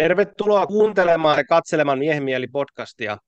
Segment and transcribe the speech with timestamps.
[0.00, 3.18] Tervetuloa kuuntelemaan ja katselemaan Miehimieli podcastia.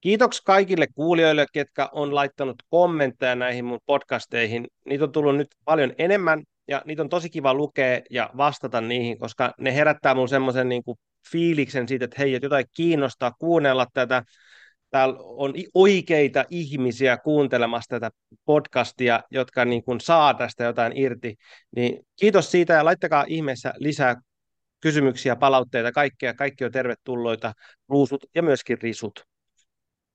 [0.00, 4.66] Kiitoksi kaikille kuulijoille, ketkä on laittanut kommentteja näihin mun podcasteihin.
[4.86, 9.18] Niitä on tullut nyt paljon enemmän ja niitä on tosi kiva lukea ja vastata niihin,
[9.18, 10.82] koska ne herättää mun semmoisen niin
[11.32, 14.22] fiiliksen siitä, että hei, että jotain kiinnostaa kuunnella tätä.
[14.90, 18.10] Täällä on oikeita ihmisiä kuuntelemassa tätä
[18.44, 21.34] podcastia, jotka niin kuin saa tästä jotain irti.
[21.76, 24.16] Niin kiitos siitä ja laittakaa ihmeessä lisää
[24.80, 27.52] kysymyksiä, palautteita, kaikkea, kaikki on tervetulloita,
[27.88, 29.24] ruusut ja myöskin risut.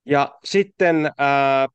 [0.06, 1.68] Ja sitten ää,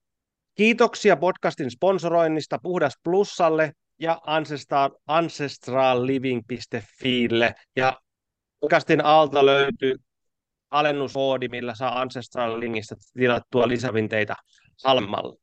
[0.55, 7.55] kiitoksia podcastin sponsoroinnista Puhdas Plussalle ja Ancestral, ancestralliving.fiille.
[7.77, 8.01] Ja
[8.61, 9.97] podcastin alta löytyy
[10.71, 14.37] alennuskoodi, millä saa Ancestral Linkistä tilattua lisävinteitä
[14.85, 15.37] halmalla.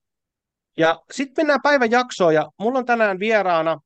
[0.77, 3.79] Ja sitten mennään päivän jaksoon, ja mulla on tänään vieraana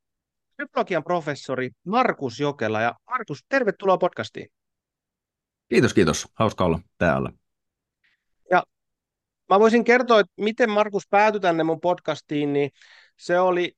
[0.60, 2.82] psykologian professori Markus Jokela.
[2.82, 4.48] Ja Markus, tervetuloa podcastiin.
[5.70, 6.28] Kiitos, kiitos.
[6.34, 7.32] Hauska olla täällä.
[8.52, 8.64] Ja
[9.50, 12.72] mä voisin kertoa, että miten Markus päätyi tänne mun podcastiin, niin
[13.18, 13.74] se oli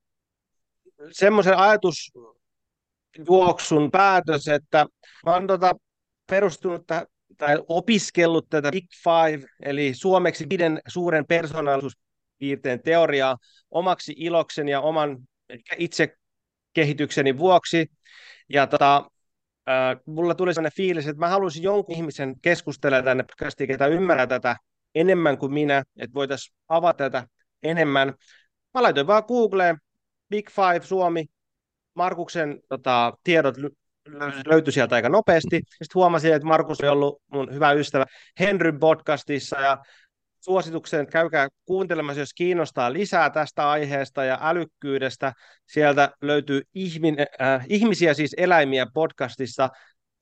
[1.11, 4.85] semmoisen ajatusjuoksun päätös, että
[5.25, 5.71] mä oon tota
[6.29, 7.05] perustunut tähän,
[7.37, 13.37] tai opiskellut tätä Big Five, eli suomeksi viiden suuren persoonallisuuspiirteen teoriaa
[13.71, 15.17] omaksi iloksen ja oman
[15.77, 16.17] itse
[16.73, 17.91] kehitykseni vuoksi.
[18.49, 18.95] Ja tota,
[19.69, 24.27] äh, mulla tuli sellainen fiilis, että mä haluaisin jonkun ihmisen keskustella tänne podcastiin, ketä ymmärrää
[24.27, 24.55] tätä
[24.95, 27.27] enemmän kuin minä, että voitaisiin avata tätä
[27.63, 28.07] enemmän.
[28.73, 29.77] Mä laitoin vaan Googleen
[30.29, 31.25] Big Five Suomi,
[31.93, 33.55] Markuksen tota, tiedot
[34.45, 35.55] löytyi sieltä aika nopeasti.
[35.57, 38.05] Sitten huomasin, että Markus on ollut mun hyvä ystävä
[38.39, 39.77] Henry podcastissa ja
[40.41, 45.33] suosituksen, käykää kuuntelemassa, jos kiinnostaa lisää tästä aiheesta ja älykkyydestä.
[45.65, 49.69] Sieltä löytyy ihmin, äh, ihmisiä, siis eläimiä podcastissa,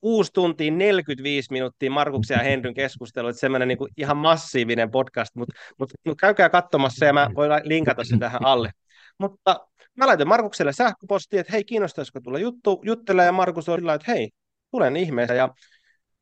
[0.00, 5.34] 6 tuntia 45 minuuttia Markuksen ja Henryn keskustelu, että semmoinen niin kuin ihan massiivinen podcast,
[5.34, 8.70] mutta mut, mut käykää katsomassa ja mä voin linkata sen tähän alle.
[9.18, 13.94] Mutta mä laitoin Markukselle sähköpostia, että hei, kiinnostaisiko tulla juttu, juttelemaan, ja Markus on sillä
[13.94, 14.30] että hei,
[14.70, 15.48] tulen ihmeessä, ja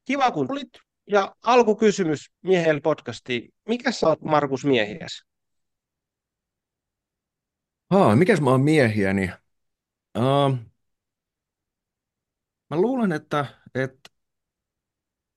[0.04, 0.68] kiva kun tulit,
[1.08, 3.54] ja alkukysymys miehelle podcastiin.
[3.68, 5.24] Mikä sä oot Markus miehiäs?
[7.90, 9.30] Haa, mikäs mä oon miehiäni?
[10.18, 10.56] Uh,
[12.70, 14.10] mä luulen, että, että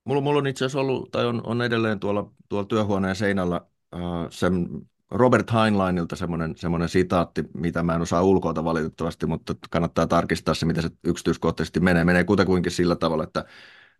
[0.04, 3.62] mulla, mulla on itse asiassa ollut, tai on, on edelleen tuolla, tuolla työhuoneen seinällä
[3.96, 4.68] uh, sen
[5.12, 10.66] Robert Heinleinilta semmoinen, semmoinen sitaatti, mitä mä en osaa ulkoilta valitettavasti, mutta kannattaa tarkistaa se,
[10.66, 12.06] mitä se yksityiskohtaisesti menee.
[12.06, 13.46] Menee kutakuinkin sillä tavalla, että,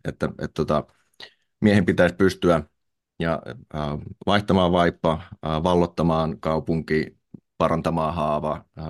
[0.04, 0.86] että, että, että tota,
[1.62, 2.62] miehen pitäisi pystyä
[3.18, 3.42] ja
[3.74, 3.80] äh,
[4.26, 5.12] vaihtamaan vaippa,
[5.46, 7.16] äh, vallottamaan kaupunki,
[7.58, 8.84] parantamaan haava, äh,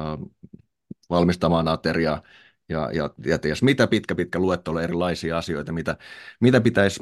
[1.10, 2.22] valmistamaan ateriaa
[2.68, 5.96] ja, ja, ja ties mitä pitkä pitkä luettelo erilaisia asioita, mitä,
[6.40, 7.00] mitä pitäisi,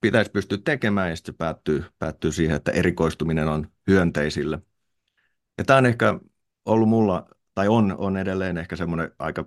[0.00, 4.58] pitäisi pystyä tekemään ja sitten se päättyy, päättyy siihen, että erikoistuminen on hyönteisille.
[5.58, 6.20] Ja tämä on ehkä
[6.64, 9.44] ollut mulla, tai on, on edelleen ehkä semmoinen aika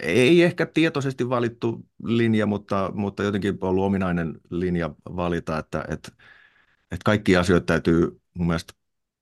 [0.00, 6.12] ei ehkä tietoisesti valittu linja, mutta, mutta jotenkin ollut ominainen linja valita, että, että,
[6.82, 8.74] että kaikki asioita täytyy mun mielestä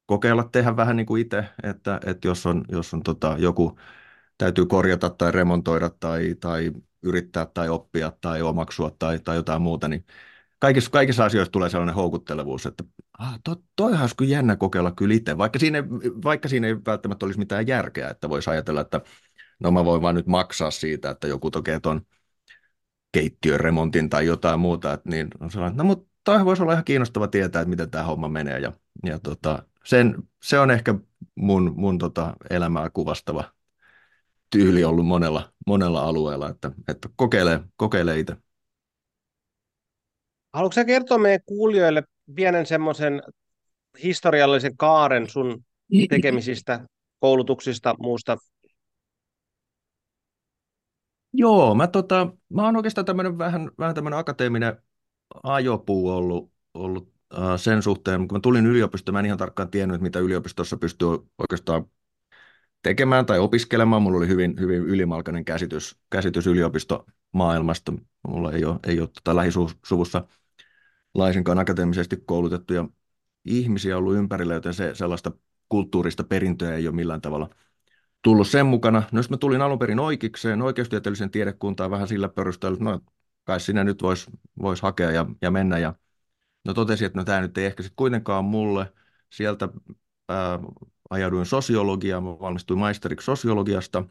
[0.06, 3.78] kokeilla tehdä vähän niin kuin itse, että, että jos on, jos on tota, joku
[4.38, 6.72] täytyy korjata tai remontoida tai, tai
[7.02, 10.04] yrittää tai oppia tai omaksua tai, tai jotain muuta, niin
[10.58, 12.84] kaikissa, kaikissa asioissa tulee sellainen houkuttelevuus, että
[13.18, 15.84] ah, to, toihan olisi kyllä jännä kokeilla kyllä itse, vaikka siinä,
[16.24, 19.00] vaikka siinä ei välttämättä olisi mitään järkeä, että voisi ajatella, että
[19.58, 22.00] no mä voin vaan nyt maksaa siitä, että joku tekee ton
[23.12, 26.72] keittiön remontin tai jotain muuta, että niin on sellainen, että no mutta toi voisi olla
[26.72, 28.72] ihan kiinnostava tietää, että miten tämä homma menee ja,
[29.04, 30.94] ja tota, sen, se on ehkä
[31.34, 33.44] mun, mun tota elämää kuvastava
[34.50, 38.36] tyyli ollut monella, monella alueella, että, että kokeilee, kokeilee itse.
[40.52, 42.02] Haluatko kertoa meidän kuulijoille
[42.34, 43.22] pienen semmoisen
[44.02, 45.64] historiallisen kaaren sun
[46.08, 46.86] tekemisistä,
[47.18, 48.36] koulutuksista, muusta
[51.36, 54.76] Joo, mä, tota, mä oon oikeastaan tämmönen vähän, vähän tämmöinen akateeminen
[55.42, 58.28] ajopuu ollut, ollut äh, sen suhteen.
[58.28, 61.84] Kun mä tulin yliopistoon, mä en ihan tarkkaan tiennyt, mitä yliopistossa pystyy oikeastaan
[62.82, 64.02] tekemään tai opiskelemaan.
[64.02, 67.92] Mulla oli hyvin, hyvin ylimalkainen käsitys, käsitys yliopistomaailmasta.
[68.28, 70.24] Mulla ei ole, ei ole tota lähisuvussa
[71.14, 72.88] laisinkaan akateemisesti koulutettuja
[73.44, 75.32] ihmisiä ollut ympärillä, joten se, sellaista
[75.68, 77.50] kulttuurista perintöä ei ole millään tavalla–
[78.26, 79.02] tullut sen mukana.
[79.12, 83.00] No jos mä tulin alun perin oikeikseen, oikeustieteellisen tiedekuntaan vähän sillä perusteella, että no
[83.44, 84.30] kai sinä nyt voisi
[84.62, 85.78] vois hakea ja, ja mennä.
[85.78, 85.94] Ja
[86.64, 88.92] no totesin, että no tämä nyt ei ehkä sitten kuitenkaan mulle.
[89.30, 89.68] Sieltä
[90.28, 90.58] ää,
[91.10, 94.04] ajauduin sosiologiaan, mä valmistuin maisteriksi sosiologiasta.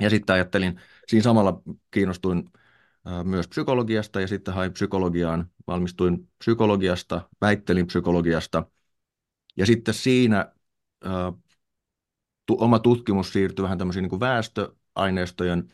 [0.00, 2.50] Ja sitten ajattelin, siinä samalla kiinnostuin
[3.24, 8.66] myös psykologiasta ja sitten hain psykologiaan, valmistuin psykologiasta, väittelin psykologiasta
[9.56, 10.52] ja sitten siinä
[12.46, 15.68] tu, oma tutkimus siirtyi vähän tämmöisiin niin kuin väestöaineistojen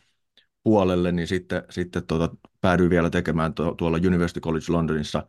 [0.63, 5.27] puolelle, niin sitten, sitten tuota, päädyin vielä tekemään tuolla University College Londonissa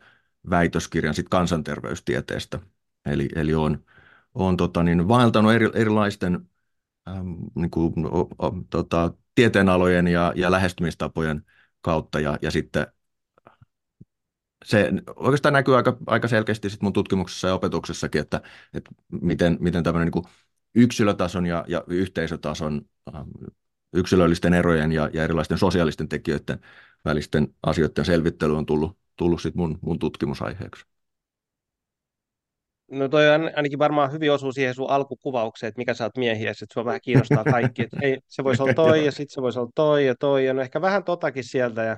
[0.50, 2.60] väitöskirjan sit kansanterveystieteestä.
[3.06, 3.86] Eli, eli olen,
[4.34, 6.50] olen tota, niin, vaeltanut eri, erilaisten
[7.08, 11.46] äm, niin kuin, o, o, tota, tieteenalojen ja, ja lähestymistapojen
[11.82, 12.88] kautta ja, ja sitten
[14.66, 18.42] se oikeastaan näkyy aika, aika selkeästi sit mun tutkimuksessa ja opetuksessakin, että,
[18.74, 18.92] että
[19.22, 20.26] miten, miten tämmöinen niin
[20.76, 22.82] yksilötason ja, ja yhteisötason
[23.16, 23.30] ähm,
[23.94, 26.60] yksilöllisten erojen ja, ja erilaisten sosiaalisten tekijöiden
[27.06, 30.86] välisten asioiden selvittely on tullut, tullut sit mun, mun tutkimusaiheeksi.
[32.92, 36.52] No toi on ainakin varmaan hyvin osuu siihen sun alkukuvaukseen, että mikä sä oot miehiä,
[36.52, 39.60] että sua vähän kiinnostaa kaikki, että hei, se voisi olla toi ja sitten se voisi
[39.60, 41.84] olla toi ja toi ja no ehkä vähän totakin sieltä.
[41.84, 41.98] Ja...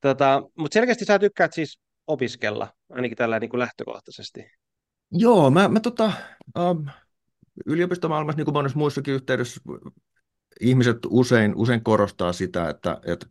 [0.00, 4.50] Tota, mutta selkeästi sä tykkäät siis opiskella, ainakin tällä niin kuin lähtökohtaisesti.
[5.12, 6.12] Joo, mä, mä tota,
[6.58, 6.86] um,
[7.66, 9.60] yliopistomaailmassa, niin kuin monessa muissakin yhteydessä,
[10.60, 13.26] ihmiset usein, usein korostaa sitä, että, että,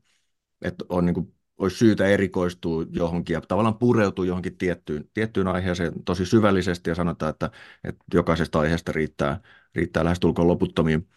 [0.62, 6.04] että on niin kuin, olisi syytä erikoistua johonkin ja tavallaan pureutua johonkin tiettyyn, tiettyyn aiheeseen
[6.06, 7.52] tosi syvällisesti ja sanotaan, että,
[7.84, 9.40] että jokaisesta aiheesta riittää,
[9.76, 11.08] riittää lähestulkoon loputtomiin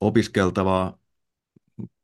[0.00, 0.98] opiskeltavaa.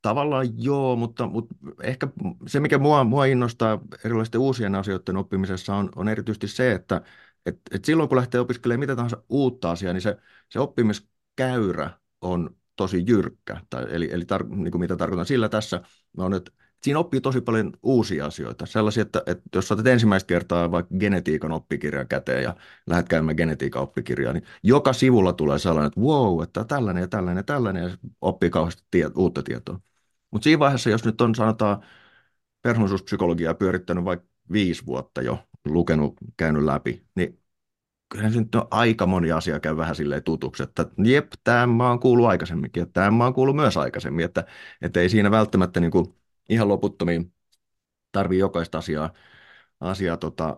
[0.01, 2.07] Tavallaan joo, mutta, mutta ehkä
[2.47, 7.01] se, mikä mua, mua innostaa erilaisten uusien asioiden oppimisessa on, on erityisesti se, että,
[7.45, 10.17] et, et silloin kun lähtee opiskelemaan mitä tahansa uutta asiaa, niin se,
[10.49, 11.89] se oppimiskäyrä
[12.21, 13.61] on tosi jyrkkä.
[13.69, 15.81] Tai, eli eli tar, niin kuin mitä tarkoitan sillä tässä,
[16.17, 16.51] on, että
[16.83, 18.65] siinä oppii tosi paljon uusia asioita.
[18.65, 22.55] Sellaisia, että, että jos saatat ensimmäistä kertaa vaikka genetiikan oppikirjan käteen ja
[22.87, 27.39] lähdet käymään genetiikan oppikirjaa, niin joka sivulla tulee sellainen, että wow, että tällainen ja tällainen
[27.39, 27.89] ja tällainen, ja
[28.21, 29.79] oppii kauheasti tie, uutta tietoa.
[30.31, 31.85] Mutta siinä vaiheessa, jos nyt on sanotaan
[32.61, 37.41] persoonallisuuspsykologiaa pyörittänyt vaikka viisi vuotta jo, lukenut, käynyt läpi, niin
[38.09, 41.89] kyllähän se nyt on aika moni asia käy vähän silleen tutuksi, että jep, tämä mä
[41.89, 44.45] oon kuullut aikaisemminkin, että tämä mä oon kuullut myös aikaisemmin, että,
[44.81, 46.15] että ei siinä välttämättä niin kuin
[46.49, 47.33] ihan loputtomiin
[48.11, 49.13] tarvii jokaista asiaa,
[49.79, 50.57] asiaa tota,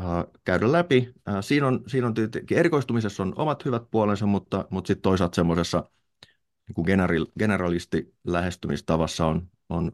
[0.00, 0.06] äh,
[0.44, 1.14] käydä läpi.
[1.28, 5.36] Äh, siinä on, siinä on tietenkin erikoistumisessa on omat hyvät puolensa, mutta, mutta sitten toisaalta
[5.36, 5.90] semmoisessa
[6.68, 9.92] niin general, generalisti lähestymistavassa on, on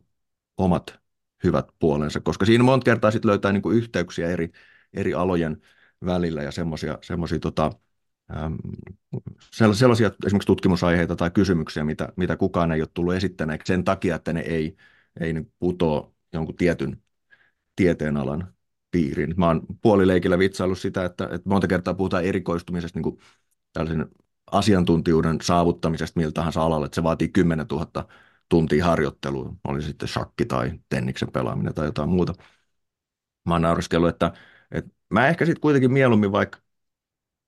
[0.56, 1.01] omat
[1.44, 4.50] hyvät puolensa, koska siinä monta kertaa sitten löytää niin kuin yhteyksiä eri,
[4.94, 5.62] eri alojen
[6.04, 7.70] välillä ja semmoisia semmoisia tota,
[9.52, 14.32] sellaisia esimerkiksi tutkimusaiheita tai kysymyksiä, mitä, mitä kukaan ei ole tullut esittäneeksi sen takia, että
[14.32, 14.76] ne ei,
[15.20, 17.02] ei putoa jonkun tietyn
[17.76, 18.54] tieteenalan
[18.90, 19.34] piiriin.
[19.36, 23.18] Mä oon puolileikillä vitsaillut sitä, että, että monta kertaa puhutaan erikoistumisesta niin kuin
[23.72, 24.06] tällaisen
[24.52, 28.08] asiantuntijuuden saavuttamisesta miltä tahansa alalle, että se vaatii 10 000
[28.52, 32.34] tuntia harjoittelua, oli sitten shakki tai tenniksen pelaaminen tai jotain muuta.
[33.48, 34.32] Mä oon nauriskellut, että,
[34.70, 36.58] että mä ehkä sitten kuitenkin mieluummin vaikka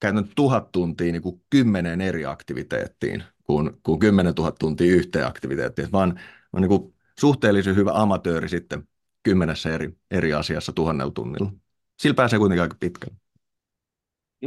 [0.00, 5.88] käytän tuhat tuntia niin kuin kymmeneen eri aktiviteettiin kuin, kuin 10 000 tuntia yhteen aktiviteettiin.
[5.92, 6.20] Mä oon,
[6.52, 8.88] oon niin suhteellisen hyvä amatööri sitten
[9.22, 11.52] kymmenessä eri, eri asiassa tuhannella tunnilla.
[11.98, 13.23] Sillä pääsee kuitenkin aika pitkälle.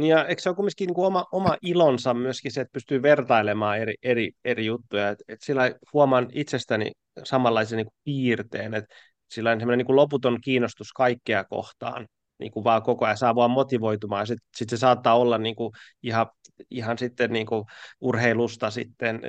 [0.06, 3.78] Ja eikö se ole kumminkin niin kuin oma, oma ilonsa myöskin se, että pystyy vertailemaan
[3.78, 5.08] eri, eri, eri juttuja.
[5.08, 6.92] Et, et sillä huomaan itsestäni
[7.24, 8.94] samanlaisen niin kuin piirteen, että
[9.30, 12.06] sillä on semmoinen niin kuin loputon kiinnostus kaikkea kohtaan,
[12.38, 14.26] niin kuin vaan koko ajan saa vaan motivoitumaan.
[14.26, 15.70] Sitten sit se saattaa olla niin kuin
[16.02, 16.26] ihan,
[16.70, 17.64] ihan sitten niin kuin
[18.00, 19.20] urheilusta sitten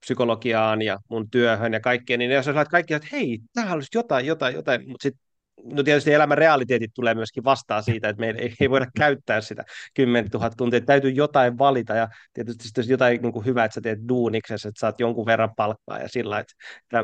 [0.00, 4.26] psykologiaan ja mun työhön ja kaikkeen, niin jos olet kaikki, että hei, tämä olisi jotain,
[4.26, 5.25] jotain, jotain, mutta sitten
[5.64, 9.64] no tietysti elämän realiteetit tulee myöskin vastaan siitä, että meidän ei, ei voida käyttää sitä
[9.94, 13.80] 10 000 tuntia, täytyy jotain valita ja tietysti jos jotain niin kuin hyvää, että sä
[13.80, 16.54] teet duuniksessa, että saat jonkun verran palkkaa ja sillä, että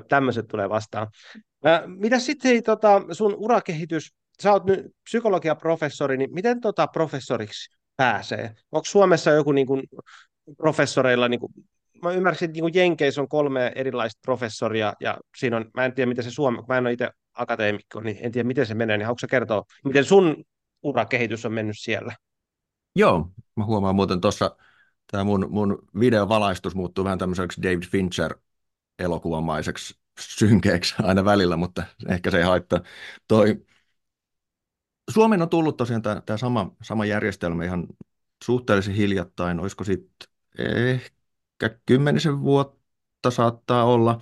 [0.08, 1.06] tämmöiset tulee vastaan.
[1.86, 8.54] mitä sitten tota, sun urakehitys, sä oot nyt psykologiaprofessori, niin miten tota professoriksi pääsee?
[8.72, 9.82] Onko Suomessa joku niin kuin,
[10.56, 11.52] professoreilla niin kuin,
[12.02, 16.08] mä ymmärsin, että niin Jenkeissä on kolme erilaista professoria, ja siinä on, mä en tiedä,
[16.08, 19.06] miten se Suomi, mä en ole itse akateemikko, niin en tiedä, miten se menee, niin
[19.06, 20.44] haluatko kertoa, miten sun
[20.82, 22.16] urakehitys on mennyt siellä?
[22.96, 24.56] Joo, mä huomaan muuten tuossa,
[25.10, 28.34] tämä mun, mun videovalaistus muuttuu vähän tämmöiseksi David Fincher
[28.98, 32.80] elokuvamaiseksi synkeäksi aina välillä, mutta ehkä se ei haittaa.
[33.28, 33.64] Toi,
[35.10, 37.86] Suomeen on tullut tosiaan tämä, tämä sama, sama järjestelmä ihan
[38.44, 44.20] suhteellisen hiljattain, olisiko sitten ehkä kymmenisen vuotta saattaa olla.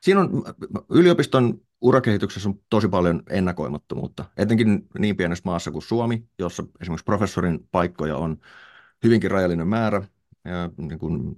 [0.00, 0.44] Siinä on
[0.90, 7.68] yliopiston urakehityksessä on tosi paljon ennakoimattomuutta, etenkin niin pienessä maassa kuin Suomi, jossa esimerkiksi professorin
[7.70, 8.38] paikkoja on
[9.04, 10.08] hyvinkin rajallinen määrä,
[10.44, 11.36] ja niin kuin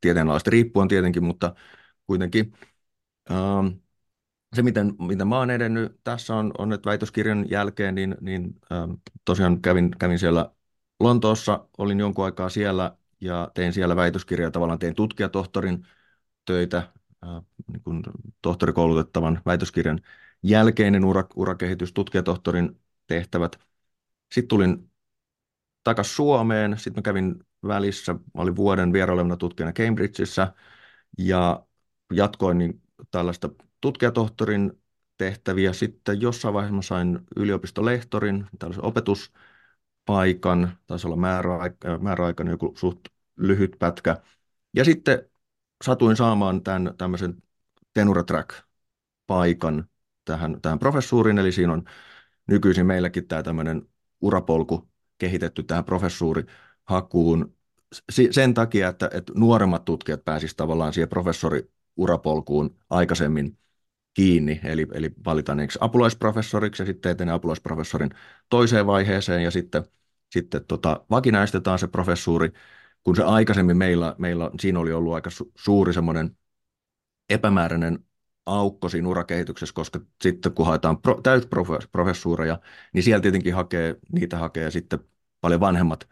[0.00, 1.54] tieteenalaista riippuen tietenkin, mutta,
[2.06, 2.52] kuitenkin.
[3.30, 3.66] Ähm,
[4.56, 8.92] se, miten, miten mä oon edennyt tässä on, on että väitöskirjan jälkeen, niin, niin ähm,
[9.24, 10.50] tosiaan kävin, kävin siellä
[11.00, 15.86] Lontoossa, olin jonkun aikaa siellä ja tein siellä väitöskirjaa, tavallaan tein tutkijatohtorin
[16.44, 16.92] töitä,
[17.72, 18.02] niin kuin
[18.42, 20.00] tohtorikoulutettavan väitöskirjan
[20.42, 23.58] jälkeinen ura, urakehitys, tutkijatohtorin tehtävät.
[24.32, 24.90] Sitten tulin
[25.84, 30.52] takaisin Suomeen, sitten mä kävin välissä, mä olin vuoden vierailevana tutkijana Cambridgeissa
[31.18, 31.66] ja
[32.12, 34.72] jatkoin niin tällaista tutkijatohtorin
[35.16, 35.72] tehtäviä.
[35.72, 43.00] Sitten jossain vaiheessa mä sain yliopistolehtorin, tällaisen opetuspaikan, taisi olla määräaika, määräaikainen joku suht
[43.36, 44.16] lyhyt pätkä.
[44.74, 45.30] Ja sitten
[45.84, 47.42] satuin saamaan tämän tämmöisen
[47.94, 49.84] Tenura Track-paikan
[50.24, 51.84] tähän, tähän professuuriin, eli siinä on
[52.46, 53.88] nykyisin meilläkin tämä tämmöinen
[54.20, 57.56] urapolku kehitetty tähän professuurihakuun
[58.30, 63.58] sen takia, että, että nuoremmat tutkijat pääsisivät tavallaan siihen professoriurapolkuun aikaisemmin
[64.14, 68.10] kiinni, eli, eli valitaan apulaisprofessoriksi ja sitten etenee apulaisprofessorin
[68.48, 69.84] toiseen vaiheeseen ja sitten,
[70.30, 72.52] sitten tota, vakinaistetaan se professuuri,
[73.06, 76.36] kun se aikaisemmin meillä, meillä siinä oli ollut aika su, suuri semmoinen
[77.30, 77.98] epämääräinen
[78.46, 82.60] aukko siinä urakehityksessä, koska sitten kun haetaan pro, täysprofessuureja,
[82.92, 84.98] niin siellä tietenkin hakee, niitä hakee sitten
[85.40, 86.08] paljon vanhemmat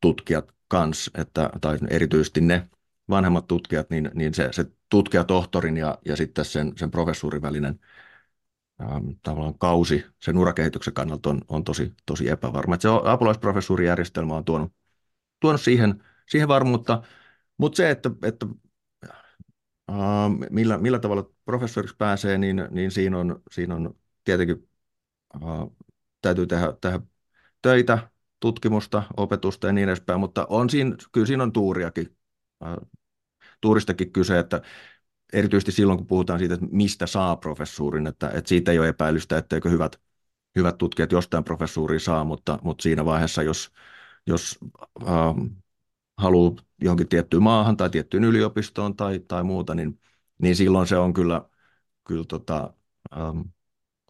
[0.00, 2.68] tutkijat kanssa, että, tai erityisesti ne
[3.10, 7.80] vanhemmat tutkijat, niin, niin se, se tutkijatohtorin ja, ja sitten sen, sen professuurin välinen
[8.82, 12.74] ähm, tavallaan kausi sen urakehityksen kannalta on, on tosi, tosi epävarma.
[12.74, 14.72] Että se apulaisprofessuurijärjestelmä on tuonut,
[15.40, 17.02] tuonut siihen, siihen varmuutta,
[17.58, 18.46] mutta se, että, että
[19.90, 19.96] äh,
[20.50, 23.94] millä, millä tavalla professoriksi pääsee, niin, niin siinä, on, siinä on
[24.24, 24.68] tietenkin
[25.34, 25.40] äh,
[26.22, 27.00] täytyy tehdä, tehdä
[27.62, 28.10] töitä,
[28.40, 32.16] tutkimusta, opetusta ja niin edespäin, mutta on siinä, kyllä siinä on tuuriakin,
[32.64, 32.76] äh,
[33.60, 34.62] tuuristakin kyse, että
[35.32, 39.38] erityisesti silloin, kun puhutaan siitä, että mistä saa professuurin, että, että siitä ei ole epäilystä,
[39.38, 40.00] etteikö hyvät,
[40.56, 43.72] hyvät tutkijat jostain professuuria saa, mutta, mutta siinä vaiheessa, jos,
[44.26, 44.58] jos
[45.08, 45.46] ähm,
[46.20, 50.00] haluaa johonkin tiettyyn maahan tai tiettyyn yliopistoon tai, tai muuta, niin,
[50.42, 51.42] niin silloin se on kyllä,
[52.04, 52.74] kyllä tota,
[53.18, 53.40] ähm,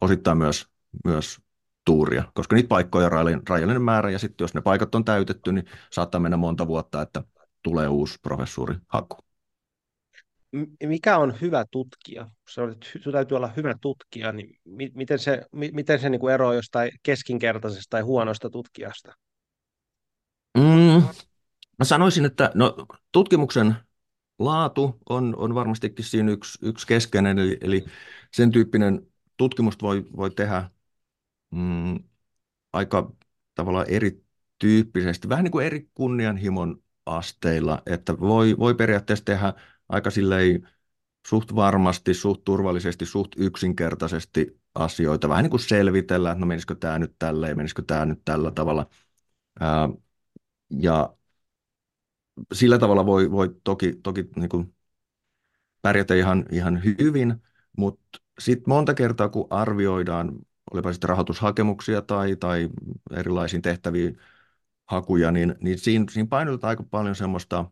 [0.00, 0.66] osittain myös,
[1.04, 1.40] myös
[1.84, 3.12] tuuria, koska niitä paikkoja on
[3.48, 7.24] rajallinen määrä, ja sitten jos ne paikat on täytetty, niin saattaa mennä monta vuotta, että
[7.62, 9.16] tulee uusi professuuri haku.
[10.86, 12.30] Mikä on hyvä tutkija?
[12.48, 12.76] Sinun
[13.12, 14.60] täytyy olla hyvä tutkija, niin
[14.94, 19.12] miten se, miten se niin kuin eroaa jostain keskinkertaisesta tai huonosta tutkijasta?
[20.58, 21.02] Mm,
[21.80, 23.76] mä sanoisin, että no, tutkimuksen
[24.38, 27.84] laatu on, on varmastikin siinä yksi, yksi keskeinen, eli, eli
[28.32, 29.06] sen tyyppinen
[29.36, 30.70] tutkimusta voi, voi tehdä
[31.50, 32.04] mm,
[32.72, 33.12] aika
[33.54, 39.54] tavallaan erityyppisesti, vähän niin kuin eri kunnianhimon asteilla, että voi, voi periaatteessa tehdä
[39.88, 40.68] aika silleen
[41.28, 46.98] suht varmasti, suht turvallisesti, suht yksinkertaisesti asioita, vähän niin kuin selvitellä, että no menisikö tämä
[46.98, 48.86] nyt tälleen, menisikö tämä nyt tällä tavalla.
[49.60, 49.88] Ää,
[50.70, 51.14] ja
[52.52, 54.74] sillä tavalla voi, voi toki, toki niin kuin
[55.82, 57.42] pärjätä ihan, ihan hyvin,
[57.76, 60.38] mutta sitten monta kertaa, kun arvioidaan
[60.72, 62.68] olipa sitten rahoitushakemuksia tai, tai
[63.10, 64.18] erilaisiin tehtäviin
[64.86, 67.64] hakuja, niin, niin siinä, siinä painotetaan aika paljon semmoista,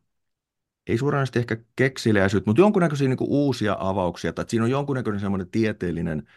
[0.87, 6.29] ei suoranaisesti ehkä keksiliäisyyttä, mutta jonkunnäköisiä niin uusia avauksia, tai siinä on jonkunnäköinen semmoinen tieteellinen,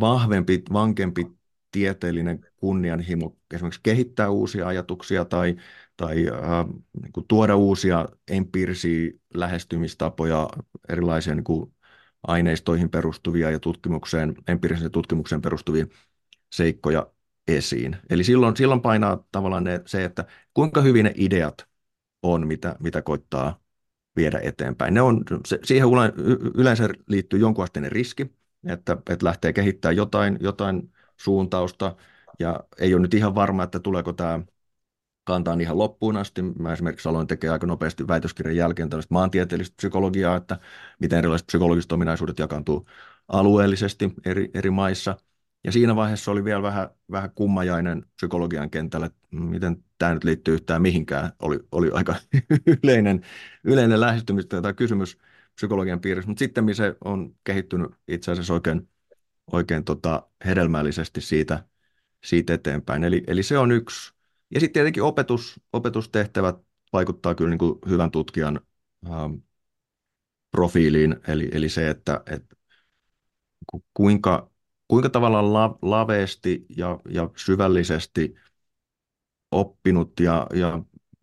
[0.00, 1.26] vahvempi, vankempi
[1.70, 5.56] tieteellinen kunnianhimo esimerkiksi kehittää uusia ajatuksia tai,
[6.00, 6.66] tai äh,
[7.02, 10.48] niin kuin tuoda uusia empiirisiä lähestymistapoja,
[10.88, 11.74] erilaisia niin kuin
[12.26, 15.86] aineistoihin perustuvia ja tutkimukseen, empiiriseen tutkimukseen perustuvia
[16.52, 17.06] seikkoja
[17.48, 17.96] esiin.
[18.10, 21.66] Eli silloin, silloin painaa tavallaan ne, se, että kuinka hyvin ne ideat
[22.22, 23.60] on, mitä, mitä koittaa
[24.16, 24.94] viedä eteenpäin.
[24.94, 25.88] Ne on, se, siihen
[26.54, 28.30] yleensä liittyy jonkunasteinen riski,
[28.66, 31.96] että, että lähtee kehittämään jotain, jotain suuntausta,
[32.38, 34.40] ja ei ole nyt ihan varma, että tuleeko tämä
[35.30, 36.42] kantaa ihan loppuun asti.
[36.42, 40.58] Mä esimerkiksi aloin tekemään aika nopeasti väitöskirjan jälkeen tällaista maantieteellistä psykologiaa, että
[41.00, 42.86] miten erilaiset psykologiset ominaisuudet jakaantuu
[43.28, 45.16] alueellisesti eri, eri maissa.
[45.64, 50.54] Ja siinä vaiheessa oli vielä vähän, vähän kummajainen psykologian kentällä, että miten tämä nyt liittyy
[50.54, 51.32] yhtään mihinkään.
[51.42, 52.14] Oli, oli aika
[52.82, 53.20] yleinen,
[53.64, 55.18] yleinen lähestymistä tai kysymys
[55.54, 58.88] psykologian piirissä, mutta sitten se on kehittynyt itse asiassa oikein,
[59.52, 61.64] oikein tota hedelmällisesti siitä,
[62.24, 63.04] siitä eteenpäin.
[63.04, 64.12] Eli, eli se on yksi,
[64.50, 66.56] ja sitten tietenkin opetus, opetustehtävät
[66.92, 68.60] vaikuttaa kyllä niin kuin hyvän tutkijan
[69.06, 69.34] ähm,
[70.50, 72.56] profiiliin, eli, eli se, että, että
[73.94, 74.50] kuinka,
[74.88, 78.34] kuinka tavallaan la, laveesti ja, ja syvällisesti
[79.50, 80.82] oppinut ja, ja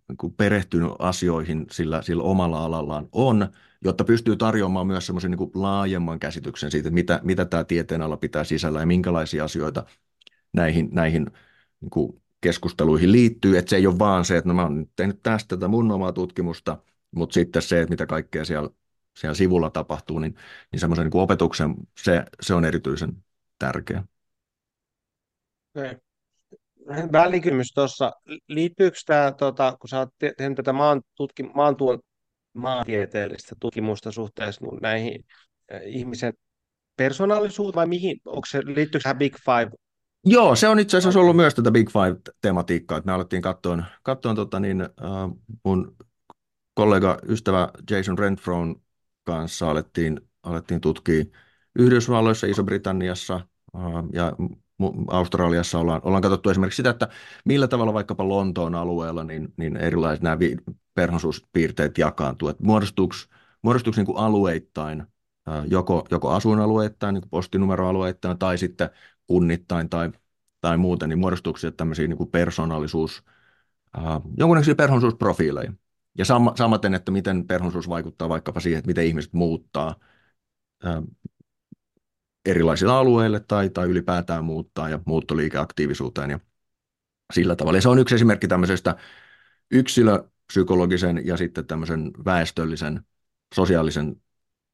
[0.10, 3.48] niin perehtynyt asioihin sillä, sillä omalla alallaan on,
[3.84, 8.80] jotta pystyy tarjoamaan myös semmoisen niin laajemman käsityksen siitä, mitä, mitä tämä tieteenala pitää sisällä
[8.80, 9.86] ja minkälaisia asioita
[10.54, 11.32] näihin, näihin
[11.82, 13.58] niin kuin keskusteluihin liittyy.
[13.58, 15.92] Että se ei ole vaan se, että no mä oon nyt tehnyt tästä tätä mun
[15.92, 16.78] omaa tutkimusta,
[17.16, 18.70] mutta sitten se, että mitä kaikkea siellä,
[19.18, 20.36] siellä sivulla tapahtuu, niin,
[20.72, 23.24] niin semmoisen niin opetuksen se, se on erityisen
[23.60, 24.04] tärkeä.
[27.12, 28.12] Välikymys tuossa,
[28.48, 32.00] liittyykö tämä, tota, kun sä oot tehnyt tätä maan, tutki, maantuon,
[32.54, 35.26] maantieteellistä tutkimusta suhteessa näihin
[35.74, 36.34] äh, ihmisen
[36.96, 39.72] persoonallisuuteen vai mihin, onko se, liittyykö tähän Big Five
[40.30, 44.36] Joo, se on itse asiassa ollut myös tätä Big Five-tematiikkaa, että me alettiin katsoa, katsoa
[44.36, 44.90] tota niin, äh,
[45.64, 45.96] mun
[46.74, 48.82] kollega, ystävä Jason Renfron
[49.24, 51.26] kanssa alettiin, alettiin tutkia
[51.80, 53.36] Yhdysvalloissa, Iso-Britanniassa
[53.76, 53.82] äh,
[54.14, 54.34] ja
[55.08, 57.08] Australiassa ollaan, ollaan katsottu esimerkiksi sitä, että
[57.46, 60.38] millä tavalla vaikkapa Lontoon alueella niin, niin erilaiset nämä
[60.94, 62.50] perhonsuuspiirteet jakaantuu.
[62.50, 63.16] Että muodostuuko,
[63.62, 65.02] muodostuuko niin kuin alueittain,
[65.50, 68.90] äh, joko, joko asuinalueittain, niin kuin postinumeroalueittain, tai sitten
[69.28, 70.12] kunnittain tai,
[70.62, 73.24] tai muuten, niin muodostuuko sieltä tämmöisiä niin persoonallisuus,
[73.98, 74.04] äh,
[74.38, 75.74] jonkunnäköisiä persoonallisuusprofiileja.
[76.18, 79.96] Ja sam- samaten, että miten persoonallisuus vaikuttaa vaikkapa siihen, että miten ihmiset muuttaa
[80.86, 81.04] äh,
[82.46, 86.40] erilaisille alueille tai, tai ylipäätään muuttaa ja muuttoliikeaktiivisuuteen ja
[87.34, 87.78] sillä tavalla.
[87.78, 88.96] Ja se on yksi esimerkki tämmöisestä
[89.72, 93.02] yksilöpsykologisen ja sitten tämmöisen väestöllisen
[93.56, 94.22] sosiaalisen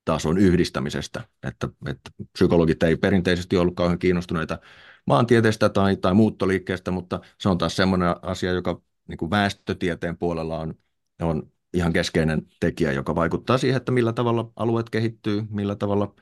[0.05, 4.59] tason yhdistämisestä, että, että psykologit ei perinteisesti ollut kauhean kiinnostuneita
[5.07, 10.59] maantieteestä tai, tai muuttoliikkeestä, mutta se on taas semmoinen asia, joka niin kuin väestötieteen puolella
[10.59, 10.73] on,
[11.21, 16.15] on ihan keskeinen tekijä, joka vaikuttaa siihen, että millä tavalla alueet kehittyy, millä tavalla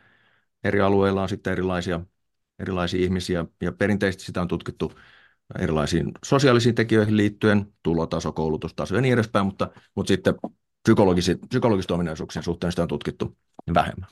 [0.63, 2.01] eri alueilla on sitten erilaisia,
[2.59, 4.91] erilaisia ihmisiä, ja perinteisesti sitä on tutkittu
[5.59, 10.33] erilaisiin sosiaalisiin tekijöihin liittyen, tulotaso, koulutustaso ja niin edespäin, mutta, mutta sitten
[11.49, 13.37] psykologisten ominaisuuksien suhteen sitä on tutkittu
[13.73, 14.09] vähemmän.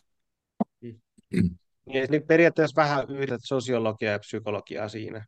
[0.82, 1.58] Mm.
[1.86, 5.26] Niin, periaatteessa vähän yhdät sosiologiaa ja psykologiaa siinä.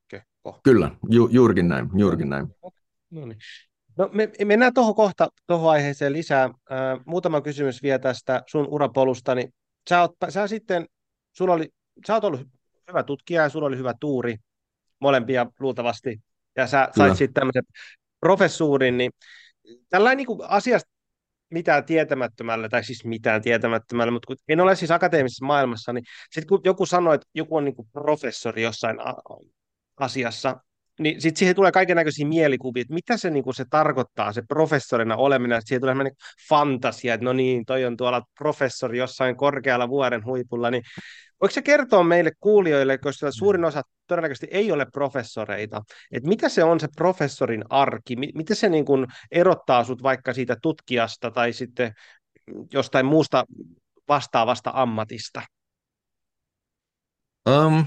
[0.63, 1.89] Kyllä, ju, juurikin näin.
[1.95, 2.47] Juurikin näin.
[3.09, 3.37] No niin.
[3.97, 6.43] No, me, mennään tuohon kohta tuohon aiheeseen lisää.
[6.43, 9.35] Äh, muutama kysymys vielä tästä sun urapolusta.
[9.35, 9.53] Niin
[9.89, 10.85] sä, oot, sä sitten,
[11.31, 11.69] sulla oli,
[12.07, 12.47] sä oot ollut
[12.87, 14.35] hyvä tutkija ja sulla oli hyvä tuuri,
[14.99, 16.21] molempia luultavasti,
[16.55, 17.63] ja sä sait sitten tämmöisen
[18.19, 19.11] professuurin, niin
[19.89, 20.90] tällainen niin asiasta
[21.51, 26.47] mitään tietämättömällä, tai siis mitään tietämättömällä, mutta kun en ole siis akateemisessa maailmassa, niin sitten
[26.47, 28.97] kun joku sanoo, että joku on niin kuin professori jossain
[29.97, 30.57] asiassa,
[30.99, 34.41] niin sitten siihen tulee kaiken näköisiä mielikuvia, että mitä se, niin kuin se tarkoittaa, se
[34.41, 36.17] professorina oleminen, että siihen tulee niin
[36.49, 40.83] fantasia, että no niin, toi on tuolla professori jossain korkealla vuoden huipulla, niin
[41.41, 46.63] Voiko se kertoa meille kuulijoille, koska suurin osa todennäköisesti ei ole professoreita, että mitä se
[46.63, 51.93] on se professorin arki, miten se niin kuin erottaa sut vaikka siitä tutkijasta tai sitten
[52.73, 53.45] jostain muusta
[54.07, 55.41] vastaavasta ammatista?
[57.49, 57.85] Um,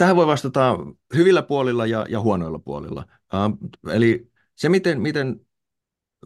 [0.00, 0.78] tähän voi vastata
[1.14, 3.04] hyvillä puolilla ja, ja huonoilla puolilla.
[3.34, 3.58] Um,
[3.92, 5.46] eli se, miten, miten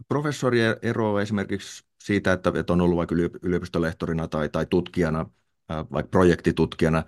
[0.07, 5.29] professori eroaa esimerkiksi siitä, että, on ollut vaikka yliopistolehtorina tai, tai tutkijana,
[5.91, 7.03] vaikka projektitutkijana.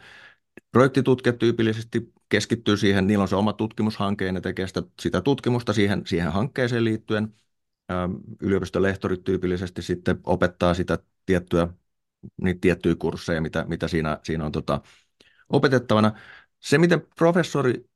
[0.71, 5.73] Projektitutkijat tyypillisesti keskittyy siihen, niillä on se oma tutkimushanke ja ne tekee sitä, sitä tutkimusta
[5.73, 7.33] siihen, siihen hankkeeseen liittyen.
[8.41, 11.67] Yliopistolehtorit tyypillisesti sitten opettaa sitä tiettyä,
[12.41, 14.81] niitä tiettyjä kursseja, mitä, mitä siinä, siinä on tota,
[15.49, 16.11] opetettavana.
[16.59, 17.89] Se, miten professori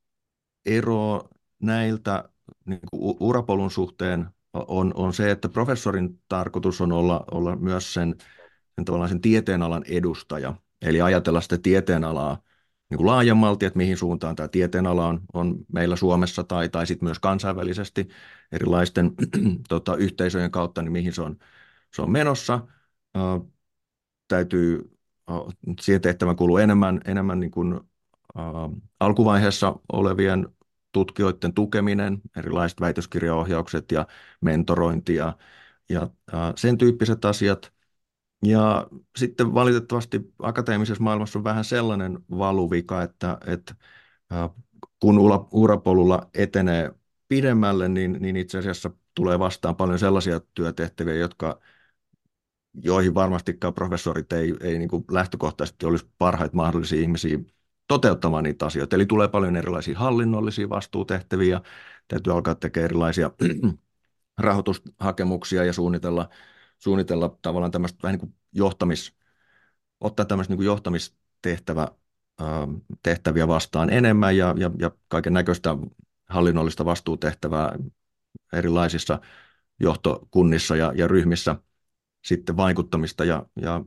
[0.66, 1.28] eroaa
[1.62, 2.28] näiltä
[2.64, 2.80] niin
[3.20, 8.14] urapolun suhteen on, on se, että professorin tarkoitus on olla, olla myös sen,
[8.74, 12.42] sen, tavallaan sen tieteenalan edustaja, eli ajatella sitä tieteenalaa
[12.90, 17.06] niin kuin laajemmalti, että mihin suuntaan tämä tieteenala on, on meillä Suomessa tai, tai sitten
[17.06, 18.08] myös kansainvälisesti
[18.52, 19.12] erilaisten
[19.68, 21.36] tota, yhteisöjen kautta, niin mihin se on,
[21.94, 22.66] se on menossa.
[23.18, 23.52] Uh,
[24.28, 24.96] täytyy,
[25.30, 27.80] uh, siihen tehtävän kuuluu enemmän, enemmän niin kuin,
[29.00, 30.48] alkuvaiheessa olevien
[30.92, 34.06] tutkijoiden tukeminen, erilaiset väitöskirjaohjaukset ja
[34.40, 35.36] mentorointi ja,
[35.88, 36.10] ja
[36.56, 37.72] sen tyyppiset asiat.
[38.44, 43.74] Ja sitten valitettavasti akateemisessa maailmassa on vähän sellainen valuvika, että, että
[45.00, 45.18] kun
[45.52, 46.92] urapolulla etenee
[47.28, 51.60] pidemmälle, niin, niin itse asiassa tulee vastaan paljon sellaisia työtehtäviä, jotka,
[52.74, 57.38] joihin varmastikaan professorit ei, ei niin kuin lähtökohtaisesti olisi parhaita mahdollisia ihmisiä
[57.92, 58.96] toteuttamaan niitä asioita.
[58.96, 61.60] Eli tulee paljon erilaisia hallinnollisia vastuutehtäviä,
[62.08, 63.30] täytyy alkaa tekemään erilaisia
[64.38, 66.28] rahoitushakemuksia ja suunnitella,
[66.78, 69.16] suunnitella tavallaan tämmöistä vähän niin kuin johtamis,
[70.00, 71.88] ottaa tämmöistä niin kuin johtamistehtävä,
[73.02, 75.76] tehtäviä vastaan enemmän ja, ja, ja kaiken näköistä
[76.28, 77.76] hallinnollista vastuutehtävää
[78.52, 79.20] erilaisissa
[79.80, 81.56] johtokunnissa ja, ja ryhmissä
[82.24, 83.84] sitten vaikuttamista ja, ja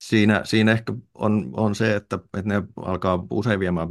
[0.00, 3.88] siinä, siinä ehkä on, on se, että, että ne alkaa usein viemään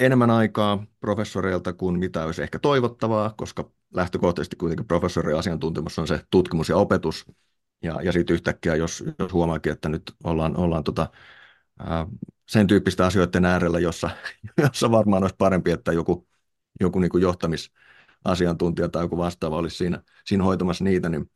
[0.00, 6.20] enemmän aikaa professoreilta kuin mitä olisi ehkä toivottavaa, koska lähtökohtaisesti kuitenkin professorin asiantuntemus on se
[6.30, 7.26] tutkimus ja opetus.
[7.82, 11.10] Ja, ja sitten yhtäkkiä, jos, jos huomaakin, että nyt ollaan, ollaan tota,
[11.78, 12.06] ää,
[12.48, 14.10] sen tyyppistä asioiden äärellä, jossa,
[14.62, 16.28] jossa varmaan olisi parempi, että joku,
[16.80, 21.30] joku niin kuin johtamisasiantuntija tai joku vastaava olisi siinä, siinä hoitamassa niitä, niin,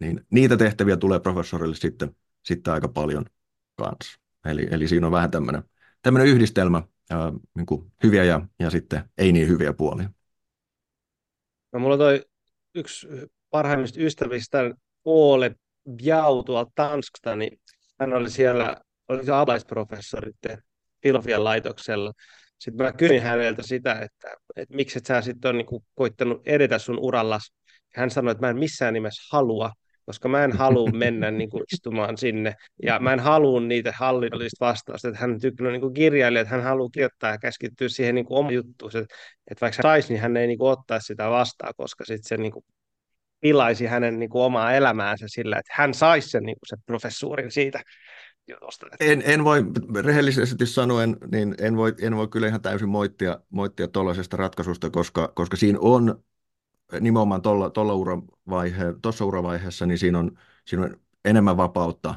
[0.00, 3.24] niin niitä tehtäviä tulee professorille sitten, sitten aika paljon
[3.76, 4.20] kanssa.
[4.44, 5.62] Eli, eli siinä on vähän tämmöinen,
[6.02, 10.10] tämmöinen yhdistelmä ää, niin kuin hyviä ja, ja sitten ei niin hyviä puolia.
[11.72, 12.24] No, mulla toi
[12.74, 13.08] yksi
[13.50, 14.58] parhaimmista ystävistä,
[15.04, 15.54] Ole
[15.90, 17.60] Biau tuolta Tanskasta, niin
[18.00, 18.76] hän oli siellä,
[19.08, 20.32] oli se apulaisprofessori
[21.02, 22.12] filofian laitoksella.
[22.58, 26.78] Sitten mä kysyin häneltä sitä, että, että miksi et sä sitten on niin koittanut edetä
[26.78, 27.52] sun urallas.
[27.94, 29.72] Hän sanoi, että mä en missään nimessä halua
[30.06, 34.66] koska mä en halua mennä niin kuin, istumaan sinne, ja mä en halua niitä hallinnollista
[34.66, 38.24] vastausta, että hän tykkää niin kuin kirjailija, että hän haluaa kirjoittaa ja keskittyä siihen niin
[38.24, 39.14] kuin oma juttuun, että,
[39.50, 42.36] että vaikka hän saisi, niin hän ei niin kuin, ottaa sitä vastaan, koska sitten se
[42.36, 42.64] niin kuin,
[43.40, 47.50] pilaisi hänen niin kuin, omaa elämäänsä sillä, että hän saisi sen, niin kuin, sen professuurin
[47.50, 47.82] siitä
[48.48, 48.86] jutusta.
[49.00, 49.64] En, en voi
[50.04, 55.32] rehellisesti sanoen, niin en voi, en voi kyllä ihan täysin moittia, moittia tuollaisesta ratkaisusta, koska,
[55.34, 56.24] koska siinä on
[57.00, 62.14] nimenomaan tuolla, tuolla uravaihe, tuossa uravaiheessa, niin siinä on, siinä on enemmän vapautta,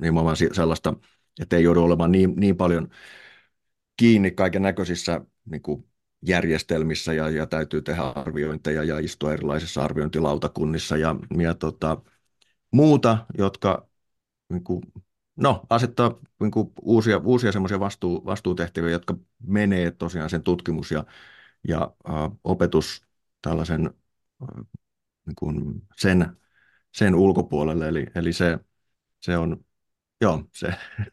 [0.00, 0.94] nimenomaan sellaista,
[1.40, 2.88] että ei joudu olemaan niin, niin paljon
[3.96, 5.86] kiinni kaiken näköisissä niin kuin
[6.26, 12.02] järjestelmissä ja, ja täytyy tehdä arviointeja ja istua erilaisissa arviointilautakunnissa ja, ja tota,
[12.70, 13.88] muuta, jotka
[14.48, 14.82] niin kuin,
[15.36, 21.04] no, asettaa niin kuin uusia, uusia semmoisia vastuu, vastuutehtäviä, jotka menee tosiaan sen tutkimus- ja,
[21.68, 23.02] ja ä, opetus
[23.44, 23.90] tällaisen
[25.26, 26.36] niin kuin sen,
[26.92, 27.88] sen ulkopuolelle.
[27.88, 28.58] Eli, eli se,
[29.20, 29.64] se on,
[30.20, 30.66] joo, se,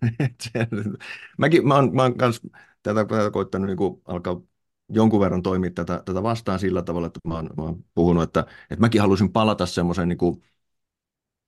[0.43, 0.67] se
[1.37, 2.41] mäkin, mä oon, mä oon kans
[2.83, 4.41] tätä, tätä koittanut niin alkaa
[4.89, 8.39] jonkun verran toimia tätä, tätä vastaan sillä tavalla, että mä oon, mä oon puhunut, että,
[8.39, 10.43] että mäkin halusin palata semmoisen niin kuin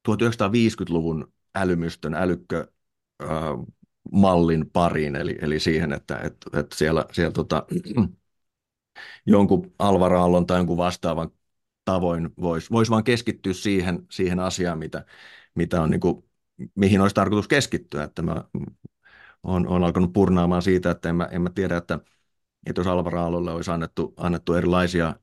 [0.09, 2.67] 1950-luvun älymystön, älykkö,
[3.23, 3.29] äh,
[4.11, 7.65] mallin pariin, eli, eli siihen, että, että, että siellä, siellä tota,
[9.25, 11.31] jonkun Alvaro tai jonkun vastaavan
[11.85, 15.05] tavoin voisi vois vaan keskittyä siihen, siihen asiaan, mitä,
[15.55, 16.23] mitä on niin kuin,
[16.75, 18.03] mihin olisi tarkoitus keskittyä.
[18.03, 18.43] Että mä
[19.43, 21.99] olen, olen alkanut purnaamaan siitä, että en mä, en mä tiedä, että,
[22.65, 25.15] että jos Alvaro olisi annettu, annettu erilaisia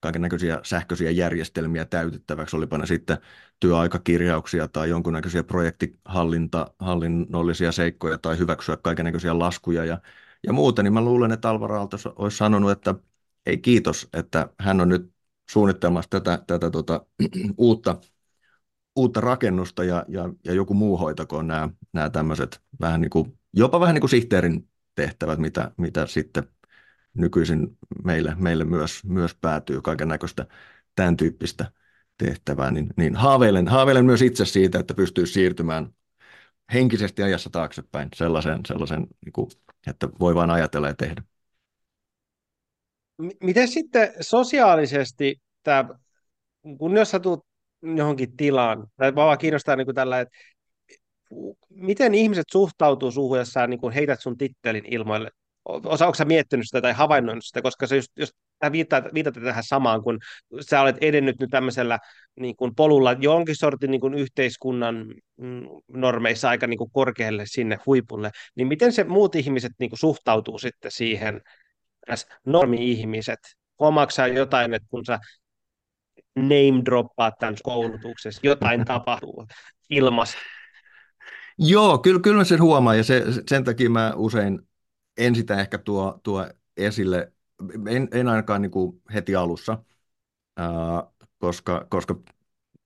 [0.00, 3.18] kaiken näköisiä sähköisiä järjestelmiä täytettäväksi, olipa ne sitten
[3.60, 9.98] työaikakirjauksia tai jonkunnäköisiä projektihallinnollisia seikkoja tai hyväksyä kaiken näköisiä laskuja ja,
[10.46, 12.94] ja muuta, niin mä luulen, että Alvaro olisi sanonut, että
[13.46, 15.12] ei kiitos, että hän on nyt
[15.50, 17.06] suunnittelemassa tätä, tätä tota,
[17.56, 18.00] uutta,
[18.96, 23.80] uutta rakennusta ja, ja, ja joku muu hoitakoon nämä, nämä tämmöiset vähän niin kuin, jopa
[23.80, 26.48] vähän niin kuin sihteerin tehtävät, mitä, mitä sitten
[27.14, 30.46] nykyisin meille, meille myös, myös päätyy kaiken näköistä
[30.96, 31.72] tämän tyyppistä
[32.18, 35.94] tehtävää, niin, niin haaveilen, haaveilen myös itse siitä, että pystyy siirtymään
[36.72, 39.50] henkisesti ajassa taaksepäin sellaisen, sellaisen niin kuin,
[39.86, 41.22] että voi vain ajatella ja tehdä.
[43.40, 45.84] Miten sitten sosiaalisesti tämä,
[46.78, 47.40] kun jos sä tulet
[47.96, 50.38] johonkin tilaan, tai vaan kiinnostaa niin kuin tällä, että
[51.68, 55.30] miten ihmiset suhtautuu suuhun, jos sä niin kuin heität sun tittelin ilmoille?
[55.64, 58.32] Osaatko sä miettinyt sitä tai havainnoinut sitä, koska se just, just
[58.72, 60.18] viittaa, viitatte tähän samaan, kun
[60.60, 61.98] sä olet edennyt nyt tämmöisellä
[62.40, 67.78] niin kuin polulla jonkin sortin niin kuin yhteiskunnan mm, normeissa aika niin kuin korkealle sinne
[67.86, 71.40] huipulle, niin miten se muut ihmiset niin kuin suhtautuu sitten siihen,
[72.46, 73.38] normi-ihmiset?
[73.78, 75.18] Huomaatko jotain, että kun sä
[76.36, 79.46] name droppaat tämän koulutuksessa, jotain tapahtuu
[79.90, 80.38] ilmassa?
[81.58, 84.60] Joo, kyllä, kyllä mä sen huomaan ja se, sen takia mä usein
[85.18, 87.32] en sitä ehkä tuo, tuo esille,
[87.88, 89.84] en, en ainakaan niin kuin heti alussa,
[90.56, 90.68] ää,
[91.38, 92.16] koska, koska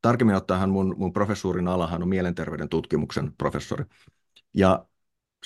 [0.02, 3.84] tarkemmin ottaen mun, mun professuurin alahan on mielenterveyden tutkimuksen professori.
[4.54, 4.86] Ja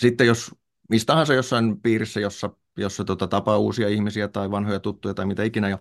[0.00, 0.54] sitten jos
[0.88, 5.42] mistä tahansa jossain piirissä, jossa jossa tota, tapaa uusia ihmisiä tai vanhoja tuttuja tai mitä
[5.42, 5.78] ikinä, ja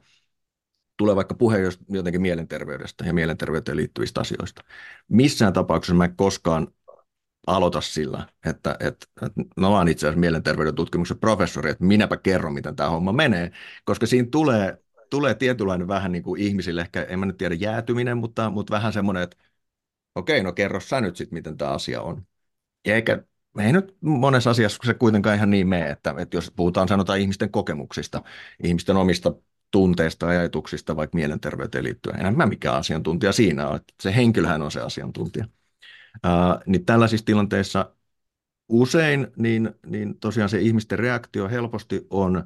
[0.97, 1.57] tulee vaikka puhe
[1.89, 4.63] jotenkin mielenterveydestä ja mielenterveyteen liittyvistä asioista.
[5.07, 6.67] Missään tapauksessa mä en koskaan
[7.47, 12.53] aloita sillä, että, että, että mä oon itse asiassa mielenterveyden tutkimuksen professori, että minäpä kerron,
[12.53, 13.51] miten tämä homma menee,
[13.85, 14.77] koska siinä tulee,
[15.09, 18.93] tulee tietynlainen vähän niin kuin ihmisille, ehkä en mä nyt tiedä jäätyminen, mutta, mutta vähän
[18.93, 19.37] semmoinen, että
[20.15, 22.25] okei, no kerro sä nyt sitten, miten tämä asia on.
[22.85, 23.23] Eikä
[23.63, 27.51] ei nyt monessa asiassa se kuitenkaan ihan niin mene, että, että jos puhutaan sanotaan ihmisten
[27.51, 28.23] kokemuksista,
[28.63, 29.33] ihmisten omista
[29.71, 32.19] tunteista ja ajatuksista vaikka mielenterveyteen liittyen.
[32.19, 35.45] Enhän mä mikään asiantuntija siinä ole, se henkilöhän on se asiantuntija.
[36.23, 37.95] Ää, niin tällaisissa tilanteissa
[38.69, 42.43] usein niin, niin tosiaan se ihmisten reaktio helposti on,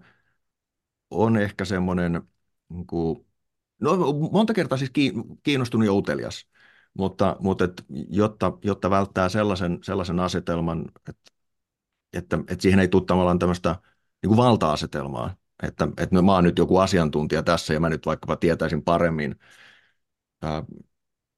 [1.11, 2.21] on ehkä semmoinen,
[2.69, 3.25] niin kuin,
[3.81, 4.91] no monta kertaa siis
[5.43, 6.47] kiinnostunut ja utelias,
[6.97, 11.31] mutta, mutta et, jotta, jotta välttää sellaisen, sellaisen asetelman, että,
[12.13, 13.75] että, että siihen ei tule tavallaan tämmöistä
[14.23, 18.83] niin valta-asetelmaa, että, että mä oon nyt joku asiantuntija tässä ja mä nyt vaikkapa tietäisin
[18.83, 19.35] paremmin
[20.41, 20.63] ää,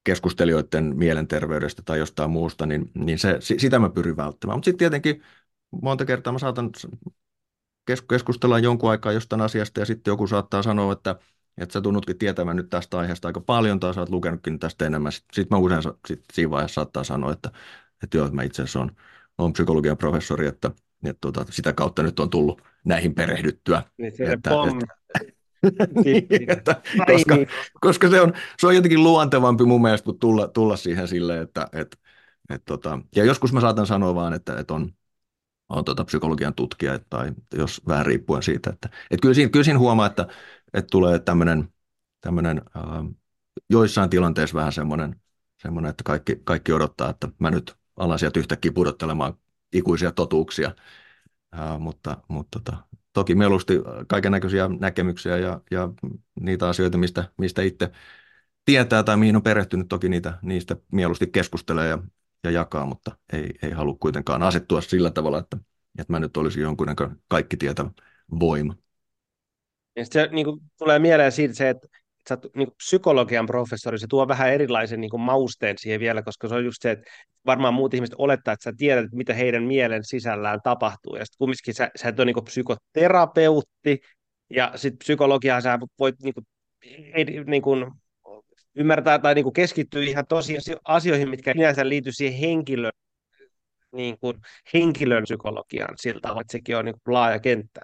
[0.04, 4.58] keskustelijoiden mielenterveydestä tai jostain muusta, niin, niin se, sitä mä pyrin välttämään.
[4.58, 5.24] Mutta sitten tietenkin
[5.82, 6.70] monta kertaa mä saatan
[8.10, 11.16] keskustella jonkun aikaa jostain asiasta ja sitten joku saattaa sanoa, että,
[11.58, 15.12] että sä tunnutkin tietämään nyt tästä aiheesta aika paljon tai sä oot lukenutkin tästä enemmän.
[15.12, 17.52] Sitten sit mä usein sit siinä vaiheessa saattaa sanoa, että,
[18.04, 18.92] että joo, että mä itse asiassa on,
[19.38, 20.72] on psykologian professori, että,
[21.06, 23.84] että tuota, sitä kautta nyt on tullut näihin perehdyttyä.
[23.98, 24.94] Niin se että, pom, että,
[26.54, 27.36] että, koska,
[27.82, 31.68] koska se, on, se on jotenkin luontevampi mun mielestä kuin tulla, tulla siihen silleen, että
[31.74, 32.00] et,
[32.50, 34.94] et tota, ja joskus mä saatan sanoa vaan, että, että on,
[35.70, 39.80] on tota psykologian tutkija tai jos vähän riippuen siitä, että et kyllä, siinä, kyllä siinä
[39.80, 40.28] huomaa, että,
[40.74, 41.74] että tulee tämmöinen
[42.24, 42.84] tämmöinen äh,
[43.70, 45.16] joissain tilanteissa vähän semmoinen,
[45.58, 49.34] semmoinen että kaikki, kaikki odottaa, että mä nyt alan sieltä yhtäkkiä pudottelemaan
[49.74, 50.72] ikuisia totuuksia,
[51.60, 52.78] äh, mutta, mutta tota,
[53.14, 55.90] toki mieluusti kaiken näköisiä näkemyksiä ja, ja
[56.40, 57.92] niitä asioita, mistä, mistä itse
[58.66, 62.00] tietää tai mihin on perehtynyt, toki niitä, niistä mieluusti keskustelee ja,
[62.44, 65.58] ja jakaa, mutta ei, ei halua kuitenkaan asettua sillä tavalla, että,
[66.00, 66.88] että mä nyt olisin jonkun
[67.28, 67.90] kaikki tietävä
[68.40, 68.83] voima.
[69.96, 71.88] Ja se niin kuin, tulee mieleen siitä se, että
[72.30, 76.48] sä oot niin psykologian professori, se tuo vähän erilaisen niin kuin mausteen siihen vielä, koska
[76.48, 77.12] se on just se, että
[77.46, 81.16] varmaan muut ihmiset olettaa, että sä tiedät, mitä heidän mielen sisällään tapahtuu.
[81.16, 84.00] Ja sitten kumminkin sä, sä et ole niin psykoterapeutti,
[84.50, 86.46] ja sitten psykologiaa sä voit niin kuin,
[87.46, 87.92] niin kuin,
[88.76, 90.26] ymmärtää tai niin kuin keskittyä ihan
[90.86, 92.92] asioihin, mitkä sinänsä liity siihen henkilön,
[93.92, 94.38] niin kuin
[94.74, 97.82] henkilön psykologiaan siltä tavalla, että sekin on niin kuin laaja kenttä.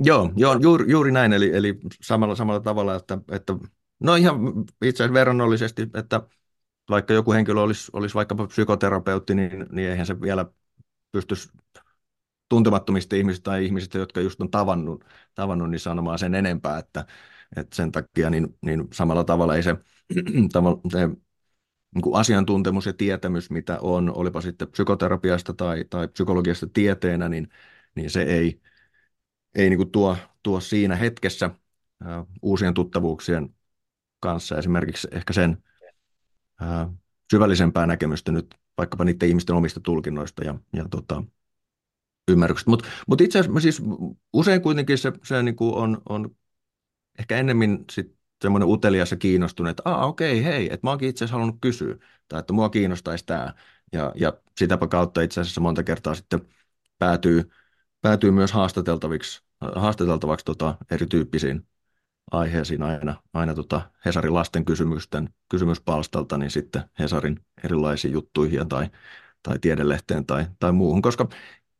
[0.00, 3.52] Joo, joo juuri, juuri näin, eli, eli samalla, samalla tavalla, että, että
[4.00, 4.36] no ihan
[4.84, 6.22] itse asiassa verrannollisesti, että
[6.90, 10.46] vaikka joku henkilö olisi, olisi vaikkapa psykoterapeutti, niin, niin eihän se vielä
[11.12, 11.48] pystyisi
[12.48, 17.06] tuntemattomista ihmisistä tai ihmisistä, jotka just on tavannut, tavannut niin sanomaan sen enempää, että,
[17.56, 19.76] että sen takia niin, niin samalla tavalla ei se,
[20.92, 21.08] se
[21.94, 27.48] niin kuin asiantuntemus ja tietämys, mitä on, olipa sitten psykoterapiasta tai, tai psykologiasta tieteenä, niin,
[27.94, 28.60] niin se ei,
[29.54, 31.50] ei niin kuin tuo, tuo siinä hetkessä
[32.04, 33.54] ää, uusien tuttavuuksien
[34.20, 35.62] kanssa esimerkiksi ehkä sen
[36.60, 36.92] ää,
[37.30, 41.22] syvällisempää näkemystä nyt vaikkapa niiden ihmisten omista tulkinnoista ja, ja tota,
[42.28, 42.70] ymmärryksestä.
[42.70, 43.82] Mutta mut itse asiassa siis
[44.32, 46.36] usein kuitenkin se, se niin kuin on, on
[47.18, 51.24] ehkä ennemmin sit semmoinen utelias ja kiinnostunut, että Aa, okei, hei, että mä oonkin itse
[51.24, 51.96] asiassa halunnut kysyä,
[52.28, 53.54] tai että mua kiinnostaisi tämä.
[53.92, 56.40] Ja, ja sitäpä kautta itse asiassa monta kertaa sitten
[56.98, 57.50] päätyy
[58.02, 61.66] päätyy myös haastateltaviksi, haastateltavaksi tota, erityyppisiin
[62.30, 68.90] aiheisiin aina, aina tota Hesarin lasten kysymysten kysymyspalstalta, niin sitten Hesarin erilaisiin juttuihin tai,
[69.42, 71.28] tai tiedelehteen tai, tai muuhun, koska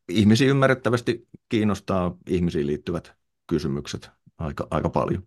[0.08, 3.12] ihmisiä ymmärrettävästi kiinnostaa ihmisiin liittyvät
[3.46, 5.22] kysymykset aika, aika paljon.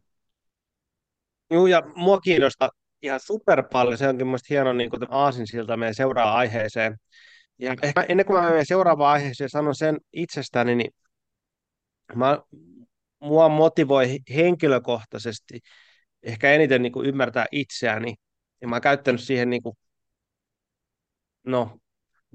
[1.51, 2.69] Joo, ja mua kiinnostaa
[3.01, 3.97] ihan super paljon.
[3.97, 6.97] Se onkin mielestäni hieno niin aasinsilta meidän seuraa aiheeseen.
[7.59, 10.91] Ja ehkä ennen kuin mä menen seuraavaan aiheeseen sanon sen itsestäni, niin
[12.15, 12.39] mä,
[13.19, 15.59] mua motivoi henkilökohtaisesti
[16.23, 18.15] ehkä eniten niin kuin ymmärtää itseäni.
[18.61, 19.77] Ja mä oon käyttänyt siihen niin kuin,
[21.43, 21.77] no,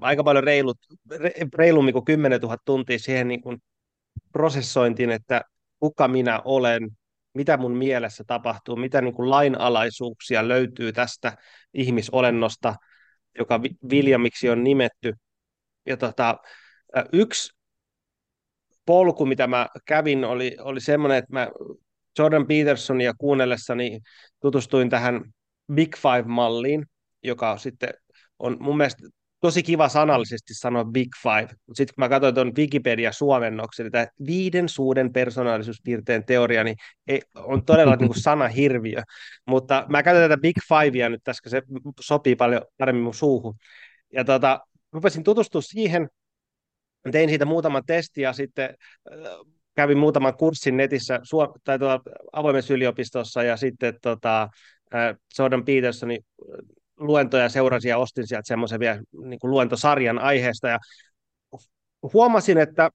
[0.01, 0.77] aika paljon reilut,
[1.11, 3.57] re, reilummin kuin 10 000 tuntia siihen niin kuin
[4.31, 5.41] prosessointiin, että
[5.79, 6.89] kuka minä olen,
[7.33, 11.37] mitä mun mielessä tapahtuu, mitä niin kuin lainalaisuuksia löytyy tästä
[11.73, 12.75] ihmisolennosta–
[13.39, 15.13] joka Williamiksi on nimetty.
[15.85, 16.37] Ja tota,
[17.13, 17.53] yksi
[18.85, 21.47] polku, mitä mä kävin, oli, oli semmoinen, että mä
[22.19, 23.99] Jordan Petersonia kuunnellessani
[24.39, 25.23] tutustuin tähän
[25.73, 26.85] Big Five-malliin,
[27.23, 27.89] joka sitten
[28.39, 29.07] on mun mielestä
[29.39, 34.69] tosi kiva sanallisesti sanoa Big Five, mutta sitten kun mä katsoin tuon Wikipedia-suomennoksen, että viiden
[34.69, 36.75] suuden persoonallisuuspiirteen teoria, niin
[37.07, 39.01] ei, on todella niin kuin sanahirviö,
[39.47, 41.61] mutta mä käytän tätä Big Fivea nyt tässä, se
[41.99, 43.55] sopii paljon paremmin mun suuhun.
[44.13, 44.59] Ja tota,
[44.91, 46.09] rupesin tutustua siihen,
[47.11, 48.65] tein siitä muutaman testin ja sitten
[49.11, 49.17] äh,
[49.75, 51.19] kävin muutaman kurssin netissä
[51.63, 52.01] tai tuolla
[52.33, 54.49] avoimessa yliopistossa ja sitten tota,
[54.95, 56.25] äh, Jordan Petersonin
[56.99, 60.79] luentoja seurasin ja ostin sieltä semmoisen vielä niin kuin luentosarjan aiheesta ja
[62.13, 62.89] huomasin, että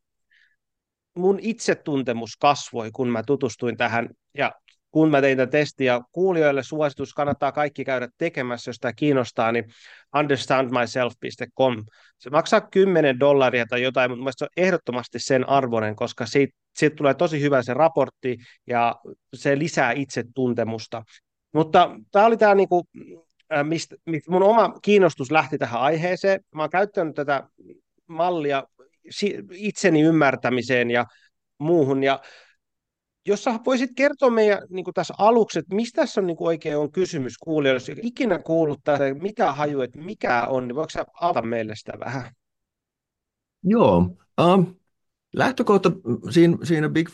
[1.16, 4.52] mun itsetuntemus kasvoi, kun mä tutustuin tähän, ja
[4.90, 9.64] kun mä tein tätä testiä, kuulijoille suositus, kannattaa kaikki käydä tekemässä, jos tämä kiinnostaa, niin
[10.16, 11.84] understandmyself.com.
[12.18, 16.96] Se maksaa 10 dollaria tai jotain, mutta se on ehdottomasti sen arvoinen, koska siitä, siitä
[16.96, 18.36] tulee tosi hyvä se raportti,
[18.66, 18.94] ja
[19.34, 21.02] se lisää itsetuntemusta.
[21.54, 22.84] Mutta tämä oli tämä, niinku,
[23.62, 26.40] mistä, mistä mun oma kiinnostus lähti tähän aiheeseen.
[26.54, 27.48] Mä oon käyttänyt tätä
[28.06, 28.64] mallia
[29.50, 31.06] itseni ymmärtämiseen ja
[31.58, 32.20] muuhun, ja
[33.26, 36.46] jos sä voisit kertoa meidän niin kuin tässä aluksi, että mistä tässä on niin kuin
[36.46, 40.90] oikein on kysymys kuulijoille, jos ikinä kuullut tätä, mikä haju, että mikä on, niin voiko
[40.90, 42.32] sä avata meille sitä vähän?
[43.62, 44.74] Joo, um,
[45.36, 45.92] lähtökohta
[46.30, 47.08] siinä, siinä Big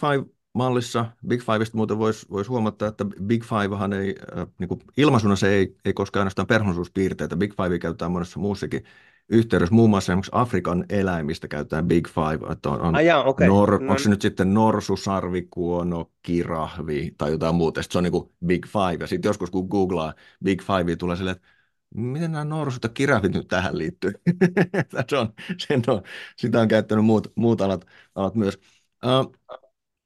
[0.52, 5.36] Five-mallissa, Big Fiveista muuten voisi vois huomata, että Big Fivehan ei, äh, niin kuin ilmaisuna
[5.36, 8.84] se ei, ei koske ainoastaan persoonallisuuspiirteitä, Big Five käytetään monessa muussakin
[9.28, 13.48] yhteydessä muun muassa esimerkiksi Afrikan eläimistä käytetään Big Five, että on, on ah, jaa, okay.
[13.48, 13.90] nor, no.
[13.90, 18.30] onko se nyt sitten norsu, sarvikuono, kirahvi tai jotain muuta, sitten se on niin kuin
[18.46, 21.48] Big Five, ja sitten joskus kun googlaa Big Five, tulee silleen, että
[21.94, 24.12] miten nämä norsut ja kirahvit nyt tähän liittyy?
[25.08, 26.02] se on, sen on,
[26.36, 28.58] sitä on käyttänyt muut, muut alat, alat myös.
[29.04, 29.58] Uh,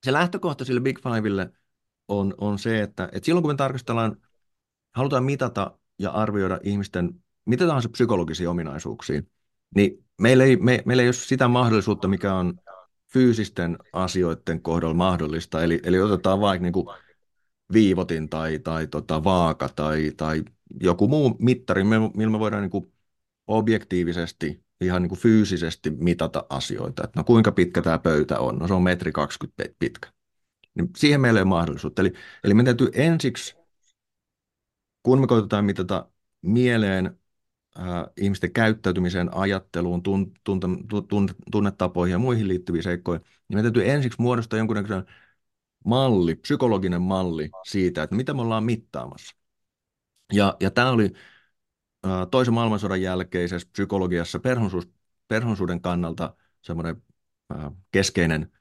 [0.04, 1.50] se lähtökohta sille Big Fivelle
[2.08, 4.16] on, on se, että, että silloin kun me tarkastellaan,
[4.94, 9.22] halutaan mitata ja arvioida ihmisten mitä tahansa psykologisia ominaisuuksia,
[9.74, 12.54] niin meillä ei, me, meillä ei ole sitä mahdollisuutta, mikä on
[13.12, 15.62] fyysisten asioiden kohdalla mahdollista.
[15.62, 16.86] Eli, eli otetaan vaikka niin kuin
[17.72, 20.44] viivotin tai, tai tota vaaka tai, tai
[20.80, 22.92] joku muu mittari, millä me voidaan niin kuin
[23.46, 27.04] objektiivisesti, ihan niin kuin fyysisesti mitata asioita.
[27.04, 28.58] Että no kuinka pitkä tämä pöytä on?
[28.58, 30.12] No se on metri 20 pitkä.
[30.74, 32.02] Niin siihen meillä ei ole mahdollisuutta.
[32.02, 32.12] Eli,
[32.44, 33.56] eli me täytyy ensiksi,
[35.02, 36.08] kun me koitetaan mitata
[36.42, 37.18] mieleen
[37.78, 37.84] äh,
[38.16, 40.66] ihmisten käyttäytymiseen, ajatteluun, tun, tunte,
[41.08, 45.04] tun, tunnetapoihin ja muihin liittyviin seikkoihin, niin meidän täytyy ensiksi muodostaa jonkunnäköinen
[45.84, 49.36] malli, psykologinen malli siitä, että mitä me ollaan mittaamassa.
[50.32, 51.12] Ja, ja tämä oli
[52.30, 54.88] toisen maailmansodan jälkeisessä psykologiassa perhonsuus,
[55.28, 57.02] perhonsuuden kannalta semmoinen
[57.92, 58.52] keskeinen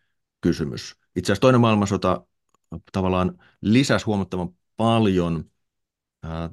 [0.42, 0.96] kysymys.
[1.16, 2.26] Itse asiassa toinen maailmansota
[2.92, 5.52] tavallaan lisäsi huomattavan paljon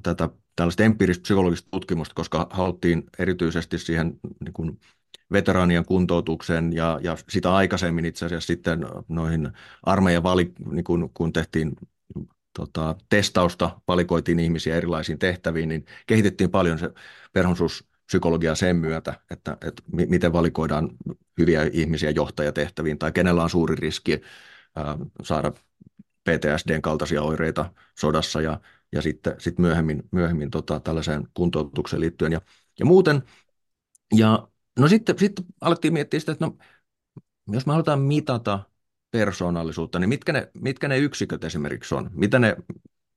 [0.03, 4.79] tätä tällaista empiiristä psykologista tutkimusta, koska haluttiin erityisesti siihen niin kuin
[5.31, 9.51] veteraanien kuntoutukseen ja, ja sitä aikaisemmin itse asiassa sitten noihin
[9.83, 11.75] armeijan vali, niin kun, kun tehtiin
[12.53, 16.89] tota, testausta, valikoitiin ihmisiä erilaisiin tehtäviin, niin kehitettiin paljon se
[17.33, 20.89] perhonsuuspsykologia sen myötä, että, että miten valikoidaan
[21.37, 24.21] hyviä ihmisiä johtajatehtäviin tai kenellä on suuri riski
[24.75, 25.51] ää, saada
[26.23, 28.59] PTSDn kaltaisia oireita sodassa ja
[28.91, 32.41] ja sitten sit myöhemmin, myöhemmin tota, tällaiseen kuntoutukseen liittyen ja,
[32.79, 33.23] ja muuten.
[34.15, 34.47] Ja
[34.79, 36.57] no sitten, sitten alettiin miettiä sitä, että no,
[37.47, 38.59] jos me halutaan mitata
[39.11, 42.09] persoonallisuutta, niin mitkä ne, mitkä ne yksiköt esimerkiksi on?
[42.13, 42.55] Mitä ne,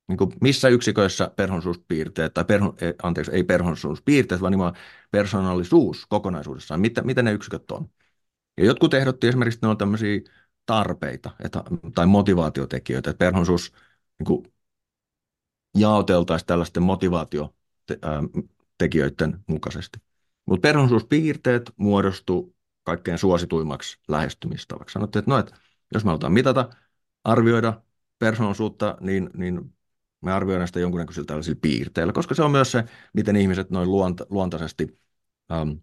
[0.09, 7.03] niin kuin missä yksiköissä perhonsuuspiirteet, tai perhon, anteeksi, ei perhonsuuspiirteet, vaan nimenomaan persoonallisuus kokonaisuudessaan, mitä,
[7.03, 7.89] mitä ne yksiköt on?
[8.57, 10.21] Ja jotkut ehdotti esimerkiksi, että ne on tämmöisiä
[10.67, 13.73] tarpeita että, tai motivaatiotekijöitä, että perhonsuus
[14.19, 14.53] niin kuin
[15.79, 19.99] jaoteltaisiin tällaisten motivaatiotekijöiden mukaisesti.
[20.47, 24.93] Mutta perhonsuuspiirteet muodostu kaikkein suosituimmaksi lähestymistavaksi.
[24.93, 25.57] Sanottiin, että no, että
[25.95, 26.69] jos me halutaan mitata,
[27.25, 27.83] arvioida
[28.19, 29.75] persoonallisuutta, niin, niin
[30.21, 34.27] me arvioidaan sitä jonkunnäköisillä tällaisilla piirteillä, koska se on myös se, miten ihmiset noin luonta,
[34.31, 35.01] luontaisesti
[35.53, 35.81] äm,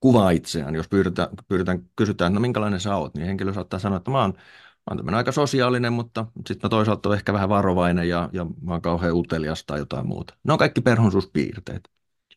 [0.00, 0.74] kuvaa itseään.
[0.74, 4.20] Jos pyydetään, pyydetään, kysytään, että no minkälainen sä oot, niin henkilö saattaa sanoa, että mä
[4.20, 4.34] oon
[4.92, 8.82] mä oon aika sosiaalinen, mutta sitten mä toisaalta ehkä vähän varovainen ja, ja mä oon
[8.82, 10.34] kauhean utelias tai jotain muuta.
[10.44, 11.90] Ne on kaikki perhonsuuspiirteet.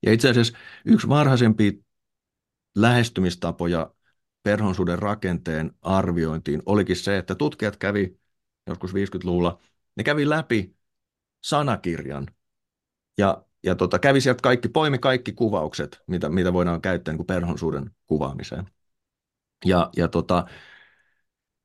[0.05, 1.85] Ja itse asiassa yksi varhaisempi
[2.75, 3.91] lähestymistapoja
[4.47, 8.19] perhonsuuden rakenteen arviointiin olikin se, että tutkijat kävi
[8.67, 9.59] joskus 50-luvulla,
[9.95, 10.75] ne kävi läpi
[11.43, 12.27] sanakirjan
[13.17, 17.91] ja, ja tota, kävi sieltä kaikki, poimi kaikki kuvaukset, mitä, mitä voidaan käyttää niin perhonsuuden
[18.05, 18.65] kuvaamiseen.
[19.65, 20.45] Ja, ja tota,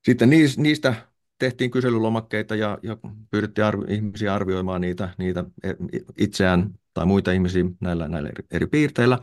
[0.04, 0.94] sitten niistä
[1.38, 2.96] tehtiin kyselylomakkeita ja, ja
[3.30, 5.72] pyydettiin arvi, ihmisiä arvioimaan niitä, niitä e,
[6.18, 9.18] itseään tai muita ihmisiä näillä, näillä eri, eri piirteillä.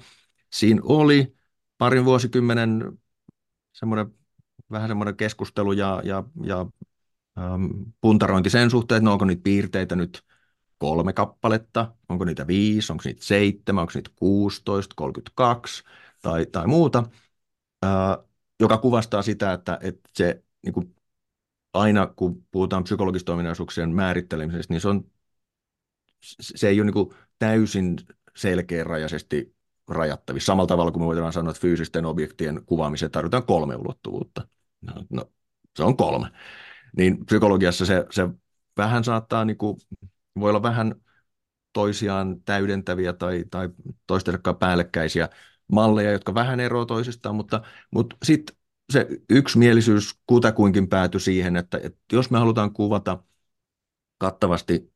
[0.53, 1.35] Siinä oli
[1.77, 2.99] parin vuosikymmenen
[3.73, 4.13] semmoinen,
[4.71, 6.65] vähän semmoinen keskustelu ja, ja, ja
[7.39, 7.65] ähm,
[8.01, 10.23] puntarointi sen suhteen, että no onko niitä piirteitä nyt
[10.77, 15.83] kolme kappaletta, onko niitä viisi, onko niitä seitsemän, onko niitä 16, 32
[16.21, 17.03] tai, tai muuta,
[17.85, 18.17] äh,
[18.59, 20.95] joka kuvastaa sitä, että, että se niin kuin
[21.73, 25.11] aina kun puhutaan psykologisten ominaisuuksien määrittelemisestä, niin se, on,
[26.41, 27.09] se ei ole niin kuin
[27.39, 27.95] täysin
[28.35, 29.55] selkeärajaisesti
[29.89, 30.45] rajattavissa.
[30.45, 34.47] Samalla tavalla kuin me voidaan sanoa, että fyysisten objektien kuvaamiseen tarvitaan kolme ulottuvuutta.
[34.81, 35.25] No, no
[35.75, 36.27] se on kolme.
[36.97, 38.29] Niin psykologiassa se, se
[38.77, 39.77] vähän saattaa, niin kuin,
[40.39, 40.95] voi olla vähän
[41.73, 43.69] toisiaan täydentäviä tai, tai
[44.07, 45.29] toistensa päällekkäisiä
[45.71, 47.61] malleja, jotka vähän eroavat toisistaan, mutta,
[47.91, 48.55] mutta sitten
[48.89, 53.23] se yksimielisyys kutakuinkin päätyi siihen, että, että jos me halutaan kuvata
[54.17, 54.93] kattavasti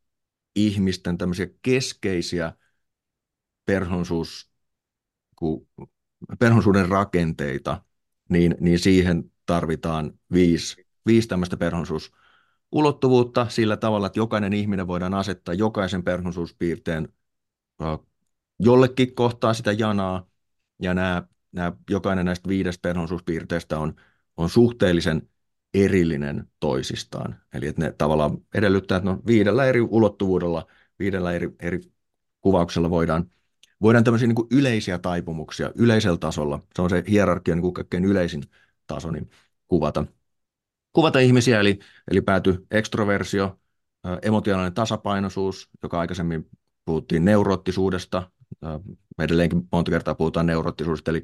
[0.56, 2.54] ihmisten tämmöisiä keskeisiä
[5.40, 5.68] perhonsuus,
[6.40, 7.82] perhonsuuden rakenteita,
[8.30, 15.54] niin, niin siihen tarvitaan viisi, viisi tämmöistä perhonsuusulottuvuutta sillä tavalla, että jokainen ihminen voidaan asettaa
[15.54, 17.10] jokaisen perhonsuuspiirteen
[18.60, 20.28] jollekin kohtaa sitä janaa,
[20.82, 23.94] ja nämä, nämä, jokainen näistä viidestä perhonsuuspiirteestä on,
[24.38, 25.30] on suhteellisen
[25.74, 27.42] erillinen toisistaan.
[27.54, 30.68] Eli että ne tavallaan edellyttää, että no viidellä eri ulottuvuudella,
[31.00, 31.80] viidellä eri, eri
[32.42, 33.32] kuvauksella voidaan,
[33.84, 38.06] voidaan tämmöisiä niin kuin yleisiä taipumuksia yleisellä tasolla, se on se hierarkia niin kuin kaikkein
[38.06, 38.44] yleisin
[38.88, 39.30] taso, niin
[39.68, 40.06] kuvata,
[40.94, 41.80] kuvata ihmisiä, eli,
[42.12, 43.60] eli pääty ekstroversio,
[44.22, 46.50] emotionaalinen tasapainoisuus, joka aikaisemmin
[46.86, 48.32] puhuttiin neuroottisuudesta,
[49.20, 51.24] edelleenkin monta kertaa puhutaan neuroottisuudesta, eli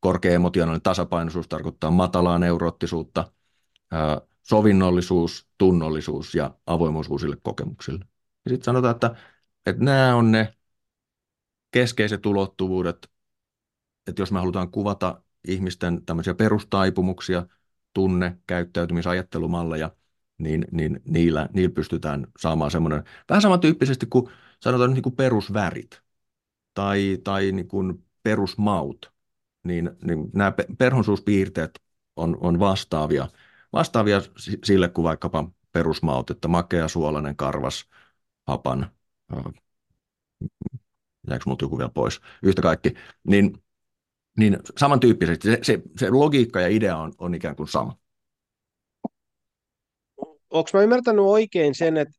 [0.00, 3.32] korkea emotionaalinen tasapainoisuus tarkoittaa matalaa neuroottisuutta,
[4.42, 8.04] sovinnollisuus, tunnollisuus ja avoimuus uusille kokemuksille.
[8.44, 9.16] Ja sitten sanotaan, että,
[9.66, 10.55] että nämä on ne
[11.70, 13.10] keskeiset ulottuvuudet,
[14.06, 17.46] että jos me halutaan kuvata ihmisten tämmöisiä perustaipumuksia,
[17.94, 19.90] tunne, käyttäytymisajattelumalleja,
[20.38, 26.02] niin, niin niillä, niillä pystytään saamaan semmoinen, vähän samantyyppisesti kuin sanotaan niin kuin perusvärit
[26.74, 29.12] tai, tai niin kuin perusmaut,
[29.64, 31.82] niin, niin nämä perhonsuuspiirteet
[32.16, 33.28] on, on vastaavia,
[33.72, 34.20] vastaavia
[34.64, 37.88] sille kuin vaikkapa perusmaut, että makea, suolainen, karvas,
[38.46, 38.90] hapan,
[41.30, 43.58] jääkö minulta joku vielä pois, yhtä kaikki, niin,
[44.38, 47.96] niin samantyyppisesti se, se, se logiikka ja idea on, on ikään kuin sama.
[50.50, 52.14] Onko mä ymmärtänyt oikein sen, että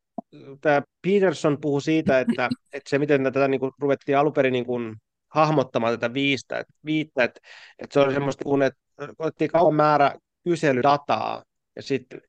[0.62, 4.66] tämä Peterson puhui siitä, että, että se miten tätä niin kuin, ruvettiin alun perin niin
[4.66, 4.96] kuin,
[5.28, 7.40] hahmottamaan tätä viistä, että, viittä, että,
[7.80, 8.80] että se oli semmoista kuin, että
[9.20, 11.44] otettiin kauan määrä kyselydataa
[11.76, 12.22] ja sitten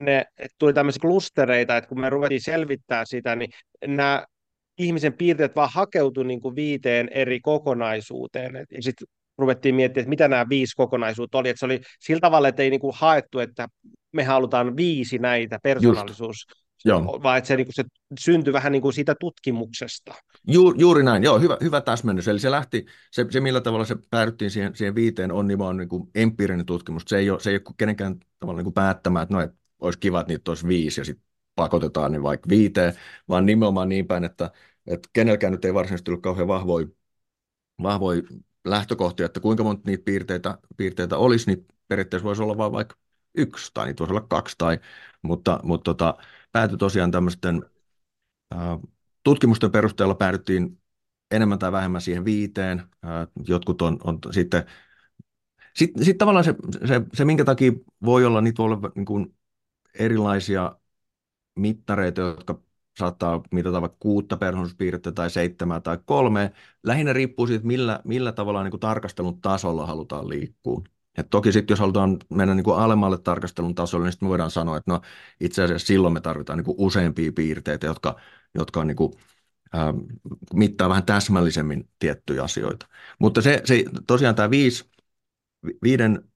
[0.00, 3.50] ne, että tuli tämmöisiä klustereita, että kun me ruvettiin selvittää sitä, niin
[3.86, 4.26] nämä
[4.78, 8.66] ihmisen piirteet vaan hakeutui niin kuin viiteen eri kokonaisuuteen.
[8.70, 9.08] Ja sitten
[9.38, 11.48] ruvettiin miettimään, että mitä nämä viisi kokonaisuutta oli.
[11.48, 13.68] Että se oli sillä tavalla, että ei niin kuin haettu, että
[14.12, 16.46] me halutaan viisi näitä persoonallisuus.
[16.84, 17.20] Joo.
[17.22, 17.84] vaan että se, niin kuin, se
[18.20, 20.14] syntyi vähän niin kuin siitä tutkimuksesta.
[20.48, 22.28] Ju, juuri näin, joo, hyvä, hyvä täsmennys.
[22.28, 25.88] Eli se lähti, se, se millä tavalla se päädyttiin siihen, siihen viiteen on nimenomaan niin
[25.88, 27.02] kuin empiirinen tutkimus.
[27.06, 29.98] Se ei ole, se ei ole kenenkään tavalla niin kuin päättämään, että no, että olisi
[29.98, 31.26] kiva, että niitä olisi viisi ja sitten
[31.56, 32.94] pakotetaan niin vaikka viiteen,
[33.28, 34.50] vaan nimenomaan niin päin, että,
[34.86, 36.86] että kenelläkään nyt ei varsinaisesti ollut kauhean vahvoja,
[37.82, 38.22] vahvoja
[38.64, 42.96] lähtökohtia, että kuinka monta niitä piirteitä, piirteitä olisi, niin periaatteessa voisi olla vain vaikka
[43.34, 44.78] yksi tai niitä voisi olla kaksi, tai,
[45.22, 46.14] mutta, mutta tota,
[46.52, 47.62] päätyi tosiaan tämmöisten
[48.54, 48.78] äh,
[49.22, 50.80] tutkimusten perusteella päädyttiin
[51.30, 52.78] enemmän tai vähemmän siihen viiteen.
[52.80, 54.64] Äh, jotkut on, on sitten,
[55.74, 56.54] sitten sit tavallaan se,
[56.88, 57.72] se, se, minkä takia
[58.04, 59.36] voi olla, niitä voi olla niin kuin
[59.94, 60.78] erilaisia
[61.56, 62.60] mittareita, jotka
[62.98, 66.52] saattaa mitata vaikka kuutta perhonsuuspiirrettä tai seitsemää tai kolme.
[66.82, 70.82] Lähinnä riippuu siitä, millä, millä tavalla niin kuin tarkastelun tasolla halutaan liikkua.
[71.18, 74.50] Et toki sitten, jos halutaan mennä niin kuin alemmalle tarkastelun tasolle, niin sitten me voidaan
[74.50, 75.00] sanoa, että no,
[75.40, 78.20] itse asiassa silloin me tarvitaan niin kuin useampia piirteitä, jotka,
[78.54, 79.12] jotka on niin kuin,
[79.72, 79.94] ää,
[80.54, 82.86] mittaa vähän täsmällisemmin tiettyjä asioita.
[83.18, 84.84] Mutta se, se tosiaan tämä viisi,
[85.82, 86.30] viiden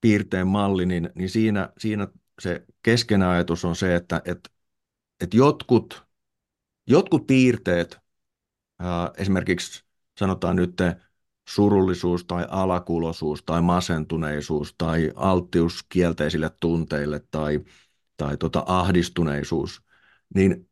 [0.00, 2.08] piirteen malli, niin, niin siinä, siinä
[2.40, 4.52] se keskeinen ajatus on se, että et,
[5.20, 6.04] et jotkut,
[6.86, 7.98] jotkut piirteet,
[8.78, 9.84] ää, esimerkiksi
[10.18, 10.74] sanotaan nyt
[11.48, 17.60] surullisuus tai alakulosuus tai masentuneisuus tai alttius kielteisille tunteille tai,
[18.16, 19.82] tai tota ahdistuneisuus,
[20.34, 20.68] niin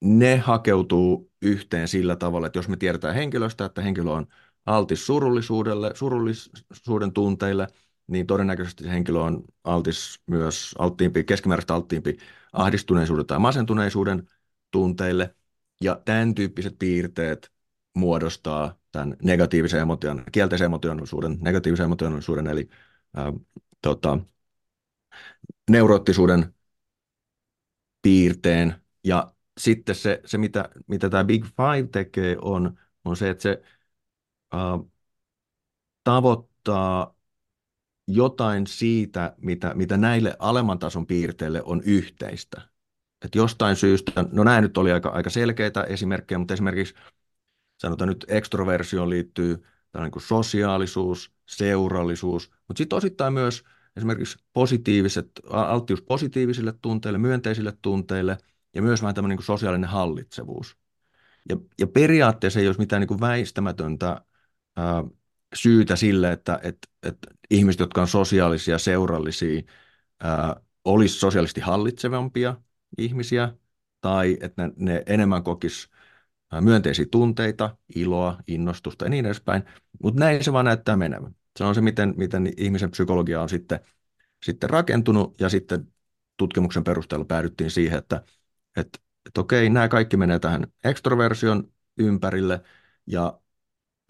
[0.00, 4.26] ne hakeutuu yhteen sillä tavalla, että jos me tiedetään henkilöstä, että henkilö on
[4.66, 7.66] altis surullisuudelle, surullisuuden tunteille,
[8.12, 12.18] niin todennäköisesti henkilö on altis myös alttiimpi, keskimääräistä alttiimpi
[12.52, 14.28] ahdistuneisuuden tai masentuneisuuden
[14.70, 15.34] tunteille.
[15.80, 17.52] Ja tämän tyyppiset piirteet
[17.94, 22.68] muodostaa tämän negatiivisen emotion, kielteisen emotionaalisuuden, negatiivisen emotionaalisuuden, eli
[23.16, 23.32] ää,
[23.82, 24.18] tota,
[25.70, 26.54] neuroottisuuden
[28.02, 28.74] piirteen.
[29.04, 33.62] Ja sitten se, se mitä, mitä tämä Big Five tekee, on, on se, että se
[34.52, 34.78] ää,
[36.04, 37.14] tavoittaa
[38.08, 42.60] jotain siitä, mitä, mitä näille alemman tason piirteille on yhteistä.
[43.24, 46.94] Että jostain syystä, no nämä nyt oli aika, aika selkeitä esimerkkejä, mutta esimerkiksi
[47.78, 53.64] sanotaan nyt ekstroversioon liittyy tällainen kuin sosiaalisuus, seurallisuus, mutta sitten osittain myös
[53.96, 58.38] esimerkiksi positiiviset, alttius positiivisille tunteille, myönteisille tunteille
[58.74, 60.76] ja myös vähän tämmöinen niin sosiaalinen hallitsevuus.
[61.48, 64.24] Ja, ja periaatteessa ei olisi mitään niin kuin väistämätöntä
[64.76, 65.04] ää,
[65.54, 69.62] syytä sille, että, että, että ihmiset, jotka on sosiaalisia, seurallisia,
[70.84, 72.56] olisi sosiaalisesti hallitsevampia
[72.98, 73.54] ihmisiä,
[74.00, 75.90] tai että ne, ne enemmän kokis
[76.60, 79.62] myönteisiä tunteita, iloa, innostusta ja niin edespäin,
[80.02, 81.34] mutta näin se vaan näyttää menevän.
[81.58, 83.80] Se on se, miten, miten ihmisen psykologia on sitten,
[84.44, 85.92] sitten rakentunut, ja sitten
[86.36, 88.22] tutkimuksen perusteella päädyttiin siihen, että,
[88.76, 92.62] että, että okei, nämä kaikki menee tähän ekstroversion ympärille,
[93.06, 93.40] ja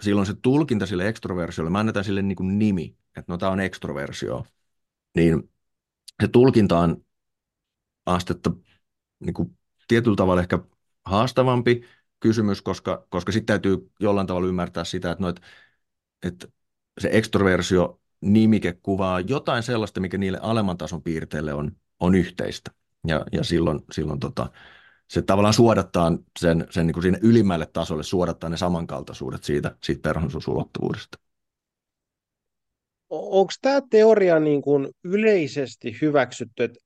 [0.03, 3.61] silloin se tulkinta sille ekstroversiolle, mä annetaan sille niin kuin nimi, että no tämä on
[3.61, 4.46] ekstroversio,
[5.16, 5.50] niin
[6.22, 7.05] se tulkinta on
[8.07, 8.50] astetta
[9.20, 10.59] niin kuin tietyllä tavalla ehkä
[11.05, 11.84] haastavampi
[12.20, 15.42] kysymys, koska, koska sitten täytyy jollain tavalla ymmärtää sitä, että, no, että,
[16.22, 16.48] että
[17.00, 22.70] se ekstroversio nimike kuvaa jotain sellaista, mikä niille alemman tason piirteille on, on yhteistä.
[23.07, 24.53] Ja, ja silloin, silloin tota,
[25.13, 30.03] se tavallaan suodattaa sen, sen niin kuin sinne ylimmälle tasolle, suodattaa ne samankaltaisuudet siitä, siitä
[30.03, 31.19] persoonallisuusulottuvuudesta.
[33.11, 36.79] Onko tämä teoria niin kuin yleisesti hyväksytty, että,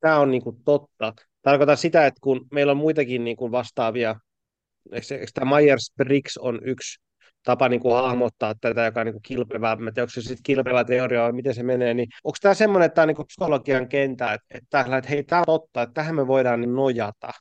[0.00, 1.14] tämä on niin kuin totta?
[1.42, 4.20] Tarkoitan sitä, että kun meillä on muitakin niin kuin vastaavia,
[4.92, 7.00] eikö, tämä Myers-Briggs on yksi
[7.44, 10.42] tapa niin kuin hahmottaa tätä, joka on niin kuin kilpevää, mä tiedän, onko se sitten
[10.42, 13.26] kilpevä teoria vai miten se menee, niin onko tämä semmoinen, että tämä on niin kuin
[13.26, 17.32] psykologian kentä, että, että, että hei, tämä on totta, että tähän me voidaan niin nojata?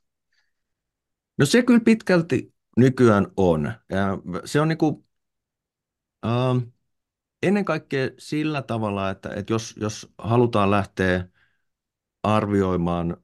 [1.42, 3.74] No se kyllä pitkälti nykyään on.
[3.90, 5.06] Ja se on niin kuin,
[6.26, 6.58] ähm,
[7.44, 11.28] ennen kaikkea sillä tavalla, että, että jos, jos halutaan lähteä
[12.24, 13.18] arvioimaan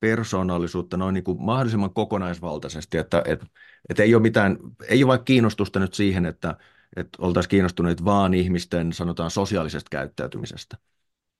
[0.00, 3.46] persoonallisuutta noin niin kuin mahdollisimman kokonaisvaltaisesti, että, että,
[3.88, 6.56] että ei ole mitään, ei ole vaikka kiinnostusta nyt siihen, että,
[6.96, 10.78] että oltaisiin kiinnostuneet vaan ihmisten, sanotaan, sosiaalisesta käyttäytymisestä.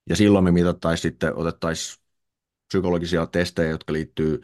[0.08, 2.02] Ja silloin me mitattaisiin sitten, otettaisiin
[2.68, 4.42] psykologisia testejä, jotka liittyy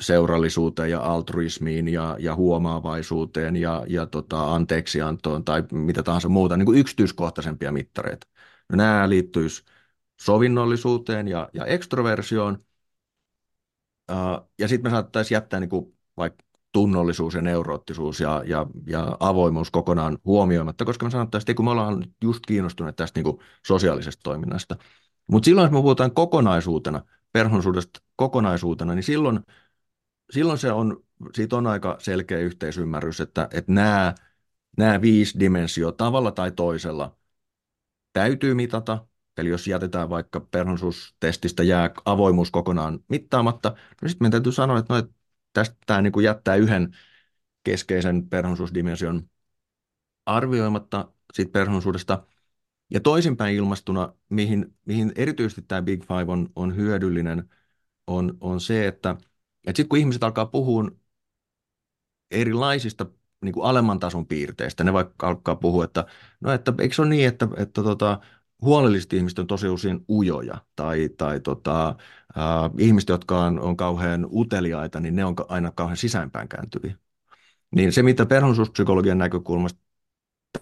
[0.00, 6.66] seurallisuuteen ja altruismiin ja, ja huomaavaisuuteen ja, ja tota, anteeksiantoon tai mitä tahansa muuta, niin
[6.66, 8.26] kuin yksityiskohtaisempia mittareita.
[8.70, 9.64] No, nämä liittyisi
[10.20, 12.58] sovinnollisuuteen ja, ja ekstroversioon,
[14.12, 19.16] uh, ja sitten me saattaisiin jättää niin kuin vaikka tunnollisuus ja neuroottisuus ja, ja, ja
[19.20, 23.38] avoimuus kokonaan huomioimatta, koska me sanottaisiin, että kun me ollaan just kiinnostuneet tästä niin kuin
[23.66, 24.76] sosiaalisesta toiminnasta.
[25.30, 29.40] Mutta silloin, jos me puhutaan kokonaisuutena, perhonsuudesta kokonaisuutena, niin silloin,
[30.30, 31.04] silloin se on,
[31.34, 34.14] siitä on aika selkeä yhteisymmärrys, että, että nämä,
[34.78, 37.16] nämä viisi dimensio tavalla tai toisella
[38.12, 39.06] täytyy mitata,
[39.38, 43.68] Eli jos jätetään vaikka perhonsuustestistä jää avoimuus kokonaan mittaamatta,
[44.02, 45.12] niin sitten meidän täytyy sanoa, että, no, että
[45.52, 46.96] tästä tämä niin kuin jättää yhden
[47.64, 49.30] keskeisen perhonsuusdimension
[50.26, 52.26] arvioimatta siitä perhonsuudesta.
[52.90, 57.50] Ja toisinpäin ilmastuna, mihin, mihin erityisesti tämä Big Five on, on hyödyllinen,
[58.06, 59.16] on, on se, että
[59.66, 60.90] sitten kun ihmiset alkaa puhua
[62.30, 63.06] erilaisista
[63.44, 66.06] niin kuin alemman tason piirteistä, ne vaikka alkaa puhua, että
[66.40, 68.20] no että eikö se ole niin, että, että tota,
[68.62, 74.26] huolelliset ihmiset on tosi usein ujoja tai, tai tota, äh, ihmiset, jotka on, on kauhean
[74.32, 76.94] uteliaita, niin ne on aina kauhean sisäänpäin kääntyviä.
[77.74, 79.80] Niin se, mitä perhonsuuspsykologian näkökulmasta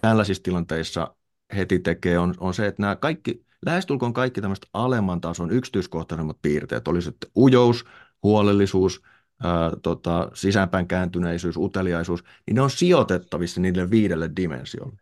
[0.01, 1.15] tällaisissa tilanteissa
[1.55, 6.87] heti tekee, on, on se, että nämä kaikki, lähestulkoon kaikki tämmöiset alemman tason yksityiskohtaisemmat piirteet,
[6.87, 7.85] oli sitten ujous,
[8.23, 9.01] huolellisuus,
[9.43, 14.97] ää, tota, sisäänpäin kääntyneisyys, uteliaisuus, niin ne on sijoitettavissa niille viidelle dimensiolle.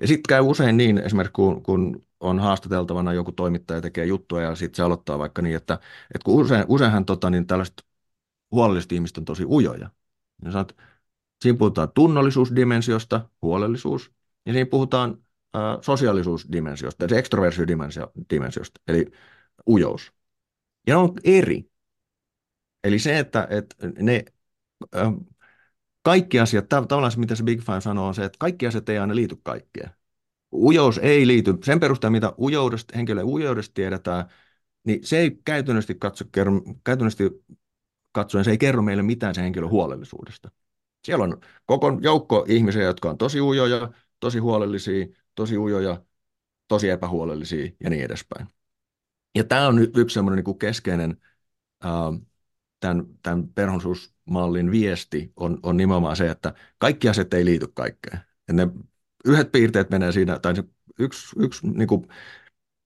[0.00, 4.54] Ja sitten käy usein niin, esimerkiksi kun, kun on haastateltavana joku toimittaja tekee juttua ja
[4.54, 5.74] sitten se aloittaa vaikka niin, että,
[6.14, 7.84] että kun usein, useinhan tota, niin tällaiset
[8.50, 9.90] huolelliset ihmiset on tosi ujoja.
[10.44, 10.76] Ja sanot,
[11.42, 14.12] siinä puhutaan tunnollisuusdimensiosta, huolellisuus,
[14.46, 15.18] ja siinä puhutaan
[15.56, 19.10] äh, sosiaalisuusdimensiosta, eli ekstroversiodimensiosta, eli
[19.66, 20.12] ujous.
[20.86, 21.71] Ja ne on eri.
[22.84, 24.24] Eli se, että, että ne
[24.96, 25.12] äh,
[26.02, 28.98] kaikki asiat, tavallaan se mitä se Big Five sanoo on se, että kaikki asiat ei
[28.98, 29.90] aina liity kaikkeen.
[30.52, 34.24] Ujous ei liity, sen perusteella mitä ujoudesta, henkilön ujoudesta tiedetään,
[34.84, 36.24] niin se ei käytännössä, katso,
[36.84, 37.24] käytännössä
[38.12, 40.50] katsoen se ei kerro meille mitään sen henkilön huolellisuudesta.
[41.04, 46.02] Siellä on koko joukko ihmisiä, jotka on tosi ujoja, tosi huolellisia, tosi ujoja,
[46.68, 48.46] tosi epähuolellisia ja niin edespäin.
[49.34, 51.16] Ja tämä on yksi semmoinen niin keskeinen
[51.84, 51.90] äh,
[52.82, 58.20] tämän, tämän perhonsuusmallin viesti on, on nimenomaan se, että kaikki asiat ei liity kaikkeen.
[58.48, 58.68] Ja ne
[59.24, 60.54] yhdet piirteet menee siinä, tai
[60.98, 62.06] yksi, yksi niin kuin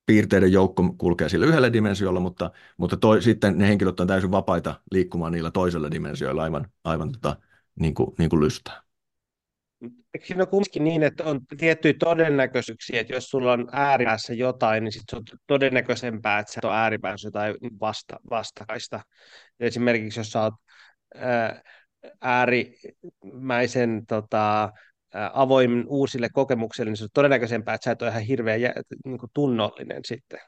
[0.07, 4.80] piirteiden joukko kulkee sillä yhdellä dimensiolla, mutta, mutta toi, sitten ne henkilöt on täysin vapaita
[4.92, 7.36] liikkumaan niillä toisella dimensioilla aivan, aivan tota,
[7.80, 8.86] niin kuin, niin kuin lystää.
[10.24, 14.92] Siinä ole kumminkin niin, että on tiettyjä todennäköisyyksiä, että jos sulla on ääripäässä jotain, niin
[14.92, 19.00] sitten se on todennäköisempää, että se on ääripäässä jotain vasta, vastakaista.
[19.60, 20.54] Esimerkiksi jos sä oot
[21.14, 21.62] ää,
[22.20, 24.72] äärimäisen tota,
[25.32, 28.60] avoin uusille kokemuksille, niin se on todennäköisempää, että sä et ole ihan hirveän
[29.04, 30.40] niin tunnollinen sitten.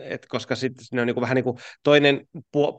[0.00, 2.28] Et koska sitten ne on niin kuin vähän niin kuin toinen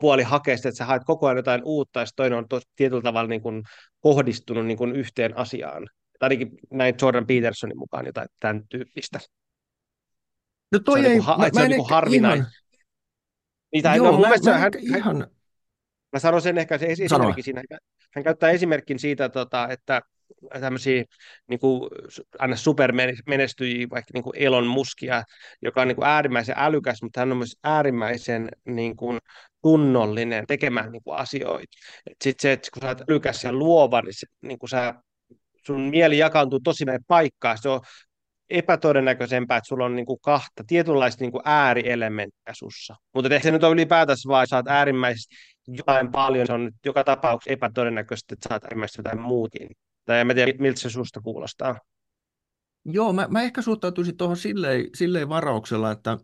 [0.00, 3.28] puoli hakeesta, että sä haet koko ajan jotain uutta, ja toinen on to, tietyllä tavalla
[3.28, 3.62] niin kuin
[4.00, 5.86] kohdistunut niin kuin yhteen asiaan.
[6.18, 9.20] Tai ainakin näin Jordan Petersonin mukaan jotain tämän tyyppistä.
[10.72, 12.38] No toi se on ei, niin kuin, mä, se on mä niin kuin harvinainen.
[12.38, 12.52] Ihan,
[13.72, 15.26] Niitä, joo, no, mun mä, mä, mä hän, ihan, hän,
[16.12, 17.62] Mä sanon sen ehkä se esimerkki siinä.
[18.14, 20.02] Hän käyttää esimerkin siitä, tota, että
[20.60, 21.04] tämmöisiä
[21.48, 21.90] niin kuin,
[22.38, 25.22] aina supermenestyjiä, vaikka niin kuin Elon Muskia,
[25.62, 29.18] joka on niin kuin äärimmäisen älykäs, mutta hän on myös äärimmäisen niin kuin,
[29.62, 31.76] tunnollinen tekemään niin kuin, asioita.
[32.22, 34.94] Sitten se, että kun sä oot älykäs ja luova, niin, se, niin kuin sä,
[35.66, 37.56] sun mieli jakaantuu tosi näin paikkaa.
[37.56, 37.80] Se on
[38.50, 42.96] epätodennäköisempää, että sulla on niin kuin kahta tietynlaista niin kuin äärielementtiä sussa.
[43.14, 45.36] Mutta ehkä se nyt on ylipäätänsä vaan, sä oot äärimmäisesti
[45.68, 49.68] jotain paljon, se on nyt joka tapauksessa epätodennäköistä, että saat ilmeisesti jotain muukin.
[50.06, 51.80] Tai en mä tiedä, miltä se susta kuulostaa.
[52.84, 56.18] Joo, mä, mä ehkä suhtautuisin tuohon silleen, silleen varauksella, että,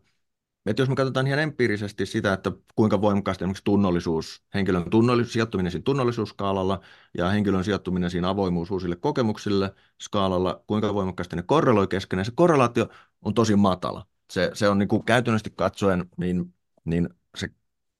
[0.66, 5.72] että jos me katsotaan ihan empiirisesti sitä, että kuinka voimakkaasti esimerkiksi tunnollisuus, henkilön tunnollisuus, sijoittuminen
[5.72, 6.80] siinä tunnollisuusskaalalla
[7.18, 12.88] ja henkilön sijoittuminen siinä avoimuus uusille kokemuksille skaalalla, kuinka voimakkaasti ne korreloi keskenään, se korrelaatio
[13.22, 14.06] on tosi matala.
[14.30, 16.54] Se, se on niin kuin käytännössä katsoen, niin,
[16.84, 17.48] niin se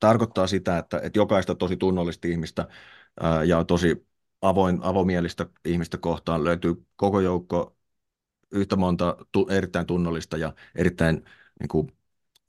[0.00, 2.68] tarkoittaa sitä, että, että jokaista tosi tunnollista ihmistä
[3.20, 4.06] ää, ja tosi
[4.42, 7.76] avoin, avomielistä ihmistä kohtaan löytyy koko joukko
[8.52, 11.24] yhtä monta tu, erittäin tunnollista ja erittäin
[11.60, 11.92] niin kuin,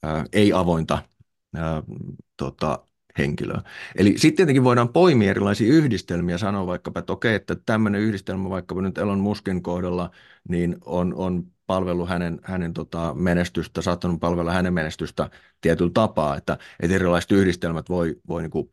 [0.03, 1.03] ää, ei-avointa
[1.55, 1.83] ää,
[2.37, 2.87] tota,
[3.17, 3.61] henkilöä.
[3.95, 8.81] Eli sitten tietenkin voidaan poimia erilaisia yhdistelmiä, sanoa vaikkapa, että okei, että tämmöinen yhdistelmä vaikkapa
[8.81, 10.11] nyt Elon Muskin kohdalla,
[10.49, 15.29] niin on, on palvellut hänen, hänen tota menestystä, saattanut palvella hänen menestystä
[15.61, 18.71] tietyllä tapaa, että, että erilaiset yhdistelmät voi, voi niin kuin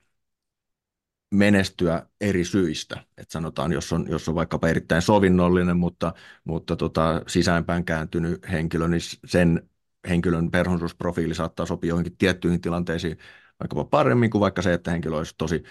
[1.30, 3.04] menestyä eri syistä.
[3.18, 6.12] Et sanotaan, jos on, jos on vaikkapa erittäin sovinnollinen, mutta,
[6.44, 9.70] mutta tota, sisäänpäin kääntynyt henkilö, niin sen
[10.08, 13.18] henkilön persoonallisuusprofiili saattaa sopia johonkin tiettyihin tilanteisiin
[13.60, 15.62] vaikkapa paremmin kuin vaikka se, että henkilö olisi tosi,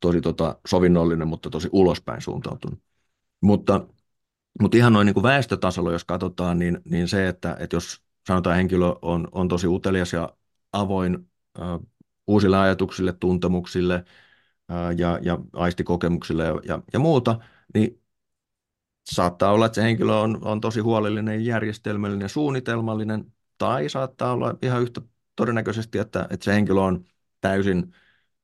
[0.00, 2.78] tosi tota, sovinnollinen, mutta tosi ulospäin suuntautunut.
[3.40, 3.86] Mutta,
[4.60, 8.56] mutta ihan noin niin kuin väestötasolla, jos katsotaan, niin, niin se, että, että jos sanotaan
[8.56, 10.36] henkilö on, on tosi utelias ja
[10.72, 11.28] avoin
[11.60, 11.66] äh,
[12.26, 14.04] uusille ajatuksille, tuntemuksille
[14.96, 17.38] ja, ja aistikokemuksille ja, ja, ja muuta,
[17.74, 18.02] niin
[19.10, 24.82] saattaa olla, että se henkilö on, on tosi huolellinen, järjestelmällinen, suunnitelmallinen, tai saattaa olla ihan
[24.82, 25.00] yhtä
[25.36, 27.04] todennäköisesti, että, että se henkilö on
[27.40, 27.94] täysin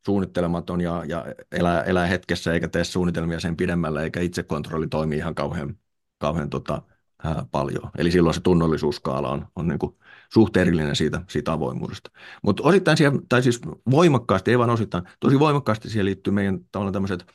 [0.07, 5.35] suunnittelematon ja, ja elää, elää hetkessä eikä tee suunnitelmia sen pidemmälle, eikä itsekontrolli toimi ihan
[5.35, 5.77] kauhean,
[6.19, 6.83] kauhean tota,
[7.25, 7.91] ää, paljon.
[7.99, 9.97] Eli silloin se tunnollisuuskaala on, on niin kuin
[10.35, 12.11] suht erillinen siitä, siitä avoimuudesta.
[12.43, 13.61] Mutta osittain siihen, tai siis
[13.91, 17.27] voimakkaasti, ei vaan osittain, tosi voimakkaasti siihen liittyy meidän tavallaan tämmöiset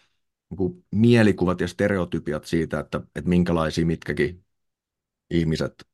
[0.50, 4.46] niin mielikuvat ja stereotypiat siitä, että, että minkälaisia mitkäkin
[5.30, 5.88] ihmiset,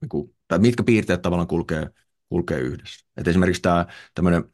[0.00, 1.90] niin kuin, tai mitkä piirteet tavallaan kulkee,
[2.28, 3.06] kulkee yhdessä.
[3.16, 4.44] Et esimerkiksi tämä tämmöinen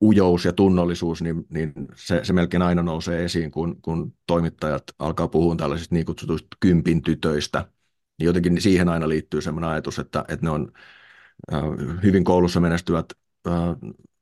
[0.00, 5.28] ujous ja tunnollisuus, niin, niin se, se melkein aina nousee esiin, kun, kun toimittajat alkaa
[5.28, 7.68] puhua tällaisista niin kutsutuista kympin tytöistä.
[8.18, 10.72] Niin jotenkin siihen aina liittyy sellainen ajatus, että, että ne on
[12.02, 13.06] hyvin koulussa menestyvät
[13.48, 13.54] äh,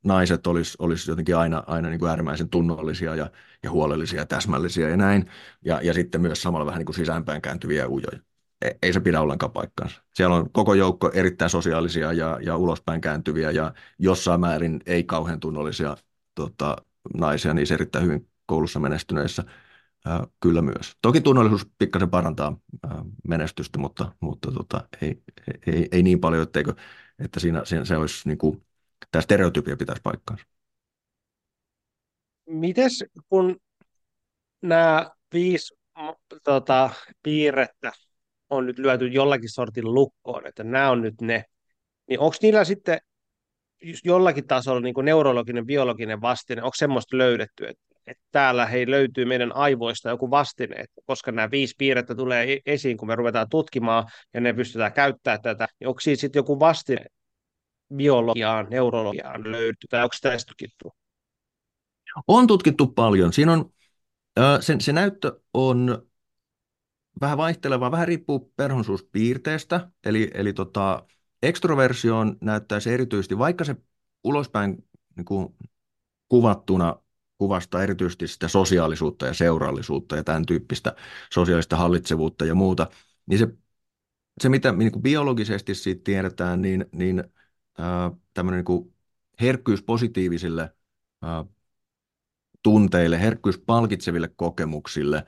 [0.04, 3.30] naiset olisi olis jotenkin aina, aina niin kuin äärimmäisen tunnollisia ja,
[3.62, 5.30] ja huolellisia ja täsmällisiä ja näin.
[5.64, 8.18] Ja, ja sitten myös samalla vähän niin kuin sisäänpäin kääntyviä ujoja.
[8.62, 10.02] E, ei se pidä ollenkaan paikkaansa.
[10.14, 15.40] Siellä on koko joukko erittäin sosiaalisia ja, ja ulospäin kääntyviä ja jossain määrin ei kauhean
[15.40, 15.96] tunnollisia
[16.34, 16.76] tota,
[17.14, 19.44] naisia, niin erittäin hyvin koulussa menestyneissä
[20.04, 20.96] ää, kyllä myös.
[21.02, 25.22] Toki tunnollisuus pikkasen parantaa ää, menestystä, mutta, mutta tota, ei,
[25.66, 26.74] ei, ei, niin paljon, etteikö,
[27.24, 28.64] että siinä, siinä se olisi niin kuin,
[29.10, 30.44] tämä stereotypia pitäisi paikkaansa.
[32.46, 33.56] Mites kun
[34.62, 35.74] nämä viisi
[36.44, 36.90] tota,
[37.22, 37.92] piirrettä
[38.50, 41.44] on nyt lyöty jollakin sortin lukkoon, että nämä on nyt ne,
[42.08, 42.98] niin onko niillä sitten
[44.04, 49.24] jollakin tasolla niin kuin neurologinen, biologinen vastine, onko semmoista löydetty, että, että täällä hei löytyy
[49.24, 54.04] meidän aivoista joku vastine, koska nämä viisi piirrettä tulee e-, esiin, kun me ruvetaan tutkimaan
[54.34, 57.04] ja ne pystytään käyttämään tätä, niin onko siinä sitten joku vastine
[57.96, 60.94] biologiaan, neurologiaan löytyy, tai onko sitä tutkittu?
[62.28, 63.32] On tutkittu paljon.
[63.32, 63.72] Siinä on,
[64.60, 66.06] se, se näyttö on
[67.20, 71.06] vähän vaihtelevaa, vähän riippuu perhonsuuspiirteestä, eli, eli tota,
[71.42, 73.76] ekstroversioon näyttäisi erityisesti, vaikka se
[74.24, 75.54] ulospäin niin kuin
[76.28, 77.01] kuvattuna
[77.42, 80.96] kuvastaa erityisesti sitä sosiaalisuutta ja seurallisuutta ja tämän tyyppistä
[81.32, 82.86] sosiaalista hallitsevuutta ja muuta,
[83.26, 83.48] niin se,
[84.40, 87.24] se mitä niin kuin biologisesti siitä tiedetään, niin, niin
[87.80, 88.94] äh, tämmöinen niin kuin
[89.40, 90.62] herkkyys positiivisille
[91.24, 91.44] äh,
[92.62, 95.26] tunteille, herkkyys palkitseville kokemuksille,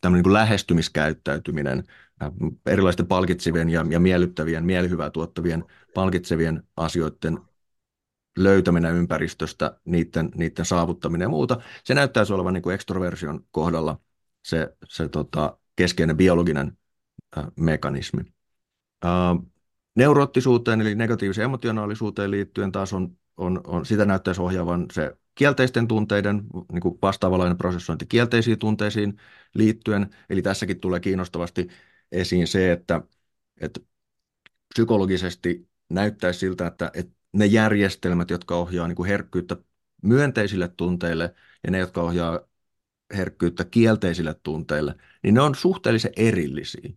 [0.00, 1.84] tämmöinen niin lähestymiskäyttäytyminen,
[2.66, 5.64] erilaisten palkitsevien ja, ja miellyttävien, mielihyvää tuottavien
[5.94, 7.38] palkitsevien asioiden
[8.38, 14.00] löytäminen ympäristöstä, niiden, niiden saavuttaminen ja muuta, se näyttäisi olevan niin kuin ekstroversion kohdalla
[14.42, 16.78] se, se tota, keskeinen biologinen
[17.38, 18.20] äh, mekanismi.
[19.04, 19.10] Äh,
[19.96, 26.42] neuroottisuuteen eli negatiiviseen emotionaalisuuteen liittyen taas on, on, on sitä näyttäisi ohjaavan se kielteisten tunteiden
[26.72, 29.16] niin kuin vastaavanlainen prosessointi kielteisiin tunteisiin
[29.54, 30.10] liittyen.
[30.30, 31.68] Eli tässäkin tulee kiinnostavasti
[32.12, 33.02] esiin se, että,
[33.60, 33.80] että
[34.74, 39.56] psykologisesti näyttäisi siltä, että, että ne järjestelmät, jotka ohjaa niin kuin herkkyyttä
[40.02, 42.40] myönteisille tunteille ja ne, jotka ohjaa
[43.16, 46.90] herkkyyttä kielteisille tunteille, niin ne on suhteellisen erillisiä.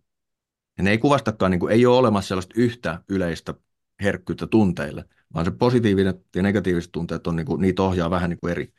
[0.78, 3.54] Ja ne ei kuvastakaan, niin kuin, ei ole olemassa sellaista yhtä yleistä
[4.02, 8.40] herkkyyttä tunteille, vaan se positiivinen ja negatiiviset tunteet, on, niin kuin, niitä ohjaa vähän niin
[8.40, 8.72] kuin eri,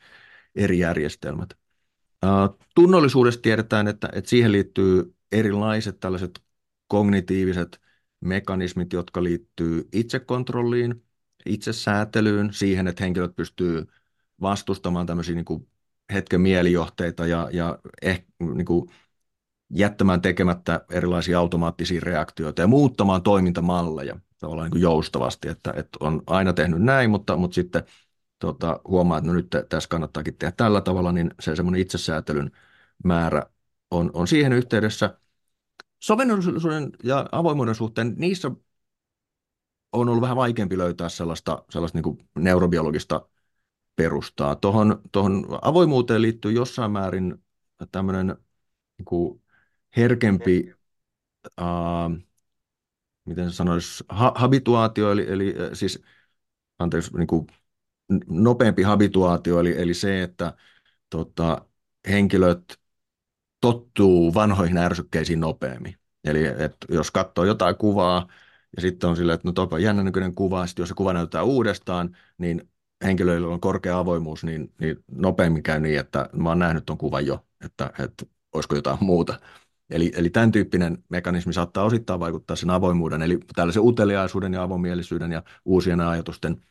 [0.54, 1.50] eri järjestelmät.
[2.74, 6.42] Tunnollisuudesta tiedetään, että, että siihen liittyy erilaiset tällaiset
[6.86, 7.80] kognitiiviset
[8.20, 11.02] mekanismit, jotka liittyy itsekontrolliin,
[11.46, 13.86] itsesäätelyyn, siihen, että henkilöt pystyy
[14.40, 15.68] vastustamaan tämmöisiä niin kuin
[16.12, 18.90] hetken mielijohteita ja, ja eh, niin kuin
[19.70, 26.22] jättämään tekemättä erilaisia automaattisia reaktioita ja muuttamaan toimintamalleja tavallaan niin kuin joustavasti, että, että on
[26.26, 27.82] aina tehnyt näin, mutta, mutta sitten
[28.38, 32.50] tota, huomaa, että no nyt tässä kannattaakin tehdä tällä tavalla, niin se semmoinen itsesäätelyn
[33.04, 33.46] määrä
[33.90, 35.18] on, on siihen yhteydessä.
[35.98, 38.50] Sovennollisuuden ja avoimuuden suhteen niissä
[39.92, 43.28] on ollut vähän vaikeampi löytää sellaista, sellaista niin kuin neurobiologista
[43.96, 44.56] perustaa.
[44.56, 47.44] Tuohon, tuohon avoimuuteen liittyy jossain määrin
[47.92, 48.26] tämmöinen
[48.98, 49.42] niin kuin
[49.96, 50.74] herkempi,
[51.60, 52.18] uh,
[53.24, 56.02] miten se sanoisi, ha- habituaatio, eli, eli siis
[56.78, 57.46] anteeksi, niin kuin
[58.26, 60.54] nopeampi habituaatio, eli, eli se, että
[61.10, 61.64] tota,
[62.08, 62.80] henkilöt
[63.60, 65.94] tottuu vanhoihin ärsykkeisiin nopeammin.
[66.24, 68.28] Eli että jos katsoo jotain kuvaa
[68.76, 71.42] ja sitten on silleen, että no topa jännä nykyinen kuva, sitten jos se kuva näyttää
[71.42, 72.70] uudestaan, niin
[73.04, 77.26] henkilöillä on korkea avoimuus, niin, niin nopeammin käy niin, että mä oon nähnyt tuon kuvan
[77.26, 79.40] jo, että, että olisiko jotain muuta.
[79.90, 85.32] Eli, eli tämän tyyppinen mekanismi saattaa osittain vaikuttaa sen avoimuuden, eli tällaisen uteliaisuuden ja avomielisyyden
[85.32, 86.64] ja uusien ajatusten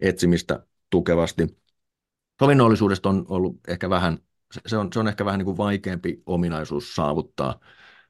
[0.00, 1.58] etsimistä tukevasti.
[2.42, 4.18] Sovinnollisuudesta on ollut ehkä vähän,
[4.66, 7.60] se on, se on ehkä vähän niin kuin vaikeampi ominaisuus saavuttaa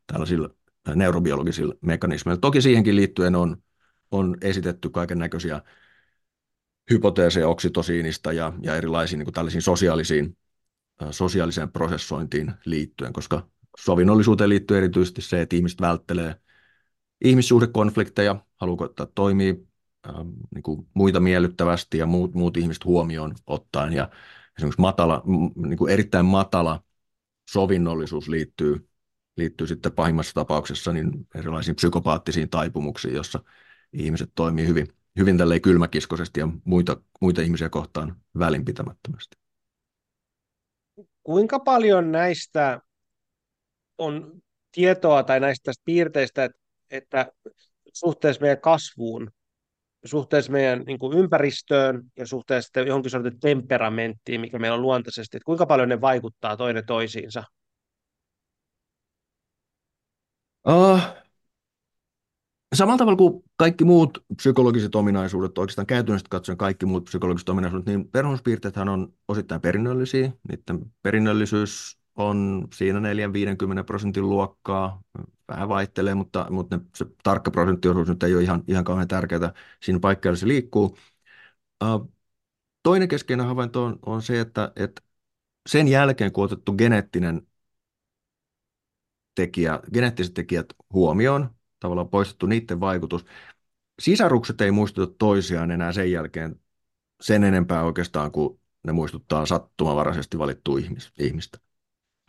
[0.06, 0.48] tällaisilla
[0.94, 2.40] neurobiologisilla mekanismeilla.
[2.40, 3.56] Toki siihenkin liittyen on,
[4.10, 5.62] on esitetty kaiken näköisiä
[6.90, 10.36] hypoteeseja oksitosiinista ja, ja erilaisiin niin tällaisiin sosiaalisiin,
[11.10, 16.34] sosiaaliseen prosessointiin liittyen, koska sovinnollisuuteen liittyy erityisesti se, että ihmiset välttelee
[17.24, 19.66] ihmissuhdekonflikteja, haluaa että toimii
[20.08, 23.92] ähm, niin kuin muita miellyttävästi ja muut, muut ihmiset huomioon ottaen.
[23.92, 24.10] Ja
[24.58, 25.22] esimerkiksi matala,
[25.56, 26.82] niin kuin erittäin matala
[27.50, 28.88] sovinnollisuus liittyy,
[29.36, 33.40] liittyy sitten pahimmassa tapauksessa niin erilaisiin psykopaattisiin taipumuksiin, jossa
[33.92, 39.36] ihmiset toimii hyvin, hyvin kylmäkiskoisesti ja muita, muita ihmisiä kohtaan välinpitämättömästi.
[41.22, 42.80] Kuinka paljon näistä
[43.98, 46.58] on tietoa tai näistä piirteistä, että,
[46.90, 47.32] että
[47.92, 49.30] suhteessa meidän kasvuun,
[50.04, 55.46] suhteessa meidän niin kuin ympäristöön ja suhteessa johonkin sortin temperamenttiin, mikä meillä on luontaisesti, että
[55.46, 57.44] kuinka paljon ne vaikuttaa toinen toisiinsa?
[60.68, 61.00] Uh,
[62.74, 68.08] samalla tavalla kuin kaikki muut psykologiset ominaisuudet, oikeastaan käytännössä katsoen kaikki muut psykologiset ominaisuudet, niin
[68.08, 70.32] peruspiirteethän on osittain perinnöllisiä.
[70.48, 75.02] Niiden perinnöllisyys on siinä 4-50 prosentin luokkaa.
[75.48, 79.52] Vähän vaihtelee, mutta, mutta ne, se tarkka prosenttiosuus nyt ei ole ihan, ihan kauhean tärkeää.
[79.82, 80.96] Siinä paikalla se liikkuu.
[82.82, 85.02] Toinen keskeinen havainto on, on se, että, että
[85.68, 87.46] sen jälkeen, kun otettu geneettinen
[89.34, 93.24] tekijä, geneettiset tekijät huomioon, tavallaan poistettu niiden vaikutus,
[94.00, 96.60] sisarukset ei muistuta toisiaan enää sen jälkeen
[97.20, 100.78] sen enempää oikeastaan kuin ne muistuttaa sattumavaraisesti valittua
[101.18, 101.58] ihmistä.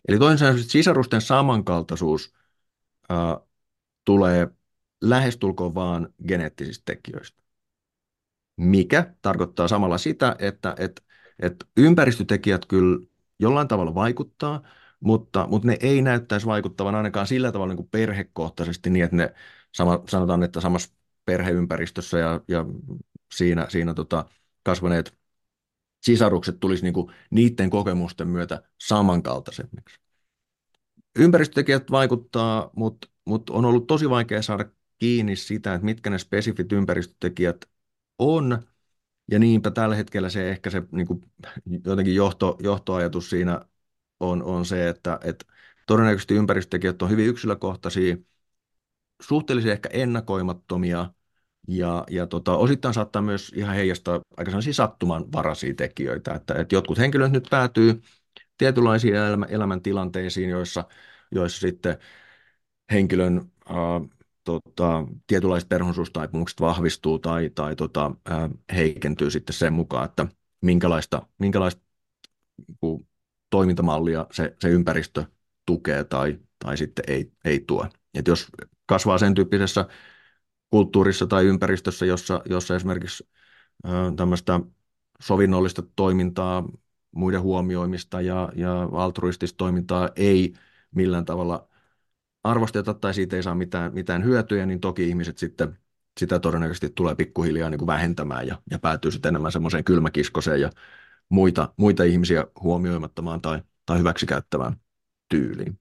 [0.08, 2.34] Eli toisin sanoen sisarusten samankaltaisuus
[3.10, 3.40] ää,
[4.06, 4.48] tulee
[5.02, 7.42] lähestulkoon vaan geneettisistä tekijöistä.
[8.58, 11.02] Mikä tarkoittaa samalla sitä, että, että,
[11.40, 13.06] että ympäristötekijät kyllä
[13.40, 14.62] jollain tavalla vaikuttaa,
[15.00, 19.34] mutta, mutta ne ei näyttäisi vaikuttavan ainakaan sillä tavalla niin kuin perhekohtaisesti niin, että ne
[19.72, 20.92] sama, sanotaan, että samassa
[21.26, 22.66] perheympäristössä ja, ja
[23.34, 24.26] siinä, siinä tota,
[24.64, 25.18] kasvaneet
[26.06, 30.00] sisarukset tulisi niin kuin niiden kokemusten myötä samankaltaisemmiksi.
[31.20, 34.66] Ympäristötekijät vaikuttaa, mutta, mutta on ollut tosi vaikea saada
[34.98, 37.66] kiinni sitä, että mitkä ne spesifit ympäristötekijät
[38.20, 38.64] on,
[39.32, 41.24] ja niinpä tällä hetkellä se ehkä se niin kuin,
[41.86, 43.62] jotenkin johto, johtoajatus siinä
[44.30, 45.46] on, on se, että, että
[45.88, 48.18] todennäköisesti ympäristötekijät on hyvin yksilökohtaisia,
[49.22, 51.10] suhteellisen ehkä ennakoimattomia,
[51.68, 56.98] ja, ja tota, osittain saattaa myös ihan heijastaa aika sellaisia sattumanvaraisia tekijöitä, että, että jotkut
[56.98, 58.02] henkilöt nyt päätyy
[58.58, 60.84] tietynlaisiin elämän, elämäntilanteisiin, joissa,
[61.32, 61.98] joissa sitten
[62.92, 64.10] henkilön äh,
[64.44, 70.28] tota, tietynlaiset perhonsuustaipumukset vahvistuu tai, tai tota, äh, heikentyy sitten sen mukaan, että
[70.62, 71.82] minkälaista, minkälaista
[72.82, 73.08] niin
[73.56, 75.26] toimintamallia se, se ympäristö
[75.66, 77.90] tukee tai, tai sitten ei, ei tue.
[78.14, 78.48] Et jos
[78.86, 79.86] kasvaa sen tyyppisessä
[80.70, 83.30] kulttuurissa tai ympäristössä, jossa, jossa esimerkiksi
[84.16, 84.60] tämmöistä
[85.22, 86.64] sovinnollista toimintaa,
[87.12, 90.54] muiden huomioimista ja, ja altruistista toimintaa ei
[90.96, 91.68] millään tavalla
[92.44, 95.78] arvosteta tai siitä ei saa mitään, mitään hyötyjä, niin toki ihmiset sitten
[96.20, 100.70] sitä todennäköisesti tulee pikkuhiljaa niin kuin vähentämään ja, ja päätyy sitten enemmän semmoiseen kylmäkiskoseen ja
[101.30, 104.76] muita, muita ihmisiä huomioimattomaan tai, tai hyväksikäyttävään
[105.30, 105.80] tyyliin.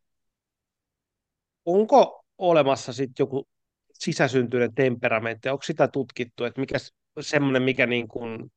[1.64, 3.49] Onko olemassa sitten joku
[3.92, 5.49] sisäsyntyinen temperamentti?
[5.49, 6.78] Onko sitä tutkittu, että mikä
[7.20, 8.53] semmoinen, mikä niin kuin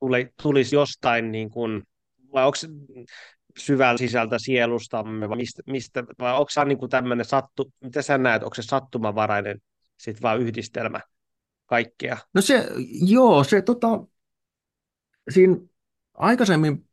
[0.00, 1.82] tuli, tulisi jostain, niin kuin,
[2.32, 2.58] vai onko
[3.58, 8.18] syvällä sisältä sielustamme, vai, mistä, mistä, vai onko se niin kuin tämmöinen sattu, mitä sä
[8.18, 9.60] näet, onko se sattumavarainen
[9.96, 11.00] sitten vaan yhdistelmä
[11.66, 12.16] kaikkea?
[12.34, 12.68] No se,
[13.06, 13.86] joo, se tota,
[15.30, 15.56] siinä
[16.14, 16.88] aikaisemmin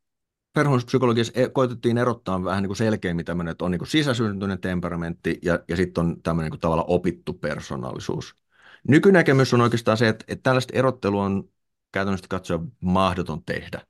[0.54, 5.40] perhoospsykologiassa e, koitettiin erottaa vähän niin kuin selkeämmin tämmöinen, että on niin kuin sisäsyntyinen temperamentti
[5.42, 8.36] ja, ja sitten on tämmöinen niin kuin tavalla opittu persoonallisuus.
[8.88, 11.50] Nykynäkemys on oikeastaan se, että, että tällaista erottelua on
[11.92, 13.82] käytännössä katsoa mahdoton tehdä.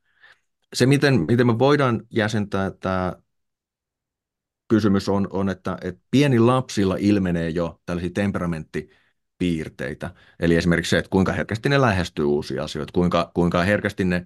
[0.73, 3.13] Se, miten, miten me voidaan jäsentää tämä
[4.67, 10.13] kysymys on, on että, että pieni lapsilla ilmenee jo tällaisia temperamenttipiirteitä.
[10.39, 14.25] Eli esimerkiksi se, että kuinka herkästi ne lähestyy uusia asioita, kuinka, kuinka herkästi ne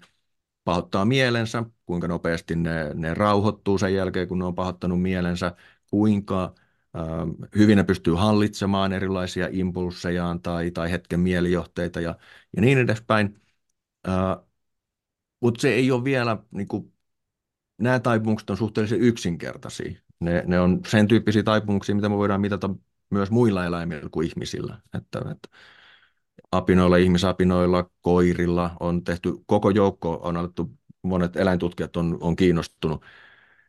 [0.65, 5.55] pahoittaa mielensä, kuinka nopeasti ne, ne rauhoittuu sen jälkeen, kun ne on pahoittanut mielensä,
[5.91, 6.55] kuinka
[6.97, 12.15] ähm, hyvin ne pystyy hallitsemaan erilaisia impulssejaan tai, tai hetken mielijohteita ja,
[12.57, 13.41] ja niin edespäin.
[14.09, 14.37] Äh,
[15.41, 16.93] Mutta se ei ole vielä, niin kuin,
[17.77, 20.01] nämä taipumukset on suhteellisen yksinkertaisia.
[20.19, 22.69] Ne, ne on sen tyyppisiä taipumuksia, mitä me voidaan mitata
[23.09, 24.81] myös muilla eläimillä kuin ihmisillä.
[24.93, 25.49] Että, että
[26.51, 30.71] apinoilla, ihmisapinoilla, koirilla on tehty koko joukko, on alettu,
[31.01, 33.03] monet eläintutkijat on, on kiinnostunut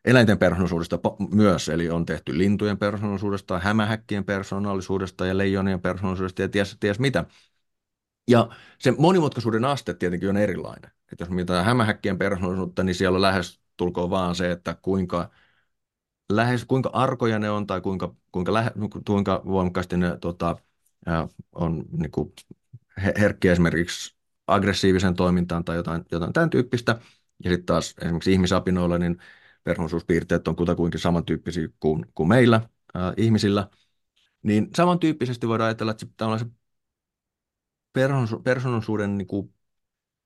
[0.07, 0.99] eläinten persoonallisuudesta
[1.33, 7.25] myös, eli on tehty lintujen persoonallisuudesta, hämähäkkien persoonallisuudesta ja leijonien persoonallisuudesta ja ties, ties mitä.
[8.27, 8.49] Ja
[8.79, 10.91] se monimutkaisuuden aste tietenkin on erilainen.
[11.11, 15.29] Että jos mitä hämähäkkien persoonallisuutta, niin siellä on lähes tulkoon vaan se, että kuinka,
[16.31, 18.71] lähes, kuinka arkoja ne on tai kuinka, kuinka, lähe,
[19.05, 20.55] kuinka voimakkaasti ne tota,
[21.55, 22.33] on niin kuin,
[22.97, 24.15] herkkiä esimerkiksi
[24.47, 26.99] aggressiivisen toimintaan tai jotain, jotain tämän tyyppistä.
[27.43, 29.17] Ja sitten taas esimerkiksi ihmisapinoilla, niin
[29.63, 32.61] persoonallisuuspiirteet on kutakuinkin samantyyppisiä kuin, kuin meillä
[32.93, 33.69] ää, ihmisillä.
[34.43, 36.05] Niin samantyyppisesti voidaan ajatella, että
[36.37, 39.53] se, se persoonallisuuden niin kuin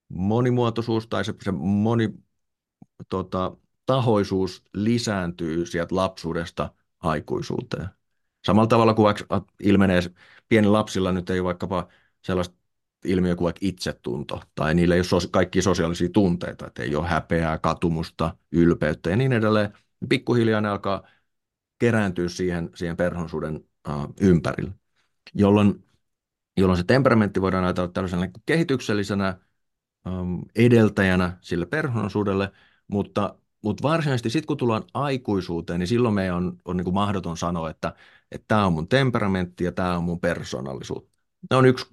[0.09, 2.13] monimuotoisuus tai se, se moni,
[3.09, 7.89] tota, tahoisuus lisääntyy sieltä lapsuudesta aikuisuuteen.
[8.45, 9.15] Samalla tavalla kuin
[9.63, 10.01] ilmenee
[10.49, 11.87] pieni lapsilla nyt ei vaikkapa
[12.21, 12.60] sellaista
[13.05, 17.59] ilmiö kuin itsetunto, tai niillä ei ole sos- kaikki sosiaalisia tunteita, että ei ole häpeää,
[17.59, 19.73] katumusta, ylpeyttä ja niin edelleen.
[20.09, 21.07] Pikkuhiljaa ne alkaa
[21.79, 23.55] kerääntyä siihen, siihen perhonsuuden
[23.89, 24.71] uh, ympärille,
[25.33, 25.83] jolloin
[26.57, 29.37] jolloin se temperamentti voidaan ajatella tällaisena niin kehityksellisenä
[30.07, 32.51] um, edeltäjänä sille persoonallisuudelle,
[32.87, 37.37] mutta, mutta varsinaisesti sitten kun tullaan aikuisuuteen, niin silloin meidän on, on niin kuin mahdoton
[37.37, 37.95] sanoa, että
[38.47, 41.03] tämä on mun temperamentti ja tämä on mun persoonallisuus.
[41.49, 41.85] Ne on yksi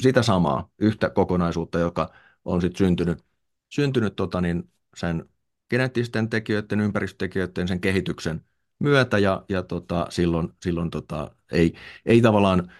[0.00, 2.12] sitä samaa, yhtä kokonaisuutta, joka
[2.44, 3.24] on sitten syntynyt,
[3.68, 5.28] syntynyt tota niin, sen
[5.70, 8.44] geneettisten tekijöiden, ympäristötekijöiden, sen kehityksen
[8.78, 11.74] myötä ja, ja tota, silloin, silloin tota, ei,
[12.06, 12.72] ei tavallaan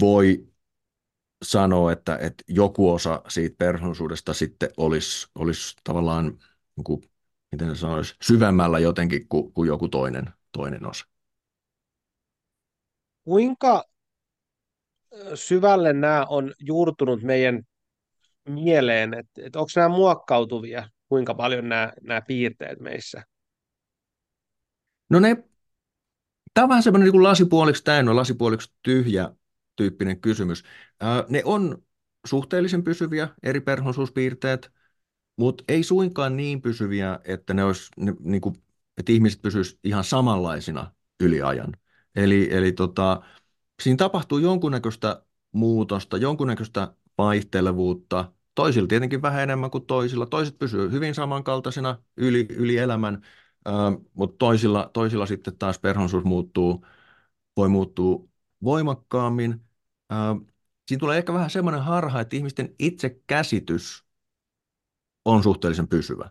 [0.00, 0.48] voi
[1.44, 6.26] sanoa, että, että joku osa siitä persoonallisuudesta sitten olisi, olisi tavallaan,
[6.76, 7.02] niin kuin,
[7.52, 11.06] miten sanoisi, syvemmällä jotenkin kuin, kuin joku toinen, toinen osa.
[13.24, 13.84] Kuinka
[15.34, 17.62] syvälle nämä on juurtunut meidän
[18.48, 23.22] mieleen, että, että onko nämä muokkautuvia, kuinka paljon nämä, nämä piirteet meissä?
[25.10, 25.44] No ne,
[26.54, 29.30] tämä on vähän semmoinen niin lasipuoliksi täynnä, lasipuoliksi tyhjä
[29.76, 30.64] tyyppinen kysymys.
[31.28, 31.82] Ne on
[32.26, 34.70] suhteellisen pysyviä eri persoonallisuuspiirteet.
[35.36, 38.54] mutta ei suinkaan niin pysyviä, että, ne olisi, ne, niin kuin,
[38.98, 41.72] että ihmiset pysyisivät ihan samanlaisina yliajan.
[42.16, 43.22] Eli, eli tota,
[43.84, 45.22] siinä tapahtuu jonkunnäköistä
[45.52, 50.26] muutosta, jonkunnäköistä vaihtelevuutta, toisilla tietenkin vähän enemmän kuin toisilla.
[50.26, 53.22] Toiset pysyvät hyvin samankaltaisena yli, yli elämän,
[53.68, 53.74] äh,
[54.14, 56.86] mutta toisilla, toisilla sitten taas perhonsuus muuttuu,
[57.56, 58.28] voi muuttua
[58.64, 59.52] voimakkaammin.
[60.12, 60.46] Äh,
[60.88, 64.04] siinä tulee ehkä vähän semmoinen harha, että ihmisten itsekäsitys
[65.24, 66.30] on suhteellisen pysyvä.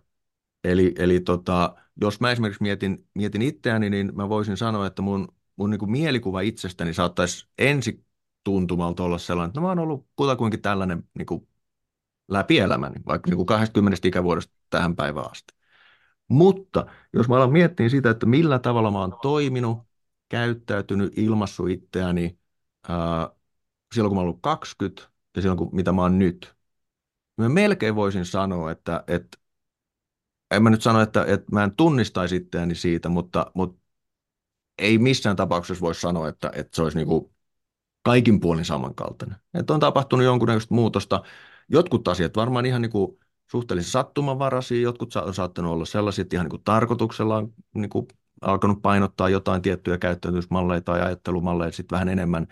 [0.64, 5.28] Eli, eli tota, jos mä esimerkiksi mietin, mietin itseäni, niin mä voisin sanoa, että mun,
[5.56, 8.06] mun niin kuin mielikuva itsestäni saattaisi ensi
[8.44, 11.48] tuntumalta olla sellainen, että no mä oon ollut kutakuinkin tällainen niin kuin
[12.28, 15.54] läpi elämäni, vaikka niin kuin 20 ikävuodesta tähän päivään asti.
[16.28, 19.78] Mutta jos mä alan miettiä sitä, että millä tavalla mä oon toiminut,
[20.30, 22.40] käyttäytynyt, ilmassut itseäni
[22.90, 23.30] ää,
[23.96, 26.56] silloin, kun mä oon ollut 20 ja silloin, kun, mitä mä oon nyt,
[27.38, 29.38] mä melkein voisin sanoa, että, että
[30.52, 33.83] en mä nyt sano, että, että mä en tunnistaisi itseäni siitä, mutta, mutta
[34.78, 37.34] ei missään tapauksessa voi sanoa, että, että se olisi niin kuin
[38.02, 39.38] kaikin puolin samankaltainen.
[39.54, 41.24] Että on tapahtunut jonkunnäköistä muutosta.
[41.70, 43.20] Jotkut asiat varmaan ihan niin kuin
[43.52, 48.08] suhteellisen sattumanvaraisia, jotkut on saattanut olla sellaisia, että ihan niin kuin tarkoituksella on niin kuin
[48.42, 52.48] alkanut painottaa jotain tiettyjä käyttäytymismalleja tai ajattelumalleja sitten vähän enemmän.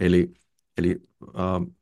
[0.00, 0.34] Eli,
[0.78, 1.74] eli äh,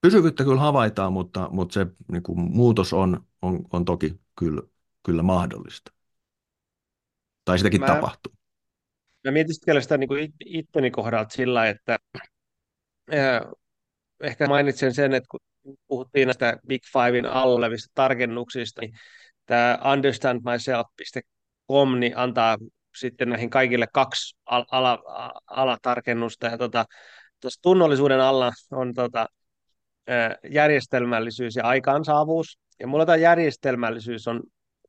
[0.00, 4.62] pysyvyyttä kyllä havaitaan, mutta, mutta se niin kuin muutos on, on, on toki kyllä,
[5.02, 5.92] kyllä mahdollista.
[7.44, 8.32] Tai sitäkin mä, tapahtuu.
[9.24, 11.98] Mä mietin sitä niin kuin itteni kohdalta sillä, että
[14.22, 15.40] ehkä mainitsen sen, että kun
[15.86, 18.92] puhuttiin näistä Big Fivein alla olevista tarkennuksista, niin
[19.46, 22.58] tämä understandmyself.com niin antaa
[22.96, 25.02] sitten näihin kaikille kaksi al- ala,
[25.46, 26.46] alatarkennusta.
[26.46, 26.84] Ja tota,
[27.62, 29.26] tunnollisuuden alla on tota,
[30.50, 32.58] järjestelmällisyys ja aikaansaavuus.
[32.80, 34.42] Ja mulla tämä järjestelmällisyys on,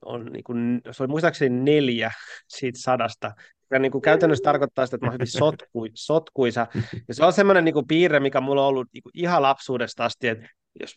[0.05, 2.11] on niin kuin, se oli muistaakseni neljä
[2.47, 3.31] siitä sadasta
[3.71, 6.67] joka niin kuin käytännössä tarkoittaa sitä, että mä oon hyvin sotku, sotkuisa.
[7.07, 10.05] Ja se on semmoinen niin kuin piirre, mikä mulla on ollut niin kuin ihan lapsuudesta
[10.05, 10.47] asti, että
[10.79, 10.95] jos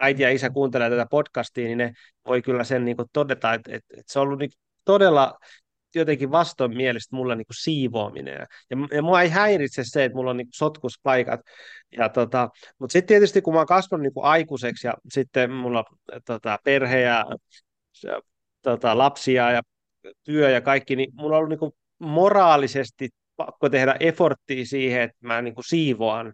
[0.00, 1.92] äiti ja isä kuuntelee tätä podcastia, niin ne
[2.26, 4.50] voi kyllä sen niin kuin todeta, että, että, että se on ollut niin
[4.84, 5.38] todella
[5.94, 8.34] jotenkin vastoinmielistä mulle niin kuin siivoaminen.
[8.70, 11.40] Ja, ja mua ei häiritse se, että mulla on niin kuin sotkuspaikat.
[11.96, 12.48] Ja tota,
[12.78, 15.84] mutta sitten tietysti kun mä oon kasvanut niin kuin aikuiseksi ja sitten mulla
[16.26, 17.26] tota, perhe ja,
[18.02, 18.20] ja
[18.62, 19.62] tota, lapsia ja
[20.24, 21.72] työ ja kaikki, niin mulla on ollut niin kuin
[22.02, 26.32] moraalisesti pakko tehdä efforttia siihen, että mä niin kuin siivoan.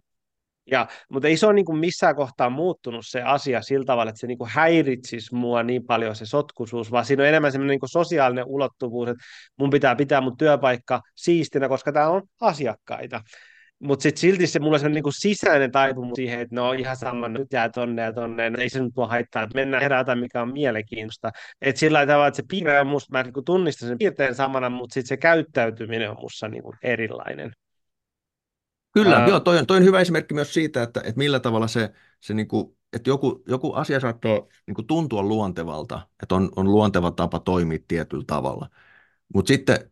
[0.71, 4.19] Ja, mutta ei se ole niin kuin missään kohtaa muuttunut se asia sillä tavalla, että
[4.19, 7.89] se niin kuin häiritsisi mua niin paljon se sotkuisuus, vaan siinä on enemmän semmoinen niin
[7.89, 9.23] sosiaalinen ulottuvuus, että
[9.59, 13.21] mun pitää pitää mun työpaikka siistinä, koska tämä on asiakkaita.
[13.79, 17.53] Mutta sitten silti se mulla on niinku sisäinen taipumus siihen, että no ihan sama, nyt
[17.53, 20.53] jää tonne ja tonne, no ei se nyt mua haittaa, että mennään herätä, mikä on
[20.53, 21.31] mielenkiintoista.
[21.61, 24.93] Että sillä tavalla, että se piirre on musta, mä niinku tunnistan sen piirteen samana, mutta
[24.93, 27.51] sitten se käyttäytyminen on musta niinku erilainen.
[28.93, 29.27] Kyllä, Ää...
[29.27, 32.33] joo, toi on, toi on hyvä esimerkki myös siitä, että, että millä tavalla se, se
[32.33, 37.79] niinku, että joku, joku asia saattaa niinku tuntua luontevalta, että on, on luonteva tapa toimia
[37.87, 38.69] tietyllä tavalla.
[39.33, 39.91] Mutta sitten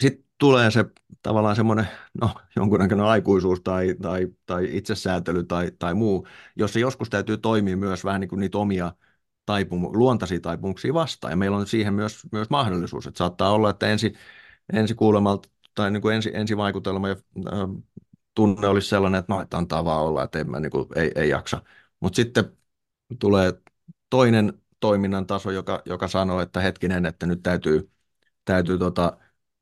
[0.00, 0.84] sit tulee se
[1.22, 1.88] tavallaan semmoinen
[2.20, 6.26] no, jonkunnäköinen aikuisuus tai, tai, tai itsesäätely tai, tai muu,
[6.56, 8.92] jossa joskus täytyy toimia myös vähän niin kuin niitä omia
[9.50, 11.32] taipum- luontaisia taipumuksia vastaan.
[11.32, 14.14] Ja meillä on siihen myös, myös mahdollisuus, että saattaa olla, että ensi,
[14.72, 17.16] ensi kuulemalta tai niin kuin ensi, ensi vaikutelma ja
[17.46, 17.60] äh,
[18.34, 21.12] tunne olisi sellainen, että no, että antaa vaan olla, että en mä, niin kuin, ei,
[21.14, 21.62] ei jaksa.
[22.00, 22.44] Mutta sitten
[23.18, 23.52] tulee
[24.10, 27.90] toinen toiminnan taso, joka, joka sanoo, että hetkinen, että nyt täytyy,
[28.44, 29.18] täytyy tota,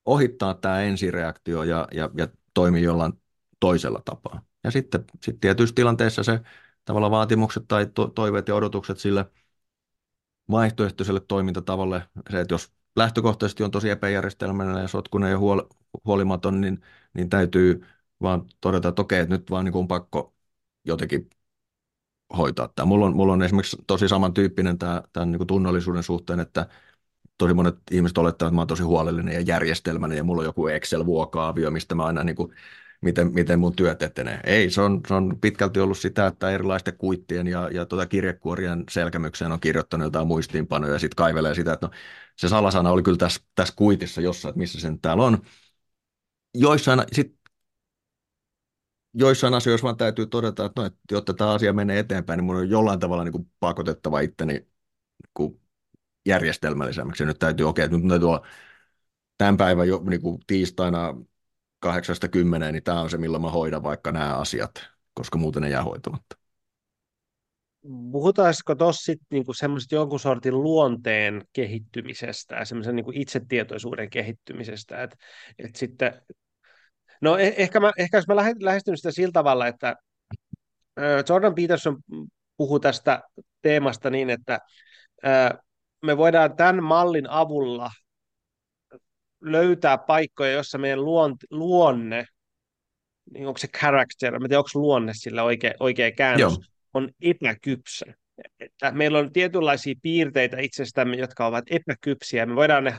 [0.09, 3.13] ohittaa tämä ensireaktio ja, ja, ja toimia jollain
[3.61, 4.43] toisella tapaa.
[4.65, 6.41] Ja sitten sit tietyissä tilanteissa se
[6.85, 9.31] tavallaan vaatimukset tai to, toiveet ja odotukset sille
[10.51, 15.63] vaihtoehtoiselle toimintatavalle, se, että jos lähtökohtaisesti on tosi epäjärjestelmällinen ja sotkunen ja huol,
[16.05, 16.81] huolimaton, niin,
[17.15, 17.85] niin täytyy
[18.23, 20.35] vaan todeta, että okei, että nyt vaan niin on pakko
[20.85, 21.31] jotenkin
[22.37, 22.87] hoitaa tämä.
[22.87, 26.69] Mulla on, mulla on esimerkiksi tosi samantyyppinen tämä, tämän niin tunnollisuuden suhteen, että
[27.39, 30.67] tosi monet ihmiset olettavat, että mä oon tosi huolellinen ja järjestelmäinen ja mulla on joku
[30.69, 32.55] Excel-vuokaavio, mistä mä aina niin kuin,
[33.01, 34.41] miten, miten mun työt etenee.
[34.45, 38.85] Ei, se on, se on pitkälti ollut sitä, että erilaisten kuittien ja, ja tuota kirjekuorien
[38.91, 41.93] selkämykseen on kirjoittanut jotain muistiinpanoja ja sitten kaivelee sitä, että no,
[42.37, 45.39] se salasana oli kyllä tässä, tässä kuitissa jossain, että missä sen täällä on.
[46.55, 47.39] Joissain, sit,
[49.15, 52.57] joissain asioissa vaan täytyy todeta, että, no, että jotta tämä asia menee eteenpäin, niin mun
[52.57, 54.69] on jollain tavalla niin kuin pakotettava itteni niin
[55.35, 55.61] kuin
[56.29, 57.25] järjestelmällisemmäksi.
[57.25, 58.47] Nyt täytyy, okei, okay, nyt täytyy olla
[59.39, 61.15] tämän päivän jo niin kuin tiistaina
[61.87, 64.71] 8-10, niin tämä on se, millä mä hoidan vaikka nämä asiat,
[65.15, 66.37] koska muuten ne jää hoitamatta.
[68.13, 75.17] puhutaanko tuossa sitten niinku semmoisesta jonkun sortin luonteen kehittymisestä ja semmoisen niinku itsetietoisuuden kehittymisestä, että
[75.59, 76.23] et sitten,
[77.21, 79.97] no eh, ehkä, mä, ehkä jos mä lähestyn sitä sillä tavalla, että
[81.29, 81.99] Jordan Peterson
[82.57, 83.23] puhuu tästä
[83.63, 84.59] teemasta niin, että
[86.03, 87.91] me voidaan tämän mallin avulla
[89.41, 91.05] löytää paikkoja, jossa meidän
[91.51, 92.27] luonne,
[93.33, 96.63] niin onko se character, mä tiedän, onko luonne sillä oikea, oikea käännös, Joo.
[96.95, 98.07] on epäkypsä.
[98.61, 102.47] Että meillä on tietynlaisia piirteitä itsestämme, jotka ovat epäkypsiä.
[102.47, 102.99] Me voidaan ne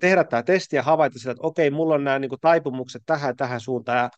[0.00, 3.36] tehdä tämä testi ja havaita sillä, että okei, mulla on nämä niin kuin, taipumukset tähän
[3.36, 4.10] tähän suuntaan, ja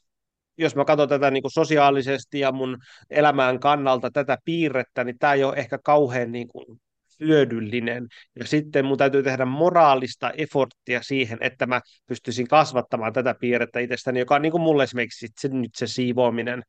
[0.59, 2.79] jos mä katson tätä niin kuin sosiaalisesti ja mun
[3.11, 6.81] elämään kannalta tätä piirrettä, niin tämä ei ole ehkä kauhean niin kuin
[7.21, 8.07] hyödyllinen.
[8.39, 14.19] Ja sitten mun täytyy tehdä moraalista efforttia siihen, että mä pystyisin kasvattamaan tätä piirrettä itsestäni,
[14.19, 16.63] joka on niin kuin mulle esimerkiksi se, nyt se siivoaminen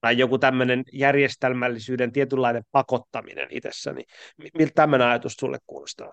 [0.00, 4.04] tai joku tämmöinen järjestelmällisyyden tietynlainen pakottaminen itsessäni.
[4.58, 6.10] Miltä tämmöinen ajatus sulle kuulostaa?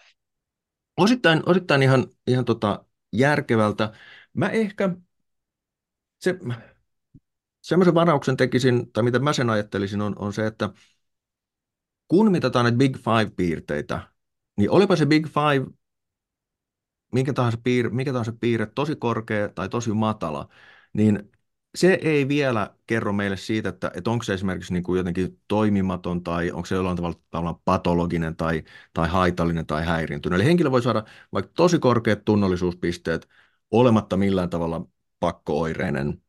[0.98, 3.92] Osittain, osittain ihan, ihan tota järkevältä.
[4.34, 4.90] Mä ehkä,
[6.20, 6.36] se,
[7.62, 10.70] semmoisen varauksen tekisin, tai mitä mä sen ajattelisin, on, on se, että
[12.10, 14.02] kun mitataan näitä Big Five-piirteitä,
[14.58, 15.80] niin olipa se Big Five
[17.14, 20.50] minkä tahansa, piir, mikä tahansa piirre tosi korkea tai tosi matala,
[20.94, 21.32] niin
[21.76, 26.24] se ei vielä kerro meille siitä, että, että onko se esimerkiksi niin kuin jotenkin toimimaton
[26.24, 30.38] tai onko se jollain tavalla, tavalla patologinen tai, tai haitallinen tai häiriintynyt.
[30.40, 31.04] Eli henkilö voi saada
[31.34, 33.30] vaikka tosi korkeat tunnollisuuspisteet
[33.72, 34.86] olematta millään tavalla
[35.20, 36.22] pakkooireinen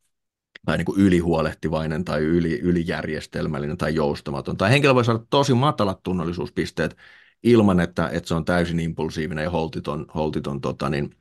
[0.67, 4.57] tai niin kuin ylihuolehtivainen tai yli, ylijärjestelmällinen tai joustamaton.
[4.57, 6.97] Tai henkilö voi saada tosi matalat tunnollisuuspisteet
[7.43, 11.17] ilman, että, että se on täysin impulsiivinen ja holtiton, holtiton tota, niin,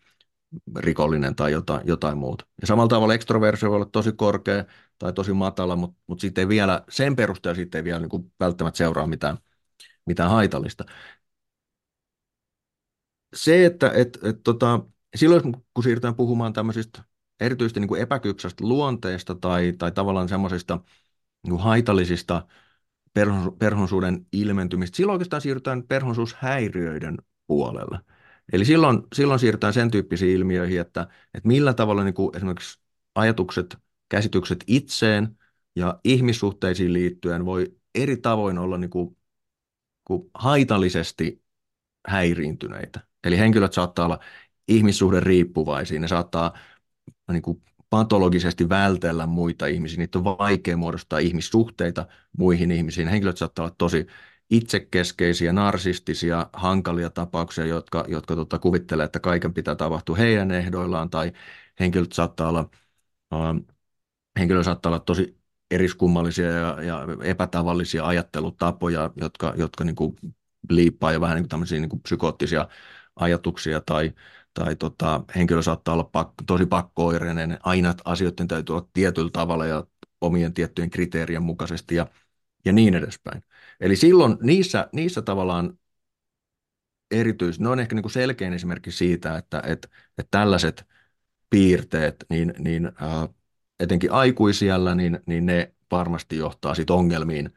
[0.76, 2.46] rikollinen tai jotain, jotain muuta.
[2.62, 4.66] Ja samalla tavalla ekstroversio voi olla tosi korkea
[5.00, 8.32] tai tosi matala, mutta, mutta sitten ei vielä, sen perusteella sitten ei vielä niin kuin
[8.40, 9.38] välttämättä seuraa mitään,
[10.06, 10.86] mitään haitallista.
[13.36, 14.80] Se, että et, et, tota,
[15.16, 15.42] silloin
[15.74, 17.04] kun siirrytään puhumaan tämmöisistä
[17.40, 20.80] erityisesti niin kuin epäkypsästä luonteesta tai, tai tavallaan semmoisista
[21.44, 22.48] niin haitallisista
[23.60, 27.18] perhonsuuden ilmentymistä, silloin oikeastaan siirrytään perhonsuushäiriöiden
[27.48, 28.00] puolelle.
[28.54, 32.80] Eli silloin, silloin siirrytään sen tyyppisiin ilmiöihin, että, että millä tavalla niin kuin esimerkiksi
[33.16, 33.78] ajatukset,
[34.10, 35.38] käsitykset itseen
[35.76, 39.18] ja ihmissuhteisiin liittyen voi eri tavoin olla niin kuin,
[40.06, 41.44] kuin haitallisesti
[42.08, 43.00] häiriintyneitä.
[43.24, 44.20] Eli henkilöt saattaa olla
[44.68, 46.58] ihmissuhden riippuvaisia, ne saattaa
[47.34, 52.06] niin kuin patologisesti vältellä muita ihmisiä, niitä on vaikea muodostaa ihmissuhteita
[52.38, 53.08] muihin ihmisiin.
[53.08, 54.08] Henkilöt saattaa olla tosi
[54.50, 61.32] itsekeskeisiä, narsistisia, hankalia tapauksia, jotka, jotka tota, kuvittelee, että kaiken pitää tapahtua heidän ehdoillaan, tai
[61.80, 62.70] henkilöt saattaa olla,
[63.34, 63.40] äh,
[64.40, 65.40] henkilö saattaa olla tosi
[65.72, 70.16] eriskummallisia ja, ja epätavallisia ajattelutapoja, jotka, jotka niin kuin
[70.70, 72.68] liippaa jo vähän niin kuin tämmöisiä niin kuin psykoottisia
[73.16, 74.14] ajatuksia tai,
[74.54, 79.84] tai tota, henkilö saattaa olla pakko, tosi pakkooireinen, aina asioiden täytyy olla tietyllä tavalla ja
[80.22, 82.08] omien tiettyjen kriteerien mukaisesti ja,
[82.66, 83.44] ja niin edespäin.
[83.80, 85.78] Eli silloin niissä, niissä tavallaan
[87.12, 89.88] erityis, ne on ehkä niin kuin selkein esimerkki siitä, että, että,
[90.18, 90.86] että tällaiset
[91.50, 93.30] piirteet, niin, niin äh,
[93.80, 97.54] etenkin aikuisiellä, niin, niin ne varmasti johtaa sit ongelmiin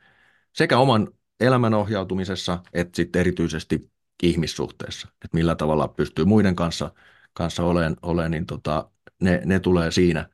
[0.53, 1.09] sekä oman
[1.41, 3.92] elämän ohjautumisessa että sitten erityisesti
[4.23, 6.93] ihmissuhteessa, että millä tavalla pystyy muiden kanssa,
[7.33, 8.91] kanssa olemaan, ole, niin tota,
[9.23, 10.29] ne, ne tulee siinä,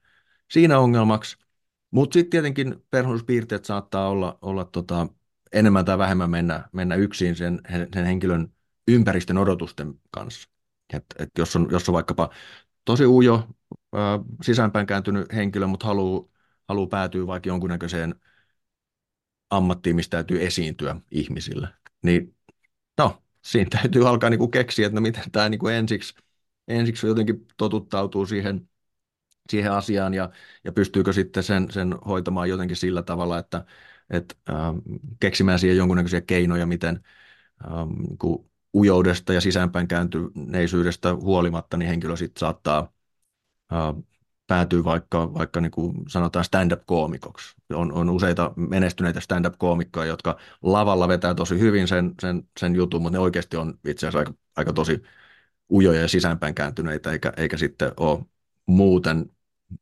[0.51, 1.37] siinä ongelmaksi.
[1.91, 5.07] Mutta sitten tietenkin perhoospiirteet saattaa olla, olla tota,
[5.53, 7.61] enemmän tai vähemmän mennä, mennä yksin sen,
[7.95, 8.53] sen henkilön
[8.89, 10.49] ympäristön odotusten kanssa.
[10.93, 12.31] Et, et jos, on, jos on vaikkapa
[12.85, 13.49] tosi ujo,
[13.93, 16.29] ää, sisäänpäin kääntynyt henkilö, mutta haluaa
[16.69, 18.15] haluu päätyä vaikka jonkunnäköiseen
[19.51, 21.69] ammattiin, mistä täytyy esiintyä ihmisille,
[22.03, 22.37] niin
[23.43, 26.15] siinä täytyy alkaa niin kuin keksiä, että no miten tämä niin kuin ensiksi,
[26.69, 28.69] ensiksi jotenkin totuttautuu siihen,
[29.51, 30.31] siihen asiaan ja,
[30.65, 33.65] ja pystyykö sitten sen, sen hoitamaan jotenkin sillä tavalla, että,
[34.11, 34.57] että äh,
[35.21, 37.01] keksimään siihen jonkunnäköisiä keinoja, miten
[37.65, 37.71] äh,
[38.21, 42.93] niin ujoudesta ja sisäänpäin kääntyneisyydestä huolimatta, niin henkilö sitten saattaa
[43.73, 44.05] äh,
[44.49, 47.57] päätyy vaikka, vaikka niin kuin sanotaan stand-up-koomikoksi.
[47.75, 53.19] On, on useita menestyneitä stand-up-koomikkoja, jotka lavalla vetää tosi hyvin sen, sen, sen jutun, mutta
[53.19, 55.03] ne oikeasti on itse asiassa aika, aika tosi
[55.73, 58.25] ujoja ja sisäänpäin kääntyneitä, eikä, eikä sitten ole
[58.67, 59.31] muuten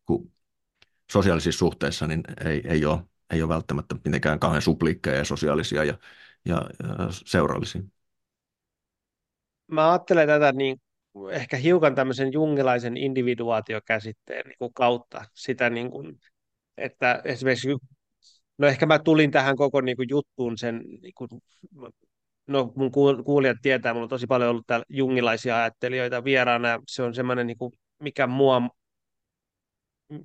[0.07, 0.33] kun
[1.13, 5.99] sosiaalisissa suhteissa, niin ei, ei, ole, ei ole välttämättä mitenkään kauhean supliikkeja ja sosiaalisia ja,
[6.45, 7.83] ja, ja seurallisia.
[9.67, 10.81] Mä ajattelen tätä niin
[11.33, 16.21] ehkä hiukan tämmöisen jungilaisen individuaatiokäsitteen niin kuin kautta sitä, niin kuin,
[16.77, 17.69] että esimerkiksi
[18.59, 21.29] no ehkä mä tulin tähän koko niin kuin, juttuun sen, niin kuin,
[22.47, 22.91] no mun
[23.25, 27.59] kuulijat tietää, mulla on tosi paljon ollut täällä jungilaisia ajattelijoita vieraana, se on semmoinen, niin
[27.59, 27.73] kuin,
[28.03, 28.63] mikä mua,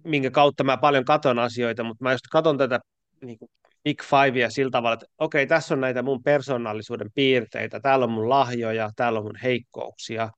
[0.04, 2.80] minkä kautta mä paljon katon asioita, mutta mä just katon tätä
[3.22, 3.50] niin kuin,
[3.84, 8.30] Big Fivea sillä tavalla, että okei, tässä on näitä mun persoonallisuuden piirteitä, täällä on mun
[8.30, 10.30] lahjoja, täällä on mun heikkouksia,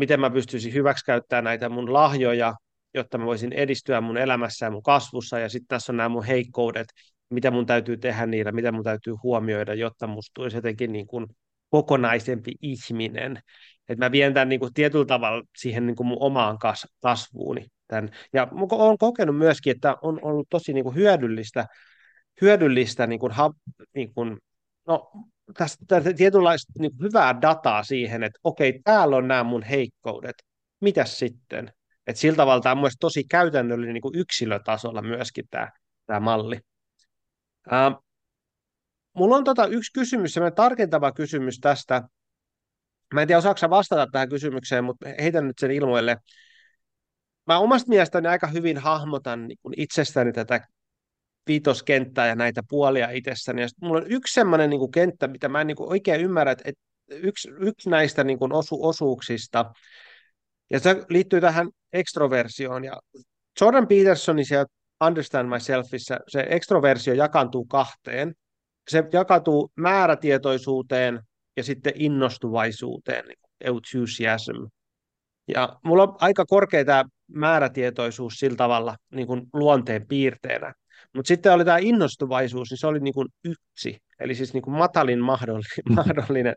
[0.00, 2.54] miten mä pystyisin hyväksikäyttämään näitä mun lahjoja,
[2.94, 6.24] jotta mä voisin edistyä mun elämässä ja mun kasvussa, ja sitten tässä on nämä mun
[6.24, 6.86] heikkoudet,
[7.30, 11.26] mitä mun täytyy tehdä niillä, mitä mun täytyy huomioida, jotta musta tulisi jotenkin niin kuin
[11.70, 13.40] kokonaisempi ihminen.
[13.88, 17.66] Että mä vien tämän niin kuin tietyllä tavalla siihen niin kuin mun omaan kas- kasvuuni.
[17.86, 18.10] Tämän.
[18.32, 21.66] Ja olen kokenut myöskin, että on ollut tosi niin kuin hyödyllistä,
[22.40, 23.50] hyödyllistä niin kuin, ha,
[23.94, 24.38] niin kuin,
[24.86, 25.12] no,
[25.54, 30.36] tästä, tietynlaista niin kuin hyvää dataa siihen, että okei, täällä on nämä mun heikkoudet,
[30.80, 31.72] mitäs sitten?
[32.06, 35.70] Et sillä tavalla tämä on myös tosi käytännöllinen niin kuin yksilötasolla myöskin tämä,
[36.06, 36.60] tämä malli.
[37.70, 37.92] Ää,
[39.12, 42.02] mulla on tota yksi kysymys, semmoinen tarkentava kysymys tästä.
[43.14, 46.16] Mä en tiedä, osaako vastata tähän kysymykseen, mutta heitän nyt sen ilmoille.
[47.46, 50.66] Mä omasta mielestäni aika hyvin hahmotan niin kuin itsestäni tätä
[51.46, 53.62] viitoskenttää ja näitä puolia itsessäni.
[53.62, 56.52] Ja mulla on yksi semmoinen niin kuin kenttä, mitä mä en niin kuin oikein ymmärrä,
[56.52, 56.70] että
[57.10, 59.72] yksi, yksi näistä niin kuin osu, osuuksista,
[60.70, 62.84] ja se liittyy tähän ekstroversioon.
[62.84, 63.00] Ja
[63.60, 64.66] Jordan Petersonin siellä
[65.04, 68.34] Understand Myselfissa se ekstroversio jakaantuu kahteen.
[68.88, 71.20] Se jakautuu määrätietoisuuteen
[71.56, 74.56] ja sitten innostuvaisuuteen, niin enthusiasm.
[75.48, 80.74] Ja mulla on aika korkea tämä määrätietoisuus sillä tavalla niin kuin luonteen piirteenä.
[81.14, 84.76] Mutta sitten oli tämä innostuvaisuus, niin se oli niin kuin yksi, eli siis niin kuin
[84.76, 85.20] matalin
[85.96, 86.54] mahdollinen.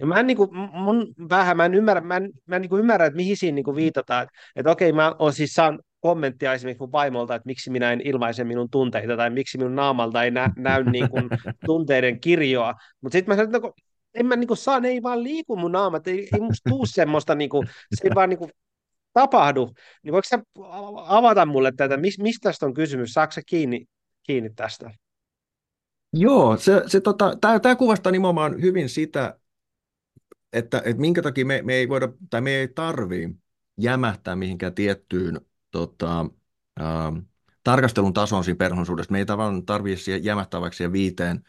[0.00, 2.70] Ja mä en, niin kuin, mun vähän, mä en ymmärrä, mä en, mä en niin
[2.70, 4.26] kuin ymmärrä, että mihin siinä niin kuin viitataan.
[4.56, 8.44] Että, okei, mä oon siis saanut kommenttia esimerkiksi mun vaimolta, että miksi minä en ilmaise
[8.44, 11.28] minun tunteita, tai miksi minun naamalta ei nä, näy niin kuin
[11.66, 12.74] tunteiden kirjoa.
[13.00, 13.72] Mutta sitten mä sanoin, että no,
[14.14, 17.34] en mä niinku saa, ne ei vaan liiku mun naamat, ei, ei musta tuu semmoista,
[17.34, 17.64] niinku,
[17.94, 18.50] se ei vaan niinku
[19.12, 19.70] tapahdu,
[20.02, 20.42] niin voiko sä
[21.06, 23.86] avata mulle tätä, mistä tästä on kysymys, saako se kiinni,
[24.22, 24.90] kiinni tästä?
[26.12, 29.38] Joo, se, se tota, tämä kuvastaa nimenomaan hyvin sitä,
[30.52, 33.28] että, että minkä takia me, me ei voida, tai me ei tarvii
[33.78, 36.26] jämähtää mihinkään tiettyyn tota,
[36.80, 37.12] ää,
[37.64, 39.12] tarkastelun tasoon siinä persoonallisuudessa.
[39.12, 41.44] Me ei tavallaan tarvitse jämähtää vaikka siihen viiteen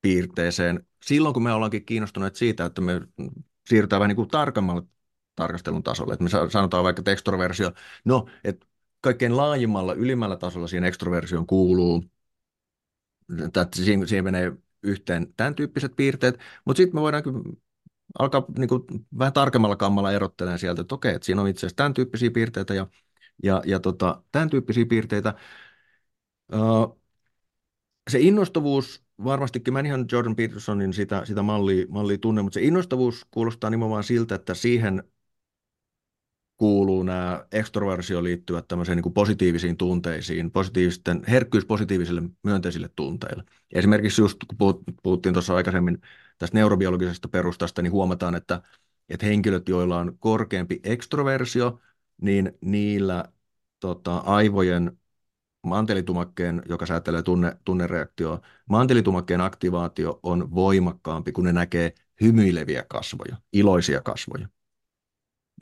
[0.00, 0.86] piirteeseen.
[1.04, 3.00] Silloin, kun me ollaankin kiinnostuneet siitä, että me
[3.68, 4.82] siirrytään vähän niin kuin tarkemmalle
[5.36, 6.12] tarkastelun tasolle.
[6.12, 7.72] Että me sanotaan vaikka, että ekstroversio,
[8.04, 8.66] no, että
[9.00, 12.04] kaikkein laajimmalla, ylimmällä tasolla siihen ekstroversioon kuuluu,
[13.46, 14.52] että siihen, siihen menee
[14.82, 17.22] yhteen tämän tyyppiset piirteet, mutta sitten me voidaan
[18.18, 18.84] alkaa niin kuin,
[19.18, 22.74] vähän tarkemmalla kammalla erottelemaan sieltä, että okei, että siinä on itse asiassa tämän tyyppisiä piirteitä
[22.74, 22.86] ja,
[23.42, 25.34] ja, ja tota, tämän tyyppisiä piirteitä.
[28.10, 32.62] Se innostavuus, varmastikin mä en ihan Jordan Petersonin sitä, sitä mallia, mallia tunne, mutta se
[32.62, 35.02] innostavuus kuulostaa nimenomaan siltä, että siihen
[36.62, 43.44] kuuluu nämä ekstroversioon liittyvät tämmöiseen niin kuin positiivisiin tunteisiin, positiivisten, herkkyys positiivisille myönteisille tunteille.
[43.72, 45.98] Esimerkiksi just kun puhuttiin tuossa aikaisemmin
[46.38, 48.62] tästä neurobiologisesta perustasta, niin huomataan, että,
[49.08, 51.80] että henkilöt, joilla on korkeampi ekstroversio,
[52.20, 53.24] niin niillä
[53.80, 54.98] tota, aivojen
[55.66, 64.00] mantelitumakkeen, joka säätelee tunne, tunnereaktio, mantelitumakkeen aktivaatio on voimakkaampi, kun ne näkee hymyileviä kasvoja, iloisia
[64.00, 64.48] kasvoja.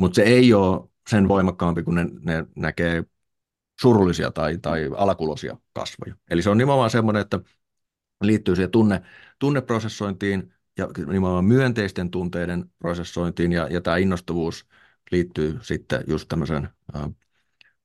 [0.00, 3.04] Mutta se ei ole sen voimakkaampi, kun ne, ne näkee
[3.80, 6.14] surullisia tai, tai alakuloisia kasvoja.
[6.30, 7.40] Eli se on nimenomaan semmoinen, että
[8.20, 9.02] liittyy siihen tunne,
[9.38, 14.66] tunneprosessointiin ja nimenomaan myönteisten tunteiden prosessointiin ja, ja tämä innostavuus
[15.10, 16.68] liittyy sitten just tämmöiseen,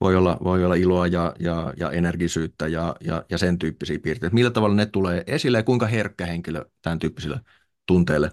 [0.02, 4.34] voi olla, voi olla iloa ja, ja, ja energisyyttä ja, ja, ja sen tyyppisiä piirteitä.
[4.34, 7.40] Millä tavalla ne tulee esille ja kuinka herkkä henkilö tämän tyyppisille
[7.86, 8.32] tunteille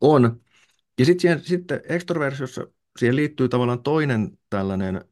[0.00, 0.40] on.
[0.98, 2.66] Ja sitten sitten ekstroversiossa
[2.98, 5.04] siihen liittyy tavallaan toinen tällainen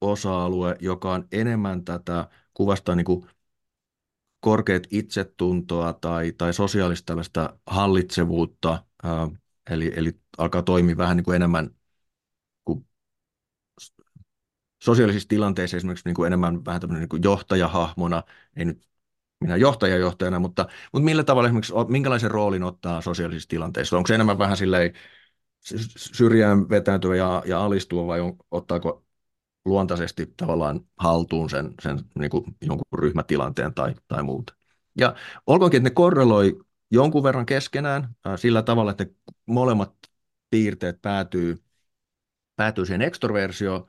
[0.00, 3.26] osa-alue, joka on enemmän tätä kuvastaa niin kuin
[4.40, 9.28] korkeat itsetuntoa tai, tai sosiaalista tällaista hallitsevuutta, ää,
[9.70, 11.70] eli, eli alkaa toimia vähän niin kuin enemmän
[12.64, 12.86] kuin
[14.82, 18.22] sosiaalisissa tilanteissa esimerkiksi niin kuin enemmän vähän niin kuin johtajahahmona,
[18.56, 18.91] ei nyt
[19.42, 23.96] minä johtaja johtajana, mutta, mutta millä tavalla esimerkiksi, minkälaisen roolin ottaa sosiaalisissa tilanteissa?
[23.96, 24.92] Onko se enemmän vähän silleen
[25.96, 29.04] syrjään vetäytyä ja, ja alistua vai on, ottaako
[29.64, 34.54] luontaisesti tavallaan haltuun sen, sen niin kuin jonkun ryhmätilanteen tai, tai muuta.
[34.98, 35.14] Ja
[35.46, 36.60] olkoonkin, että ne korreloi
[36.90, 39.06] jonkun verran keskenään äh, sillä tavalla, että
[39.46, 39.94] molemmat
[40.50, 41.62] piirteet päätyy,
[42.56, 43.88] päätyy siihen ekstroversio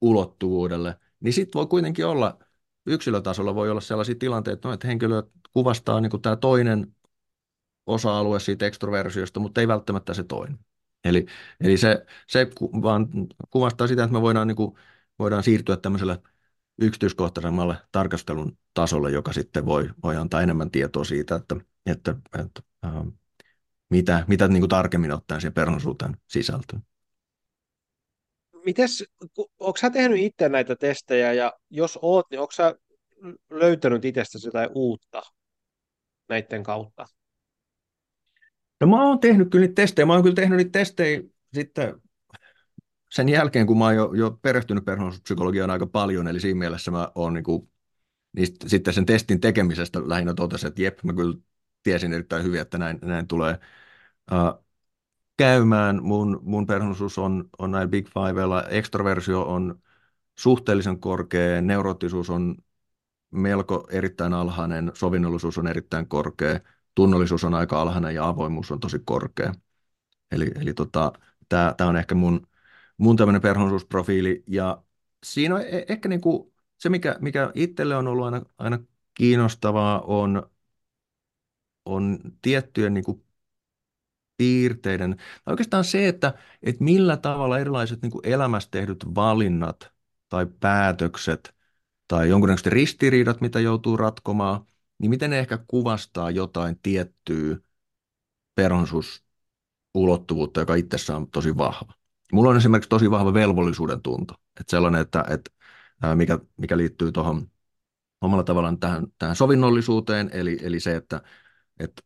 [0.00, 2.38] ulottuvuudelle, niin sitten voi kuitenkin olla
[2.88, 6.94] yksilötasolla voi olla sellaisia tilanteita, no, että henkilö kuvastaa niin kuin tämä toinen
[7.86, 10.58] osa-alue siitä ekstroversiosta, mutta ei välttämättä se toinen.
[11.04, 11.26] Eli,
[11.60, 12.50] eli se, se
[12.82, 13.08] vaan
[13.50, 14.74] kuvastaa sitä, että me voidaan, niin kuin,
[15.18, 16.22] voidaan siirtyä tämmöiselle
[16.78, 21.56] yksityiskohtaisemmalle tarkastelun tasolle, joka sitten voi, voi antaa enemmän tietoa siitä, että,
[21.86, 22.92] että, että äh,
[23.90, 26.78] mitä, mitä niin kuin tarkemmin ottaen siihen persoonallisuuteen sisältyy.
[28.68, 29.04] Mites,
[29.38, 32.74] onko sä tehnyt itse näitä testejä ja jos oot, niin onko sä
[33.50, 35.22] löytänyt itsestäsi jotain uutta
[36.28, 37.06] näiden kautta?
[38.80, 40.06] No mä oon tehnyt kyllä niitä testejä.
[40.06, 41.22] Mä oon kyllä tehnyt niitä testejä
[41.54, 42.02] sitten
[43.10, 47.12] sen jälkeen, kun mä oon jo, jo perehtynyt persoonallisuuspsykologiaan aika paljon, eli siinä mielessä mä
[47.14, 47.70] oon niin kuin,
[48.66, 51.38] sitten sen testin tekemisestä lähinnä totesin, että jep, mä kyllä
[51.82, 53.58] tiesin erittäin hyvin, että näin, näin tulee
[54.32, 54.67] uh,
[55.38, 56.02] käymään.
[56.02, 59.82] Mun, mun persoonallisuus on, on näin Big Fivella, ekstroversio on
[60.38, 62.56] suhteellisen korkea, neuroottisuus on
[63.30, 66.60] melko erittäin alhainen, sovinnollisuus on erittäin korkea,
[66.94, 69.54] tunnollisuus on aika alhainen ja avoimuus on tosi korkea.
[70.32, 71.12] Eli, eli tota,
[71.48, 72.46] tämä on ehkä mun,
[72.98, 74.82] mun tämmöinen persoonallisuusprofiili ja
[75.24, 78.78] siinä on e- ehkä niinku se, mikä, mikä itselle on ollut aina, aina
[79.14, 80.50] kiinnostavaa, on,
[81.84, 83.27] on tiettyjen niinku
[84.38, 89.92] piirteiden, tai oikeastaan se, että, että millä tavalla erilaiset niin elämässä tehdyt valinnat
[90.28, 91.54] tai päätökset
[92.08, 94.66] tai jonkunnäköiset ristiriidat, mitä joutuu ratkomaan,
[94.98, 97.56] niin miten ne ehkä kuvastaa jotain tiettyä
[98.54, 101.92] perhonsuusulottuvuutta, joka itsessään on tosi vahva.
[102.32, 105.50] Mulla on esimerkiksi tosi vahva velvollisuuden tunto, että sellainen, että, että
[106.14, 107.50] mikä, mikä liittyy tuohon
[108.20, 111.22] omalla tavallaan tähän, tähän sovinnollisuuteen, eli, eli se, että,
[111.80, 112.02] että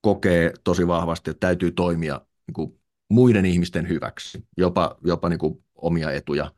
[0.00, 5.64] kokee tosi vahvasti, että täytyy toimia niin kuin muiden ihmisten hyväksi, jopa, jopa niin kuin
[5.74, 6.52] omia etuja,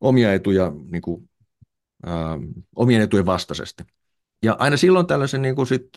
[0.00, 1.30] omia etuja niin kuin,
[2.06, 2.38] ää,
[2.76, 3.84] omien etujen vastaisesti.
[4.42, 5.88] Ja aina silloin tällaisen niin kuin sit,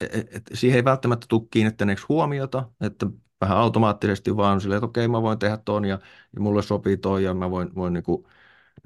[0.00, 3.06] et, e, et, siihen ei välttämättä tule kiinnittäneeksi huomiota, että
[3.40, 5.98] vähän automaattisesti vaan silleen, että okei, mä voin tehdä ton ja,
[6.34, 8.24] ja mulle sopii toi ja mä voin, voin niin kuin,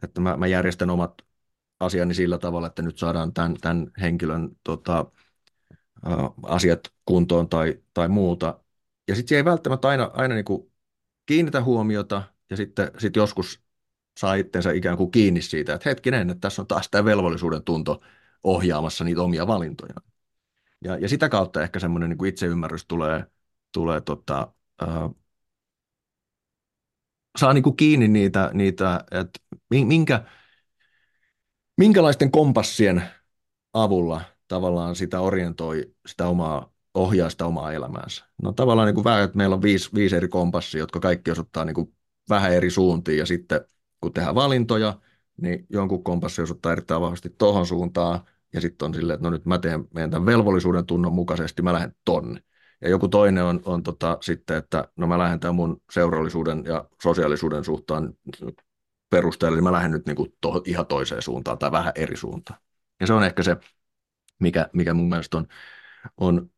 [0.02, 1.14] että mä, mä järjestän omat
[1.80, 5.06] asiani sillä tavalla, että nyt saadaan tämän, tämän henkilön tota,
[6.42, 8.60] asiat kuntoon tai, tai muuta.
[9.08, 10.72] Ja sitten se ei välttämättä aina, aina niin kuin
[11.26, 13.60] kiinnitä huomiota ja sitten sit joskus
[14.18, 18.00] saa itsensä ikään kuin kiinni siitä, että hetkinen, että tässä on taas tämä velvollisuuden tunto
[18.44, 19.94] ohjaamassa niitä omia valintoja.
[20.84, 23.26] Ja, ja sitä kautta ehkä semmoinen niin kuin itseymmärrys tulee,
[23.72, 25.10] tulee tota, ää,
[27.38, 29.40] saa niin kuin kiinni niitä, niitä että
[29.70, 30.24] minkä,
[31.76, 33.02] minkälaisten kompassien
[33.72, 38.24] avulla tavallaan sitä orientoi sitä omaa, ohjaa sitä omaa elämäänsä.
[38.42, 41.64] No tavallaan niin kuin vähän, että meillä on viisi, viisi eri kompassia, jotka kaikki osoittaa
[41.64, 41.94] niin kuin
[42.28, 43.60] vähän eri suuntiin ja sitten
[44.00, 44.98] kun tehdään valintoja,
[45.42, 48.20] niin jonkun kompassi osoittaa erittäin vahvasti tuohon suuntaan
[48.54, 51.72] ja sitten on silleen, että no nyt mä teen meidän tämän velvollisuuden tunnon mukaisesti, mä
[51.72, 52.40] lähden tonne.
[52.80, 56.84] Ja joku toinen on, on tota, sitten, että no mä lähden tämän mun seurallisuuden ja
[57.02, 58.14] sosiaalisuuden suhtaan
[59.10, 62.60] perusteella, niin mä lähden nyt niin kuin to, ihan toiseen suuntaan tai vähän eri suuntaan.
[63.00, 63.56] Ja se on ehkä se
[64.40, 65.46] mikä, mikä mun mielestä on,
[66.16, 66.50] on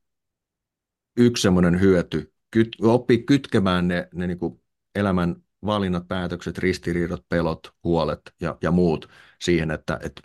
[1.17, 4.61] yksi semmoinen hyöty, Kyt, oppii kytkemään ne, ne niin kuin
[4.95, 5.37] elämän
[5.67, 9.09] valinnat, päätökset, ristiriidat, pelot, huolet ja, ja muut
[9.41, 10.23] siihen, että, että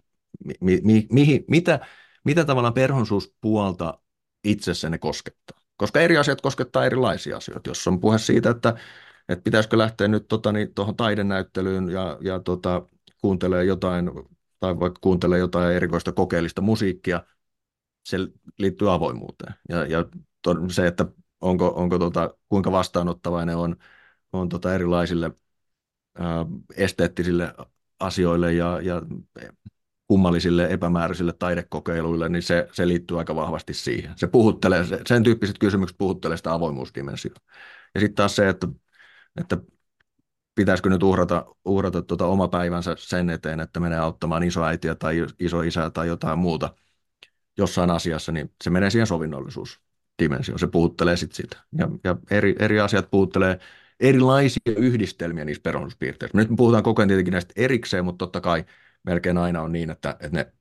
[0.61, 1.79] mi, mi, mihin, mitä,
[2.25, 3.99] mitä tavallaan perhonsuuspuolta
[4.43, 5.61] itsessä ne koskettaa.
[5.77, 7.69] Koska eri asiat koskettaa erilaisia asioita.
[7.69, 8.75] Jos on puhe siitä, että,
[9.29, 12.87] että pitäisikö lähteä nyt tuota, niin, tuohon taidenäyttelyyn ja, ja tota,
[13.21, 14.11] kuuntelee jotain
[14.59, 17.23] tai vaikka kuuntelee jotain erikoista kokeellista musiikkia,
[18.03, 18.17] se
[18.57, 19.53] liittyy avoimuuteen.
[19.69, 20.05] Ja, ja
[20.69, 21.05] se, että
[21.41, 23.75] onko, onko tota, kuinka vastaanottavainen on,
[24.33, 25.31] on tota erilaisille
[26.17, 26.45] ää,
[26.75, 27.53] esteettisille
[27.99, 29.01] asioille ja, ja
[30.07, 34.13] kummallisille epämääräisille taidekokeiluille, niin se, se liittyy aika vahvasti siihen.
[34.15, 37.41] Se puhuttelee, se, sen tyyppiset kysymykset puhuttelee sitä avoimuusdimensiota.
[37.95, 38.67] Ja sitten taas se, että,
[39.41, 39.57] että
[40.55, 45.89] pitäisikö nyt uhrata, uhrata tuota oma päivänsä sen eteen, että menee auttamaan isoäitiä tai isoisää
[45.89, 46.73] tai jotain muuta–
[47.61, 50.59] jossain asiassa, niin se menee siihen sovinnollisuusdimensioon.
[50.59, 51.57] Se puhuttelee sitten sitä.
[51.77, 53.59] Ja, ja eri, eri asiat puhuttelee
[53.99, 56.37] erilaisia yhdistelmiä niissä perhonnuspiirteissä.
[56.37, 58.65] Nyt me puhutaan koko ajan tietenkin näistä erikseen, mutta totta kai
[59.03, 60.53] melkein aina on niin, että, että ne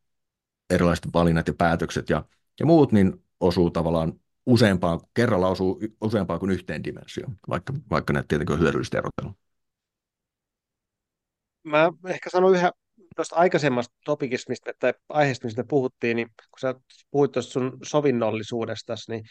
[0.70, 2.24] erilaiset valinnat ja päätökset ja,
[2.60, 4.12] ja muut niin osuu tavallaan
[4.46, 9.34] useampaan, kerralla osuu useampaan kuin yhteen dimensioon, vaikka, vaikka ne tietenkin on hyödyllistä erotella.
[11.62, 12.72] Mä ehkä sanon yhä
[13.20, 16.74] tuosta aikaisemmasta topikista, mistä, tai aiheesta, mistä puhuttiin, niin kun sä
[17.10, 19.22] puhuit tuosta sun sovinnollisuudesta, niin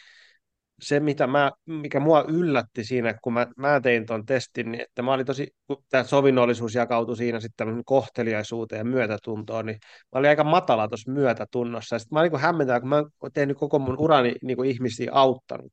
[0.80, 5.02] se, mitä mä, mikä mua yllätti siinä, kun mä, mä tein tuon testin, niin että
[5.02, 10.30] mä olin tosi, kun tämä sovinnollisuus jakautui siinä sitten kohteliaisuuteen ja myötätuntoon, niin mä olin
[10.30, 11.98] aika matala tuossa myötätunnossa.
[11.98, 15.10] Sitten mä olin niin hämmentävä, kun mä oon tehnyt koko mun urani niin kuin ihmisiä
[15.12, 15.72] auttanut.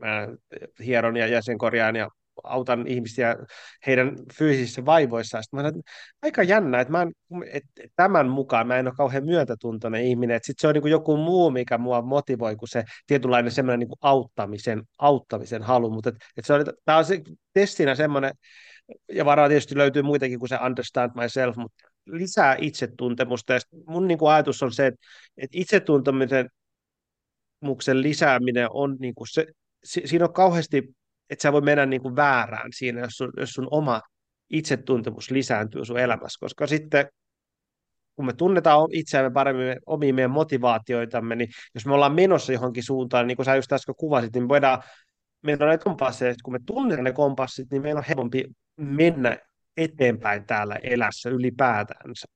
[0.00, 0.28] Mä
[0.84, 2.08] hieron ja jäsenkorjaan ja
[2.44, 3.36] autan ihmisiä
[3.86, 5.42] heidän fyysisissä vaivoissaan.
[5.42, 5.90] Sitten mä sanoin, että
[6.22, 7.12] aika jännä, että, mä en,
[7.52, 10.92] että tämän mukaan mä en ole kauhean myötätuntoinen ihminen, että sitten se on niin kuin
[10.92, 16.08] joku muu, mikä mua motivoi, kuin se tietynlainen semmoinen niin kuin auttamisen, auttamisen halu, mutta
[16.08, 18.32] että, että se on, tämä on se, testinä semmoinen,
[19.12, 24.18] ja varaa tietysti löytyy muitakin kuin se understand myself, mutta lisää itsetuntemusta, ja mun niin
[24.18, 25.00] kuin ajatus on se, että,
[25.36, 26.48] että itsetuntemuksen
[27.92, 29.46] lisääminen on niin kuin se,
[29.84, 30.94] siinä on kauheasti
[31.30, 34.00] että sä voi mennä niin kuin väärään siinä, jos sun, jos sun oma
[34.50, 37.08] itsetuntemus lisääntyy sun elämässä, koska sitten
[38.16, 43.26] kun me tunnetaan itseämme paremmin omiin meidän motivaatioitamme, niin jos me ollaan menossa johonkin suuntaan,
[43.26, 44.82] niin kuin sä just äsken kuvasit, niin voidaan,
[45.42, 48.44] meillä on ne kompasseja, kun me tunnetaan ne kompassit, niin meillä on helpompi
[48.76, 49.38] mennä
[49.76, 52.26] eteenpäin täällä elässä ylipäätänsä.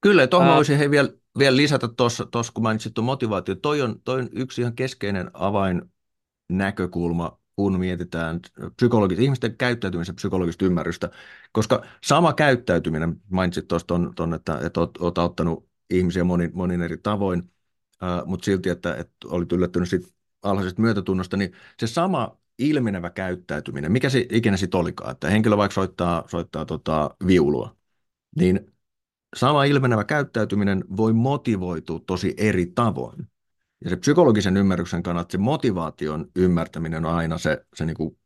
[0.00, 1.08] Kyllä, tuohon uh, voisin hei vielä,
[1.38, 3.54] vielä lisätä tuossa, kun mainitsit tuon motivaatio.
[3.54, 5.82] Toi on, toi on yksi ihan keskeinen avain
[6.48, 8.40] näkökulma kun mietitään
[8.76, 11.10] psykologista, ihmisten käyttäytymisen psykologista ymmärrystä,
[11.52, 16.82] koska sama käyttäytyminen, mainitsit tuosta, on, ton, että, että olet, olet auttanut ihmisiä monin, monin
[16.82, 17.50] eri tavoin,
[18.00, 20.08] ää, mutta silti, että, että olit yllättynyt siitä
[20.42, 25.74] alhaisesta myötätunnosta, niin se sama ilmenevä käyttäytyminen, mikä se ikinä sitten olikaan, että henkilö vaikka
[25.74, 27.76] soittaa, soittaa tota viulua,
[28.36, 28.72] niin
[29.36, 33.28] sama ilmenevä käyttäytyminen voi motivoitua tosi eri tavoin.
[33.84, 38.18] Ja se psykologisen ymmärryksen kannalta se motivaation ymmärtäminen on aina se, se niin kuin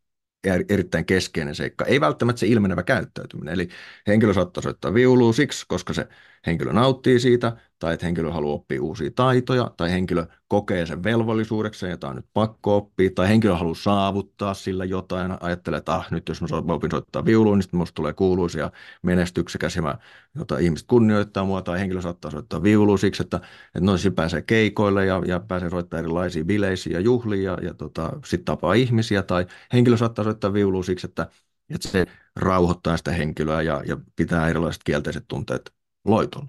[0.68, 1.84] erittäin keskeinen seikka.
[1.84, 3.54] Ei välttämättä se ilmenevä käyttäytyminen.
[3.54, 3.68] Eli
[4.06, 6.08] henkilö saattaa soittaa viulua siksi, koska se
[6.46, 11.86] henkilö nauttii siitä, tai että henkilö haluaa oppia uusia taitoja, tai henkilö kokee sen velvollisuudeksi,
[11.86, 16.10] ja tämä on nyt pakko oppia, tai henkilö haluaa saavuttaa sillä jotain, ajattelee, että ah,
[16.10, 18.70] nyt jos mä opin soittaa viulua, niin sitten musta tulee kuuluisia
[19.02, 19.98] menestyksekäs, ja mä,
[20.34, 25.06] jota ihmiset kunnioittaa mua, tai henkilö saattaa soittaa viulua siksi, että, että noin pääsee keikoille,
[25.06, 29.46] ja, ja pääsee soittamaan erilaisia bileisiä ja juhlia, ja, ja tota, sitten tapaa ihmisiä, tai
[29.72, 31.26] henkilö saattaa soittaa viulua siksi, että,
[31.74, 32.06] että se
[32.36, 36.48] rauhoittaa sitä henkilöä ja, ja pitää erilaiset kielteiset tunteet loitolla.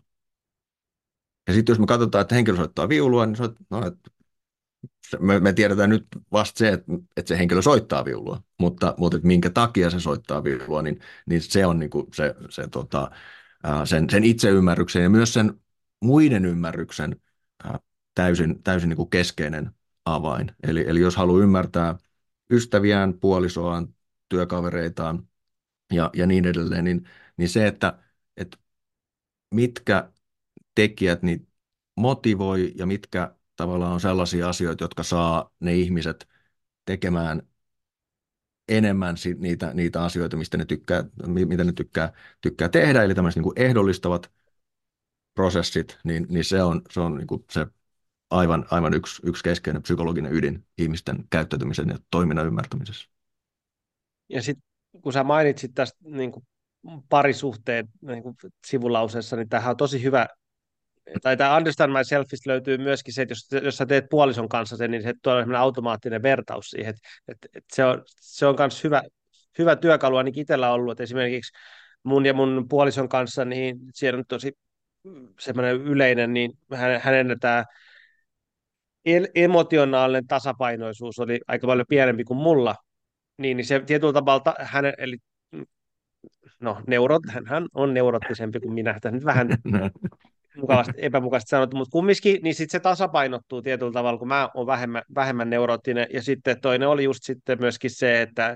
[1.48, 4.12] Ja sitten jos me katsotaan, että henkilö soittaa viulua, niin soit, no, että
[5.20, 9.28] me, me tiedetään nyt vasta se, että, että se henkilö soittaa viulua, mutta, mutta että
[9.28, 13.12] minkä takia se soittaa viulua, niin, niin se on niin kuin se, se, tota,
[13.86, 15.60] sen, sen itseymmärryksen ja myös sen
[16.02, 17.22] muiden ymmärryksen
[18.16, 19.72] täysin, täysin niin kuin keskeinen
[20.06, 20.52] avain.
[20.64, 21.96] Eli, eli jos haluaa ymmärtää
[22.52, 23.96] ystäviään, puolisoaan,
[24.30, 25.28] työkavereitaan
[25.94, 28.00] ja, ja niin edelleen, niin, niin se, että
[29.52, 30.12] mitkä
[30.76, 31.48] tekijät niin
[31.96, 36.28] motivoi ja mitkä tavallaan on sellaisia asioita, jotka saa ne ihmiset
[36.86, 37.42] tekemään
[38.68, 43.54] enemmän niitä, niitä asioita, mistä ne tykkää, mitä ne tykkää, tykkää tehdä, eli tämmöiset niin
[43.56, 44.32] ehdollistavaat
[45.34, 47.68] prosessit, niin, niin se on, se, on niin kuin se
[48.30, 53.10] aivan, aivan yksi, yksi keskeinen psykologinen ydin ihmisten käyttäytymisen ja toiminnan ymmärtämisessä.
[54.30, 54.64] Ja sitten
[55.02, 56.48] kun sä mainitsit tästä niin kuin
[57.10, 58.36] parisuhteet niin kuin
[58.68, 60.28] sivulauseessa, niin tämähän on tosi hyvä,
[61.22, 64.92] tai tämä Understand Myselfista löytyy myöskin se, että jos, jos sä teet puolison kanssa sen,
[64.92, 69.02] niin se tuo automaattinen vertaus siihen, että, että, että se on, se on myös hyvä,
[69.58, 71.52] hyvä työkalu ainakin itsellä ollut, että esimerkiksi
[72.04, 74.52] mun ja mun puolison kanssa, niin siellä on tosi
[75.40, 76.52] semmoinen yleinen, niin
[77.00, 77.64] hänen tämä
[79.36, 82.76] emotionaalinen tasapainoisuus oli aika paljon pienempi kuin mulla,
[83.38, 85.18] niin, niin se tietyllä tavalla hänen, eli
[86.60, 89.48] no, neurot, hän on neurottisempi kuin minä, tämä nyt vähän
[90.58, 95.02] mukavasti, epämukavasti sanottu, mutta kumminkin, niin sitten se tasapainottuu tietyllä tavalla, kun mä oon vähemmän,
[95.16, 98.56] vähemmän neuroottinen, ja sitten toinen oli just sitten myöskin se, että äh,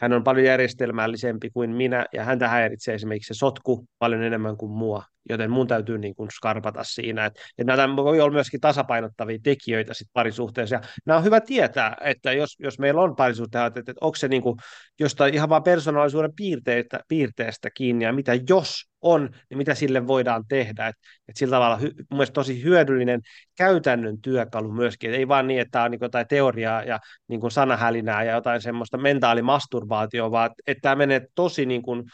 [0.00, 4.72] hän on paljon järjestelmällisempi kuin minä, ja häntä häiritsee esimerkiksi se sotku paljon enemmän kuin
[4.72, 9.94] mua, joten mun täytyy niin kuin skarpata siinä, että, nämä voi olla myöskin tasapainottavia tekijöitä
[9.94, 13.92] sit parisuhteessa, ja nämä on hyvä tietää, että jos, jos meillä on parisuhteessa, että, että
[14.00, 14.56] onko se niin kuin
[15.00, 20.44] jostain ihan vaan persoonallisuuden piirteestä, piirteestä kiinni, ja mitä jos on, niin mitä sille voidaan
[20.48, 20.86] tehdä.
[20.86, 20.96] Et,
[21.28, 23.20] et sillä tavalla hy, mun tosi hyödyllinen
[23.56, 27.40] käytännön työkalu myöskin, et ei vaan niin, että tämä on niin jotain teoriaa ja niin
[27.40, 32.04] kuin sanahälinää ja jotain semmoista mentaalimasturbaatioa, vaan että tämä menee tosi niin kuin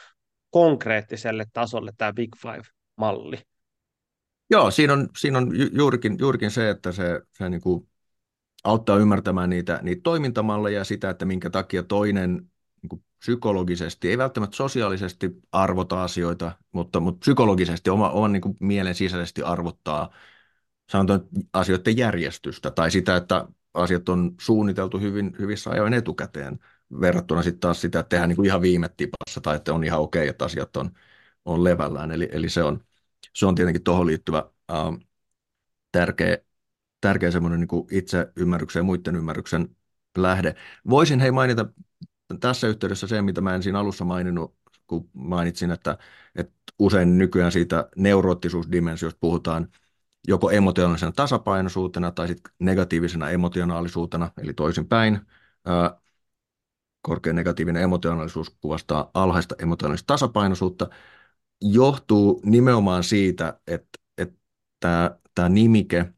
[0.51, 3.39] konkreettiselle tasolle tämä Big Five-malli.
[4.51, 7.89] Joo, siinä on, siinä on juurikin, juurikin se, että se, se niin kuin
[8.65, 12.52] auttaa ymmärtämään niitä, niitä toimintamalleja ja sitä, että minkä takia toinen
[13.23, 20.11] psykologisesti, ei välttämättä sosiaalisesti arvota asioita, mutta, mutta psykologisesti, oma, oman niin mielen sisäisesti arvottaa
[20.91, 21.21] sanotaan
[21.53, 26.59] asioiden järjestystä tai sitä, että asiat on suunniteltu hyvin, hyvissä ajoin etukäteen
[27.01, 30.01] verrattuna sitten taas sitä, että tehdään niin kuin ihan viime tipassa tai että on ihan
[30.01, 30.91] okei, että asiat on,
[31.45, 32.11] on levällään.
[32.11, 32.85] Eli, eli se, on,
[33.35, 34.77] se on tietenkin tuohon liittyvä äh,
[35.93, 36.39] tärkeä,
[37.01, 39.77] tärkeä semmoinen niin itse ymmärryksen ja muiden ymmärryksen
[40.19, 40.55] lähde.
[40.91, 41.67] Voisin hei mainita
[42.41, 44.55] tässä yhteydessä se, mitä mä en siinä alussa maininnut,
[44.87, 45.99] kun mainitsin, että,
[46.37, 49.69] että usein nykyään siitä neuroottisuusdimensiosta puhutaan
[50.29, 55.21] joko emotionaalisena tasapainoisuutena tai sitten negatiivisena emotionaalisuutena, eli toisinpäin.
[57.03, 60.89] Korkea negatiivinen emotionaalisuus kuvastaa alhaista emotionaalista tasapainoisuutta,
[61.61, 66.13] johtuu nimenomaan siitä, että, että tämä nimike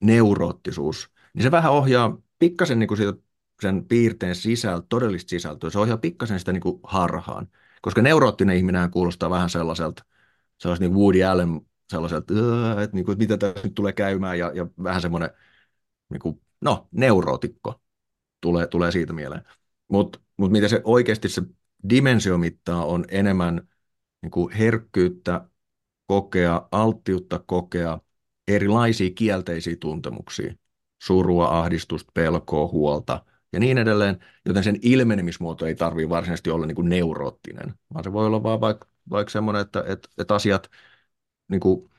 [0.00, 3.18] neuroottisuus, niin se vähän ohjaa pikkasen niin kuin siitä
[3.62, 7.48] sen piirteen sisältö, todellista sisältöä, se ohjaa pikkasen sitä niin kuin harhaan.
[7.82, 10.04] Koska neuroottinen ihminen kuulostaa vähän sellaiselta,
[10.58, 11.60] sellaiselta niin Woody Allen
[11.90, 12.34] sellaiselta,
[12.82, 15.30] että niin kuin, mitä tässä nyt tulee käymään, ja, ja vähän semmoinen,
[16.10, 17.80] niin kuin, no, neurootikko
[18.40, 19.42] tulee, tulee siitä mieleen.
[19.88, 21.42] Mutta mut mitä se oikeasti se
[21.88, 23.68] dimensio mittaa on enemmän
[24.22, 25.48] niin kuin herkkyyttä
[26.06, 28.00] kokea, alttiutta kokea
[28.48, 30.54] erilaisia kielteisiä tuntemuksia,
[31.02, 36.76] surua, ahdistusta, pelkoa, huolta ja niin edelleen, joten sen ilmenemismuoto ei tarvitse varsinaisesti olla niin
[36.76, 40.70] kuin neuroottinen, vaan se voi olla vaan vaikka, vaikka semmoinen, että, että, että asiat,
[41.48, 41.90] niin kuin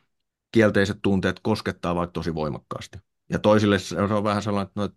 [0.51, 2.97] kielteiset tunteet koskettaa vaikka tosi voimakkaasti.
[3.29, 4.89] Ja toisille se on vähän sellainen, että no,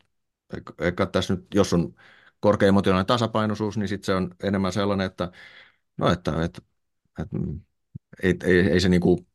[0.78, 1.94] että tässä nyt, jos on
[2.40, 5.32] korkea emotionaalinen tasapainoisuus, niin sitten se on enemmän sellainen, että
[5.96, 6.62] no, että, että,
[7.18, 7.36] että
[8.22, 9.26] ei, ei, ei se, niin kuin,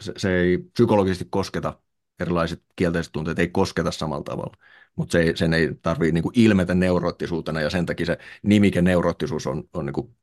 [0.00, 1.80] se, se ei psykologisesti kosketa
[2.20, 4.56] erilaiset kielteiset tunteet ei kosketa samalla tavalla,
[4.96, 9.64] mutta se sen ei tarvitse niin ilmetä neuroottisuutena ja sen takia se nimike neuroottisuus on,
[9.74, 10.16] on niin kuin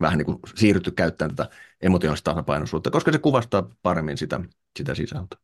[0.00, 4.40] vähän niin kuin siirrytty käyttämään tätä emotionaalista tasapainoisuutta, koska se kuvastaa paremmin sitä,
[4.78, 5.38] sitä sisältöä.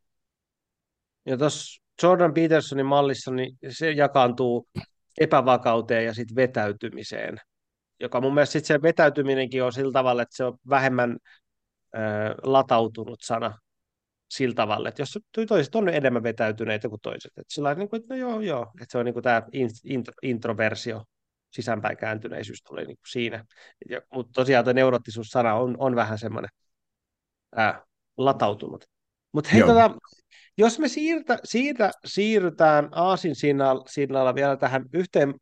[1.27, 4.69] Ja tuossa Jordan Petersonin mallissa niin se jakaantuu
[5.21, 7.37] epävakauteen ja sitten vetäytymiseen,
[8.01, 11.17] joka mun mielestä sit se vetäytyminenkin on sillä tavalla, että se on vähemmän
[11.95, 11.99] ö,
[12.43, 13.59] latautunut sana
[14.33, 15.19] sillä tavalla, että jos
[15.49, 18.93] toiset on enemmän vetäytyneitä kuin toiset, että sillä niin kuin, että no joo, joo, että
[18.93, 19.43] se on niin kuin tämä
[20.23, 21.05] introversio,
[21.51, 23.45] sisäänpäin kääntyneisyys tulee niin kuin siinä.
[23.91, 26.51] Ja, mutta tosiaan tuo neuroottisuus-sana on, on vähän semmoinen
[27.57, 27.83] ää,
[28.17, 28.85] latautunut.
[29.33, 29.91] Mutta hei, tota,
[30.59, 33.35] jos me siirtä, siitä siirrytään Aasin
[33.87, 35.35] sinnalla vielä tähän yhteen,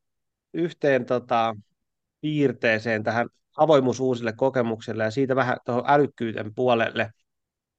[0.55, 1.55] yhteen tota,
[2.21, 7.11] piirteeseen, tähän avoimuus uusille kokemuksille ja siitä vähän tuohon älykkyyden puolelle,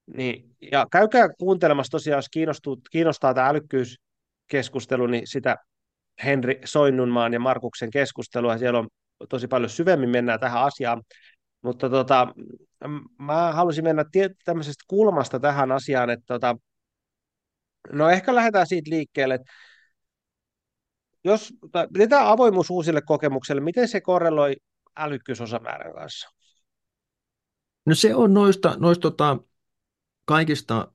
[0.06, 5.56] niin, ja käykää kuuntelemassa tosiaan, jos kiinnostuu, kiinnostaa tämä älykkyyskeskustelu, niin sitä
[6.24, 8.58] Henri Soinnunmaan ja Markuksen keskustelua.
[8.58, 8.88] Siellä on
[9.28, 11.02] tosi paljon syvemmin mennään tähän asiaan.
[11.62, 12.34] Mutta tota,
[13.18, 14.04] mä haluaisin mennä
[14.44, 16.56] tämmöisestä kulmasta tähän asiaan, että tota,
[17.92, 19.52] no ehkä lähdetään siitä liikkeelle, että
[21.24, 21.54] jos,
[22.08, 24.56] tämä avoimuus uusille kokemuksille, miten se korreloi
[24.96, 26.28] älykkyysosamäärän kanssa?
[27.86, 29.38] No se on noista, noista tota,
[30.24, 30.92] kaikista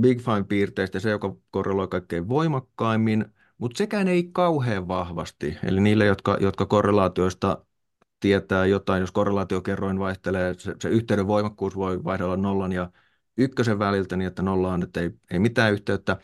[0.00, 3.24] Big Five-piirteistä se, joka korreloi kaikkein voimakkaimmin,
[3.58, 5.56] mutta sekään ei kauhean vahvasti.
[5.64, 7.64] Eli niille, jotka, jotka korrelaatioista
[8.20, 12.90] tietää jotain, jos korrelaatiokerroin vaihtelee, se, se yhteyden voimakkuus voi vaihdella nollan ja
[13.36, 16.16] ykkösen väliltä niin, että nolla on, että ei, ei mitään yhteyttä.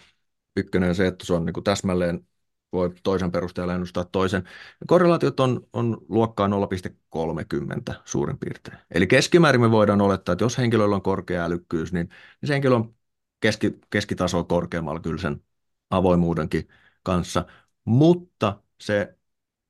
[0.57, 2.27] Ykkönen on se, että se on niin kuin täsmälleen
[2.73, 4.45] voi toisen perusteella ennustaa toisen.
[4.87, 8.79] Korrelaatiot on, on luokkaa 0,30 suurin piirtein.
[8.91, 12.09] Eli keskimäärin me voidaan olettaa, että jos henkilöllä on korkea älykkyys, niin,
[12.41, 12.95] niin se henkilö on
[13.41, 15.43] keski, keskitasoa korkeammalla kyllä sen
[15.91, 16.69] avoimuudenkin
[17.03, 17.45] kanssa.
[17.85, 19.19] Mutta se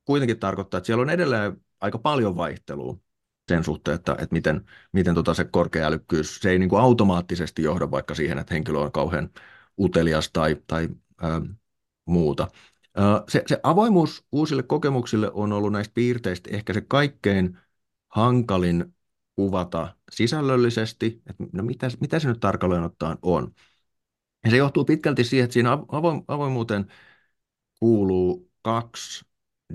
[0.05, 2.97] kuitenkin tarkoittaa, että siellä on edelleen aika paljon vaihtelua
[3.47, 7.63] sen suhteen, että, että miten, miten tota se korkea älykkyys, se ei niin kuin automaattisesti
[7.63, 9.29] johda vaikka siihen, että henkilö on kauhean
[9.79, 10.89] utelias tai, tai
[11.21, 11.41] ää,
[12.05, 12.47] muuta.
[13.27, 17.57] Se, se avoimuus uusille kokemuksille on ollut näistä piirteistä ehkä se kaikkein
[18.07, 18.95] hankalin
[19.35, 23.53] kuvata sisällöllisesti, että no mitä, mitä se nyt tarkalleen ottaen on.
[24.43, 25.77] Ja se johtuu pitkälti siihen, että siinä
[26.27, 26.85] avoimuuteen
[27.79, 29.25] kuuluu kaksi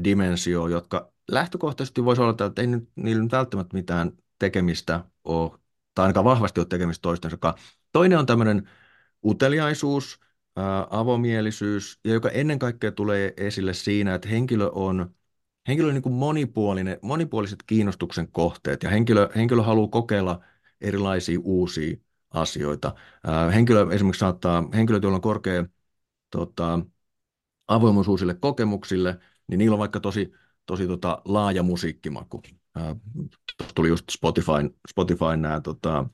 [0.05, 5.51] dimensioa, jotka lähtökohtaisesti voisi olla, että ei nyt, niillä nyt välttämättä mitään tekemistä ole,
[5.95, 7.77] tai ainakaan vahvasti ole tekemistä toistensa kanssa.
[7.93, 8.69] Toinen on tämmöinen
[9.25, 10.21] uteliaisuus,
[10.91, 15.15] avomielisyys, ja joka ennen kaikkea tulee esille siinä, että henkilö on,
[15.69, 20.41] henkilö on niin kuin monipuolinen, monipuoliset kiinnostuksen kohteet, ja henkilö, henkilö haluaa kokeilla
[20.81, 21.97] erilaisia uusia
[22.31, 22.95] asioita.
[23.55, 25.65] Henkilö esimerkiksi saattaa, henkilöt, joilla on korkea
[26.31, 26.81] tota,
[27.69, 29.19] avoimuus uusille kokemuksille,
[29.49, 30.33] niin niillä on vaikka tosi,
[30.67, 32.43] tosi tota, laaja musiikkimaku.
[33.75, 34.53] tuli just Spotify,
[34.89, 36.07] Spotify nämä tota,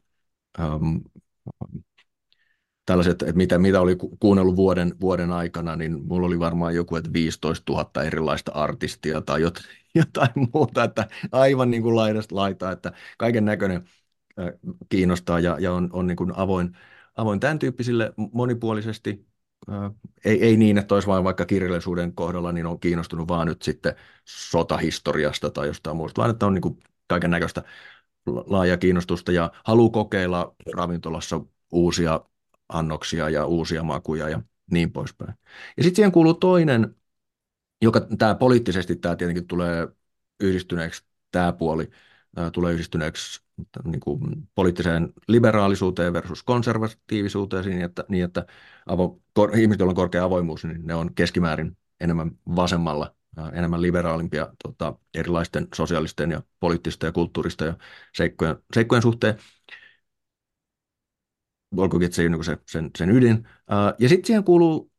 [2.87, 7.13] tällaiset, että mitä, mitä oli kuunnellut vuoden, vuoden aikana, niin mulla oli varmaan joku, että
[7.13, 12.93] 15 000 erilaista artistia tai jotain, jotain muuta, että aivan niin kuin laidasta laitaa, että
[13.19, 13.85] kaiken näköinen
[14.89, 16.77] kiinnostaa ja, ja on, on niin kuin avoin,
[17.17, 19.27] avoin tämän tyyppisille monipuolisesti.
[20.25, 23.95] Ei, ei niin, että olisi vain vaikka kirjallisuuden kohdalla, niin on kiinnostunut vaan nyt sitten
[24.25, 27.63] sotahistoriasta tai jostain muusta, vaan että on niin kaiken näköistä
[28.27, 31.41] laaja kiinnostusta ja halu kokeilla ravintolassa
[31.73, 32.21] uusia
[32.73, 35.35] annoksia ja uusia makuja ja niin poispäin.
[35.77, 36.95] Ja sitten siihen kuuluu toinen,
[37.83, 39.89] joka tämä poliittisesti tämä tietenkin tulee
[40.41, 41.91] yhdistyneeksi, tämä puoli
[42.37, 43.43] ää, tulee yhdistyneeksi
[43.85, 48.47] niin kuin poliittiseen liberaalisuuteen versus konservatiivisuuteen niin, että, niin, että
[48.87, 53.83] avo, kor, ihmiset, joilla on korkea avoimuus, niin ne on keskimäärin enemmän vasemmalla, ää, enemmän
[53.83, 57.75] liberaalimpia tota, erilaisten sosiaalisten ja poliittisten ja kulttuurista ja
[58.15, 59.35] seikkojen, seikkojen suhteen
[61.77, 63.49] olkoonkin, se niin se, sen, sen ydin.
[63.99, 64.91] ja sitten siihen kuuluu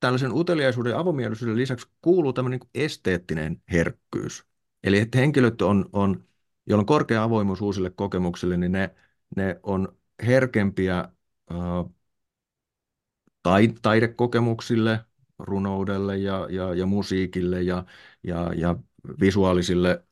[0.00, 4.44] tällaisen uteliaisuuden ja avomielisyyden lisäksi kuuluu tämmöinen niin esteettinen herkkyys.
[4.84, 6.24] Eli että henkilöt on, on,
[6.66, 8.94] joilla on korkea avoimuus uusille kokemuksille, niin ne,
[9.36, 9.96] ne on
[10.26, 11.08] herkempiä
[11.50, 11.92] uh,
[13.42, 15.00] tai, taidekokemuksille,
[15.38, 17.84] runoudelle ja, ja, ja musiikille ja,
[18.22, 18.76] ja, ja
[19.20, 20.04] visuaalisille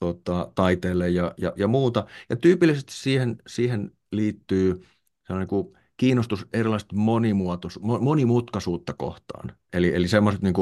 [0.00, 2.06] tota, taiteelle ja, ja, ja muuta.
[2.30, 4.82] Ja tyypillisesti siihen, siihen liittyy
[5.30, 9.56] se on niin kuin kiinnostus erilaista monimuotois, monimutkaisuutta kohtaan.
[9.72, 10.54] Eli, eli semmoiset niin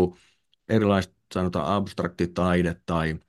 [0.68, 3.20] erilaiset, sanotaan abstraktitaide tai,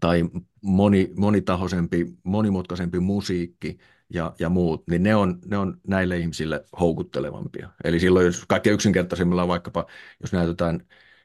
[0.00, 0.22] tai
[0.62, 3.78] moni, monitahoisempi, monimutkaisempi musiikki
[4.10, 7.70] ja, ja muut, niin ne on, ne on näille ihmisille houkuttelevampia.
[7.84, 9.86] Eli silloin, jos kaikkein yksinkertaisimmilla vaikkapa,
[10.20, 10.80] jos näytetään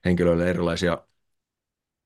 [0.05, 1.07] henkilöille erilaisia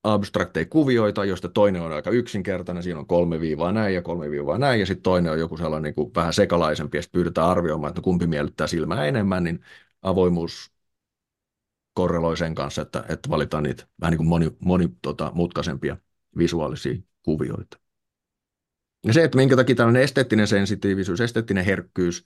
[0.03, 4.57] abstrakteja kuvioita, joista toinen on aika yksinkertainen, siinä on kolme viivaa näin ja kolme viivaa
[4.57, 8.02] näin, ja sitten toinen on joku sellainen niin kuin vähän sekalaisempi, ja pyydetään arvioimaan, että
[8.02, 9.61] kumpi miellyttää silmää enemmän, niin
[10.02, 10.72] avoimuus
[11.94, 15.98] korreloi sen kanssa, että, että valitaan niitä vähän niin kuin moni, moni tota, mutkaisempia
[16.38, 17.80] visuaalisia kuvioita.
[19.06, 22.26] Ja se, että minkä takia tällainen esteettinen sensitiivisyys, esteettinen herkkyys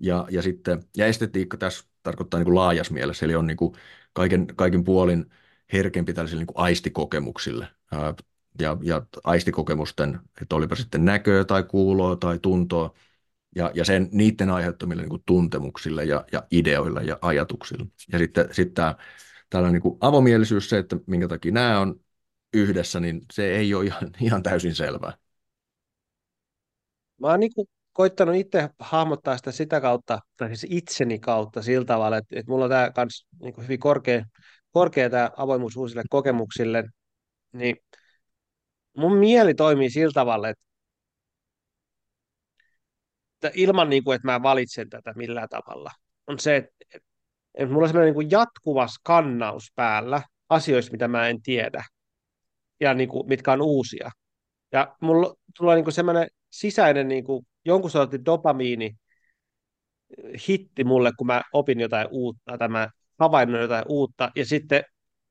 [0.00, 3.74] ja, ja sitten, ja estetiikka tässä tarkoittaa niin kuin laajas mielessä, eli on niin kuin
[4.12, 5.30] kaiken, kaiken puolin
[5.72, 7.68] herkempi tällaisille niin kuin aistikokemuksille
[8.60, 12.94] ja, ja aistikokemusten, että olipa sitten näköä tai kuuloa tai tuntoa,
[13.56, 17.86] ja, ja sen, niiden aiheuttamille niin kuin tuntemuksille ja, ja ideoille ja ajatuksille.
[18.12, 18.94] Ja sitten, sitten tämä
[19.50, 22.00] tällainen niin kuin avomielisyys, se, että minkä takia nämä on
[22.54, 25.12] yhdessä, niin se ei ole ihan, ihan täysin selvää.
[27.20, 31.84] Mä oon niin kuin koittanut itse hahmottaa sitä sitä kautta, tai siis itseni kautta sillä
[31.84, 34.24] tavalla, että, että mulla on tämä kans niin hyvin korkea
[34.76, 36.84] korkea tämä avoimuus uusille kokemuksille,
[37.52, 37.76] niin
[38.96, 40.64] mun mieli toimii sillä tavalla, että,
[43.54, 45.90] ilman, niin kuin, että mä valitsen tätä millään tavalla,
[46.26, 46.74] on se, että,
[47.54, 51.84] että mulla on sellainen niin jatkuva skannaus päällä asioista, mitä mä en tiedä,
[52.80, 54.10] ja niin kuin, mitkä on uusia.
[54.72, 58.96] Ja mulla tulee niin sellainen sisäinen niin kuin, jonkun sortin dopamiini
[60.48, 64.84] hitti mulle, kun mä opin jotain uutta, tai mä havainnoin jotain uutta, ja sitten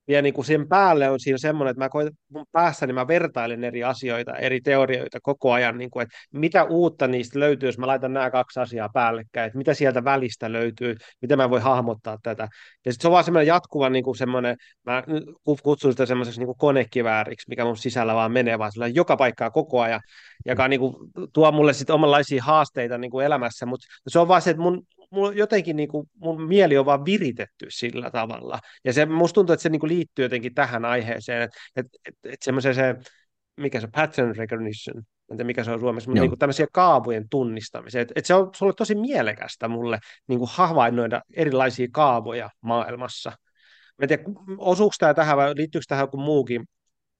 [0.07, 3.63] vielä niin kuin sen päälle on siinä semmoinen, että mä koitan, mun päässäni mä vertailen
[3.63, 7.87] eri asioita, eri teorioita koko ajan, niin kuin, että mitä uutta niistä löytyy, jos mä
[7.87, 12.47] laitan nämä kaksi asiaa päällekkäin, että mitä sieltä välistä löytyy, miten mä voin hahmottaa tätä.
[12.85, 15.03] Ja sitten se on vaan semmoinen jatkuva niin kuin semmoinen, mä
[15.63, 19.81] kutsun sitä semmoiseksi niin kuin konekivääriksi, mikä mun sisällä vaan menee, vaan joka paikkaa koko
[19.81, 20.01] ajan,
[20.45, 20.95] joka niin kuin,
[21.33, 24.83] tuo mulle sitten omanlaisia haasteita niin kuin elämässä, mutta se on vaan se, että mun
[25.11, 28.59] mulla jotenkin niin kuin, mun mieli on vaan viritetty sillä tavalla.
[28.85, 32.15] Ja se, musta tuntuu, että se niin kuin liittyy jotenkin tähän aiheeseen, että et, et,
[32.23, 32.95] et semmoiseen se,
[33.57, 34.97] mikä se pattern recognition,
[35.31, 38.01] en tiedä mikä se on suomessa, mutta niin kuin tämmöisiä kaavojen tunnistamiseen.
[38.01, 43.29] Että et se on sulle tosi mielekästä mulle niin kuin havainnoida erilaisia kaavoja maailmassa.
[43.97, 44.23] Mä en tiedä,
[44.57, 46.65] osuuko tämä tähän vai liittyykö tähän joku muukin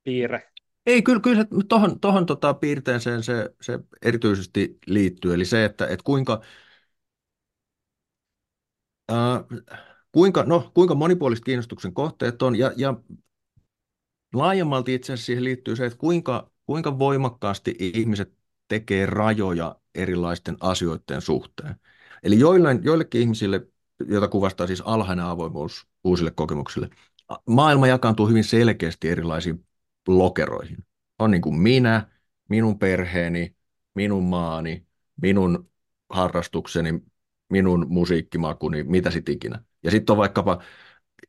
[0.03, 0.44] piirre?
[0.86, 5.34] Ei, kyllä, kyllä se tuohon tohon, tota, piirteeseen se, se erityisesti liittyy.
[5.34, 6.41] Eli se, että, että kuinka,
[9.11, 9.18] Äh,
[10.11, 12.94] kuinka, no, kuinka monipuoliset kiinnostuksen kohteet on ja, ja
[14.34, 18.34] laajemmalti itse asiassa siihen liittyy se, että kuinka, kuinka voimakkaasti ihmiset
[18.68, 21.76] tekee rajoja erilaisten asioiden suhteen.
[22.23, 23.68] Eli joillein, joillekin ihmisille,
[24.07, 26.90] joita kuvastaa siis alhainen avoimuus uusille kokemuksille,
[27.49, 29.65] maailma jakaantuu hyvin selkeästi erilaisiin
[30.07, 30.77] lokeroihin.
[31.19, 32.10] On niin kuin minä,
[32.49, 33.56] minun perheeni,
[33.94, 34.88] minun maani,
[35.22, 35.69] minun
[36.10, 37.02] harrastukseni,
[37.50, 39.64] minun musiikkimakuni, mitä sitten ikinä.
[39.84, 40.62] Ja sitten on vaikkapa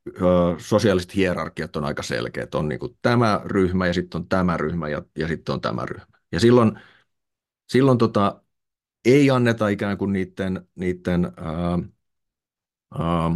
[0.08, 0.20] ö,
[0.58, 2.54] sosiaaliset hierarkiat on aika selkeät.
[2.54, 5.86] On niin kuin tämä ryhmä ja sitten on tämä ryhmä ja, ja sitten on tämä
[5.86, 6.18] ryhmä.
[6.32, 6.72] Ja silloin,
[7.68, 8.42] silloin tota,
[9.04, 11.78] ei anneta ikään kuin niiden, niiden ää,
[12.98, 13.30] ää,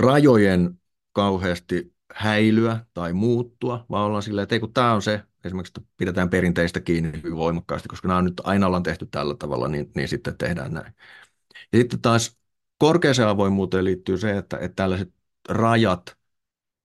[0.00, 0.80] rajojen
[1.12, 5.90] kauheasti häilyä tai muuttua, vaan ollaan silleen, että ei kun tämä on se, esimerkiksi että
[5.96, 9.90] pidetään perinteistä kiinni hyvin voimakkaasti, koska nämä on nyt aina ollaan tehty tällä tavalla, niin,
[9.94, 10.94] niin sitten tehdään näin.
[11.72, 12.38] Ja sitten taas
[12.78, 15.12] korkeaseen avoimuuteen liittyy se, että, että tällaiset
[15.48, 16.16] rajat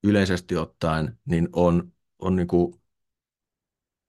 [0.04, 2.74] yleisesti ottaen niin on, on niin kuin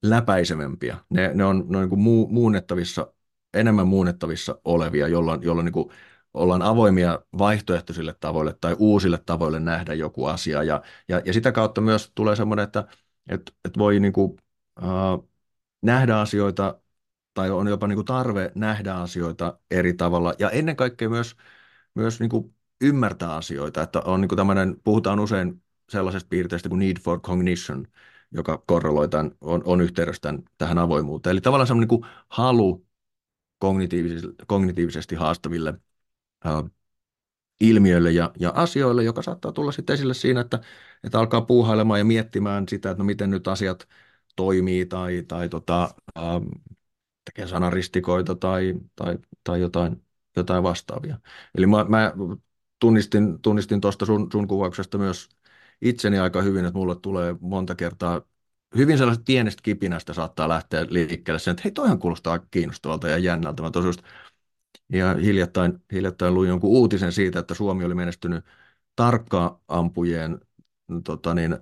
[0.03, 0.97] läpäisevämpiä.
[1.09, 3.13] Ne, ne on, ne on niin kuin muu, muunnettavissa,
[3.53, 5.89] enemmän muunnettavissa olevia, jolloin, jolloin niin kuin
[6.33, 10.63] ollaan avoimia vaihtoehtoisille tavoille tai uusille tavoille nähdä joku asia.
[10.63, 12.87] Ja, ja, ja sitä kautta myös tulee semmoinen, että,
[13.29, 14.37] että, että voi niin kuin,
[14.83, 14.87] äh,
[15.81, 16.79] nähdä asioita
[17.33, 21.35] tai on jopa niin kuin tarve nähdä asioita eri tavalla ja ennen kaikkea myös,
[21.95, 26.79] myös niin kuin ymmärtää asioita, että on niin kuin tämmöinen, puhutaan usein sellaisesta piirteestä kuin
[26.79, 27.87] need for cognition,
[28.31, 31.31] joka korreloi tämän, on, on yhteydessä tämän, tähän avoimuuteen.
[31.31, 32.85] Eli tavallaan semmoinen niin kuin halu
[33.59, 35.73] kognitiivisesti, kognitiivisesti haastaville
[36.45, 36.63] ää,
[37.59, 40.59] ilmiöille ja, ja asioille, joka saattaa tulla sitten esille siinä, että,
[41.03, 43.87] että alkaa puuhailemaan ja miettimään sitä, että no miten nyt asiat
[44.35, 46.41] toimii tai, tai tota, ää,
[47.25, 50.03] tekee sanaristikoita tai, tai, tai jotain,
[50.35, 51.19] jotain vastaavia.
[51.55, 52.13] Eli mä, mä
[52.79, 55.29] tunnistin, tunnistin sun, sun kuvauksesta myös
[55.81, 58.21] itseni aika hyvin, että mulle tulee monta kertaa
[58.77, 63.63] hyvin sellaisesta pienestä kipinästä saattaa lähteä liikkeelle sen, että hei, toihan kuulostaa kiinnostavalta ja jännältä.
[63.63, 63.95] Mä tosiaan
[64.89, 68.45] ja hiljattain, hiljattain luin jonkun uutisen siitä, että Suomi oli menestynyt
[68.95, 70.39] tarkka ampujien
[71.03, 71.57] tota niin,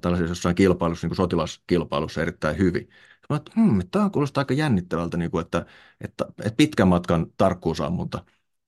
[0.00, 2.88] tällaisessa jossain kilpailussa, niin kuin sotilaskilpailussa erittäin hyvin.
[3.30, 5.66] Mä että hmm, tämä kuulostaa aika jännittävältä, niin kuin, että,
[6.00, 8.24] että, että pitkän matkan tarkkuusammunta.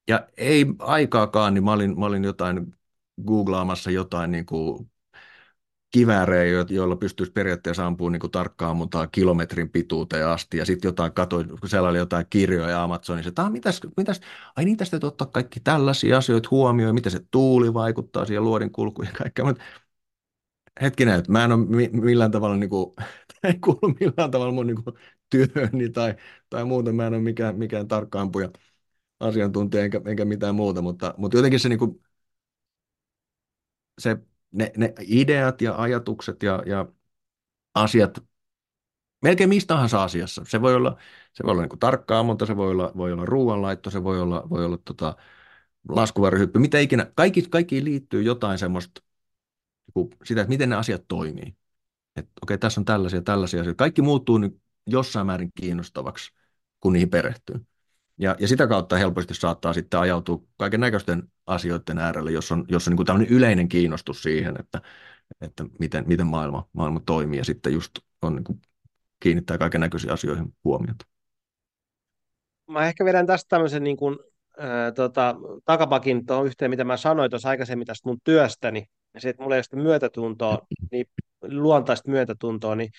[0.08, 2.74] Ja ei aikaakaan, niin mä olin, mä olin jotain
[3.26, 4.90] googlaamassa jotain niin kuin
[5.90, 11.48] kiväärejä, joilla pystyisi periaatteessa ampumaan niin tarkkaan ammuntaa kilometrin pituuteen asti, ja sitten jotain katsoin,
[11.48, 14.20] kun siellä oli jotain kirjoja Amazonissa, että ah, mitäs, mitäs,
[14.56, 19.06] ai niin tästä ottaa kaikki tällaisia asioita huomioon, miten se tuuli vaikuttaa siihen luodin kulkuun
[19.06, 19.62] ja kaikkea, mutta
[20.82, 22.94] hetkinen, että mä en ole millään tavalla, niin kuin,
[23.42, 24.96] ei kuulu millään tavalla mun niin kuin,
[25.30, 26.14] työhöni tai,
[26.50, 28.48] tai muuten, mä en ole mikään, mikään tarkka ampuja
[29.20, 32.02] asiantuntija enkä, enkä mitään muuta, mutta, mutta jotenkin se, niin kuin,
[33.98, 34.16] se
[34.52, 36.86] ne, ne ideat ja ajatukset ja, ja
[37.74, 38.24] asiat
[39.22, 40.42] melkein mistä tahansa asiassa.
[40.48, 40.96] Se voi olla,
[41.32, 44.50] se voi olla niin tarkkaa mutta se voi olla, voi olla ruoanlaitto, se voi olla,
[44.50, 45.16] voi olla tota,
[45.88, 47.12] laskuvarjohyppy, mitä ikinä.
[47.14, 49.02] Kaikki, kaikkiin liittyy jotain semmoista,
[50.24, 51.56] sitä, että miten ne asiat toimii.
[52.16, 53.78] Että okei, okay, tässä on tällaisia, tällaisia asioita.
[53.78, 56.32] Kaikki muuttuu nyt jossain määrin kiinnostavaksi,
[56.80, 57.66] kun niihin perehtyy.
[58.18, 62.88] Ja, ja sitä kautta helposti saattaa sitten ajautua kaiken näköisten asioiden äärelle, jos on, jos
[62.88, 64.82] on niin tämmöinen yleinen kiinnostus siihen, että,
[65.40, 67.92] että miten, miten maailma, maailma toimii ja sitten just
[68.22, 68.60] on niin kuin
[69.20, 71.06] kiinnittää kaiken näköisiin asioihin huomiota.
[72.70, 74.18] Mä ehkä vedän tästä tämmöisen niin kuin,
[74.58, 75.34] ää, tota,
[75.64, 79.54] takapakin tuohon yhteen, mitä mä sanoin tuossa aikaisemmin tästä mun työstäni, ja se, että mulla
[79.54, 80.58] ei ole sitä myötätuntoa,
[80.90, 81.06] niin
[81.42, 82.90] luontaista myötätuntoa, niin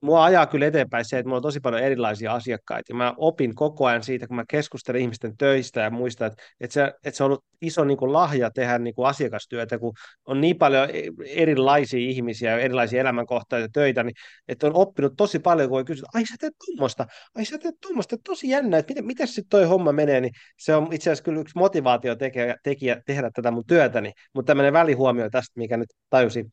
[0.00, 3.54] mua ajaa kyllä eteenpäin se, että mulla on tosi paljon erilaisia asiakkaita, ja mä opin
[3.54, 7.24] koko ajan siitä, kun mä keskustelen ihmisten töistä ja muista, että, että, se, että se
[7.24, 9.92] on ollut iso niin kuin lahja tehdä niin kuin asiakastyötä, kun
[10.24, 14.14] on niin paljon e, erilaisia ihmisiä ja erilaisia elämänkohtaisia töitä, niin
[14.48, 17.06] että on oppinut tosi paljon, kun voi kysyä, ai sä teet tuommoista,
[17.36, 20.74] ai sä teet tuommoista, tosi jännä, että miten, miten sitten toi homma menee, niin se
[20.74, 25.30] on itse asiassa kyllä yksi motivaatio tekijä, tekijä tehdä tätä mun työtäni, mutta tämmöinen välihuomio
[25.30, 26.50] tästä, mikä nyt tajusin.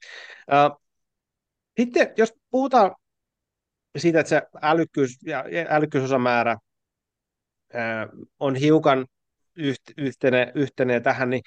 [0.52, 0.82] Uh,
[1.80, 2.96] sitten jos puhutaan
[3.98, 6.58] siitä, että se älykkyys ja älykkyysosamäärä
[7.74, 8.08] ää,
[8.40, 9.06] on hiukan
[9.56, 11.42] yht, yhtene, yhtene tähän, niin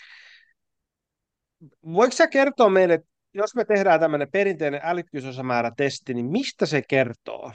[1.82, 7.52] voiko sä kertoa meille, että jos me tehdään tämmöinen perinteinen älykkyysosamäärätesti, niin mistä se kertoo,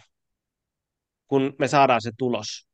[1.27, 2.67] kun me saadaan se tulos?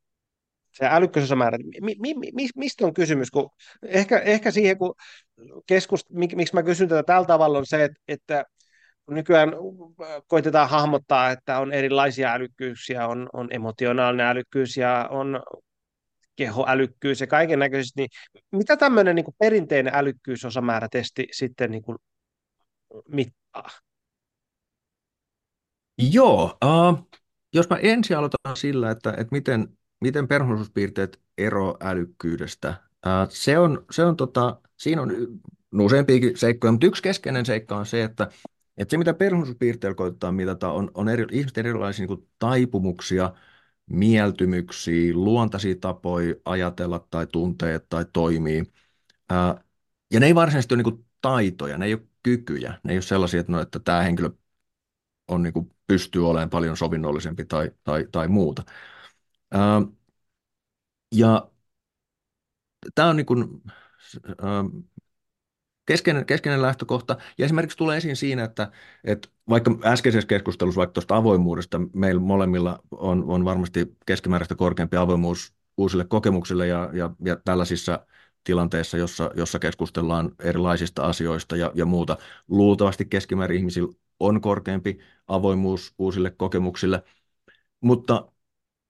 [0.70, 3.30] Se älykkyysosamäärä, mi, mi, mi, mistä on kysymys?
[3.30, 3.50] Kun
[3.82, 4.94] ehkä, ehkä siihen, kun
[5.66, 8.44] keskust, mik, miksi mä kysyn tätä tällä tavalla, on se, että, että
[9.10, 9.52] nykyään
[10.26, 15.42] koitetaan hahmottaa, että on erilaisia älykkyyksiä, on, on emotionaalinen älykkyys ja on
[16.36, 18.10] kehoälykkyys ja kaiken näköisesti, niin
[18.52, 21.98] mitä tämmöinen niin perinteinen älykkyysosamäärätesti sitten niin kuin
[23.08, 23.68] mittaa?
[26.12, 27.08] Joo, uh,
[27.54, 29.68] jos mä ensin aloitan sillä, että, että miten,
[30.00, 32.74] miten persoonallisuuspiirteet ero älykkyydestä.
[33.06, 35.12] Uh, se on, se on tota, siinä on
[35.80, 38.30] useampiakin seikkoja, mutta yksi keskeinen seikka on se, että
[38.80, 43.32] että se, mitä persoonallisuuspiirteillä koittaa mitata, on, on eri, ihmisten erilaisia niin taipumuksia,
[43.86, 48.64] mieltymyksiä, luontaisia tapoja ajatella tai tunteet tai toimia.
[49.30, 49.64] Ää,
[50.12, 53.40] ja ne ei varsinaisesti ole niin taitoja, ne ei ole kykyjä, ne ei ole sellaisia,
[53.40, 54.30] että, no, että tämä henkilö
[55.28, 58.62] on, niin kuin, pystyy olemaan paljon sovinnollisempi tai, tai, tai muuta.
[59.52, 59.82] Ää,
[61.12, 61.50] Ja
[62.94, 63.62] tämä on niin kuin,
[65.90, 67.16] keskeinen, keskeinen lähtökohta.
[67.38, 68.72] Ja esimerkiksi tulee esiin siinä, että,
[69.04, 75.54] että vaikka äskeisessä keskustelussa vaikka tuosta avoimuudesta, meillä molemmilla on, on varmasti keskimääräistä korkeampi avoimuus
[75.76, 78.06] uusille kokemuksille ja, ja, ja tällaisissa
[78.44, 82.16] tilanteissa, jossa, jossa keskustellaan erilaisista asioista ja, ja muuta.
[82.48, 87.02] Luultavasti keskimäärin ihmisillä on korkeampi avoimuus uusille kokemuksille,
[87.80, 88.32] mutta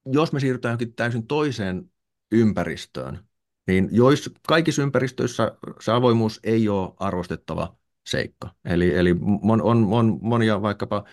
[0.07, 1.91] jos me siirrytään johonkin täysin toiseen
[2.33, 3.30] ympäristöön,
[3.67, 7.77] niin jos kaikissa ympäristöissä se avoimuus ei ole arvostettava
[8.07, 8.55] seikka.
[8.65, 11.05] Eli, eli on, on, on monia vaikkapa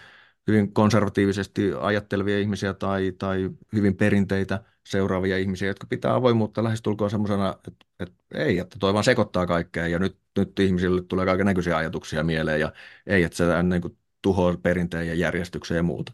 [0.47, 7.55] hyvin konservatiivisesti ajattelevia ihmisiä tai, tai hyvin perinteitä seuraavia ihmisiä, jotka pitää avoimuutta lähestulkoon semmoisena,
[7.67, 11.77] että, että ei, että toi vaan sekoittaa kaikkea ja nyt, nyt ihmisille tulee kaiken näköisiä
[11.77, 12.73] ajatuksia mieleen ja
[13.07, 16.13] ei, että se niin kuin, tuhoaa perinteen ja järjestyksen ja muuta.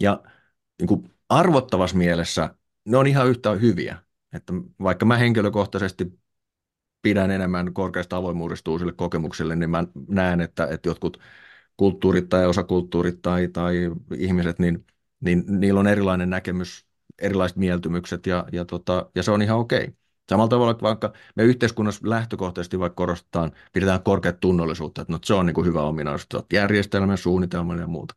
[0.00, 0.22] Ja
[0.80, 3.98] niin kuin arvottavassa mielessä ne on ihan yhtä hyviä.
[4.32, 4.52] Että
[4.82, 6.20] vaikka mä henkilökohtaisesti
[7.02, 11.20] pidän enemmän korkeasta avoimuudesta uusille kokemuksille, niin mä näen, että, että jotkut
[11.76, 14.86] kulttuurit tai osakulttuurit tai, tai ihmiset, niin,
[15.20, 16.86] niin niillä on erilainen näkemys,
[17.18, 19.94] erilaiset mieltymykset ja, ja, tota, ja se on ihan okei.
[20.30, 25.34] Samalla tavalla, että vaikka me yhteiskunnassa lähtökohtaisesti vaikka korostetaan, pidetään korkeat tunnollisuutta, että no, se
[25.34, 28.14] on niin kuin hyvä ominaisuus, järjestelmän, suunnitelman ja muuta.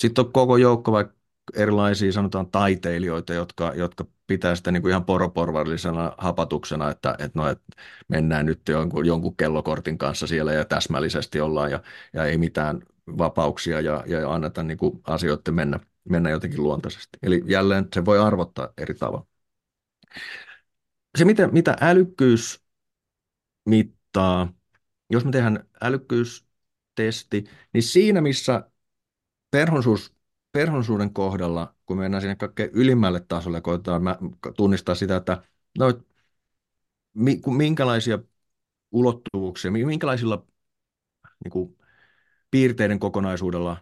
[0.00, 1.14] Sitten on koko joukko vaikka
[1.54, 7.48] erilaisia sanotaan taiteilijoita, jotka, jotka pitää sitä niin kuin ihan poroporvallisena hapatuksena, että, että, no,
[7.48, 7.64] että
[8.08, 12.82] mennään nyt jonkun, jonkun kellokortin kanssa siellä ja täsmällisesti ollaan ja, ja ei mitään
[13.18, 17.18] vapauksia ja, ja anneta niin kuin asioiden mennä, mennä jotenkin luontaisesti.
[17.22, 19.26] Eli jälleen se voi arvottaa eri tavalla.
[21.18, 22.64] Se, mitä, mitä älykkyys
[23.68, 24.52] mittaa,
[25.10, 28.70] jos me tehdään älykkyystesti, niin siinä missä
[29.50, 30.19] perhonsuus
[30.52, 34.02] perhonsuuden kohdalla, kun mennään sinne kaikkein ylimmälle tasolle ja koetaan
[34.56, 35.42] tunnistaa sitä, että
[35.78, 36.00] no,
[37.46, 38.18] minkälaisia
[38.92, 40.46] ulottuvuuksia, minkälaisilla
[41.44, 41.76] niin kuin,
[42.50, 43.76] piirteiden kokonaisuudella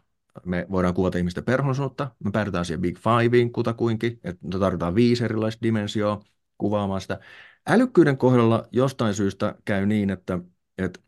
[0.45, 2.11] me voidaan kuvata ihmisten perhonsuutta.
[2.25, 6.21] Me päädytään siihen Big Fiveen kutakuinkin, että tarvitaan viisi erilaista dimensioa
[6.59, 7.21] kuvaamaan sitä.
[7.69, 10.39] Älykkyyden kohdalla jostain syystä käy niin, että,
[10.79, 11.01] että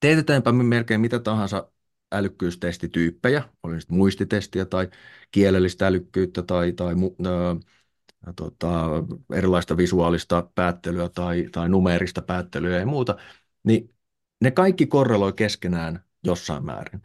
[0.00, 1.72] teetetäänpä me melkein mitä tahansa
[2.12, 4.88] älykkyystestityyppejä, oli sitten muistitestiä tai
[5.30, 6.94] kielellistä älykkyyttä tai, tai
[7.26, 7.56] ää,
[8.36, 8.90] tota,
[9.34, 13.16] erilaista visuaalista päättelyä tai, tai numeerista päättelyä ja muuta,
[13.64, 13.94] niin
[14.40, 17.02] ne kaikki korreloi keskenään jossain määrin.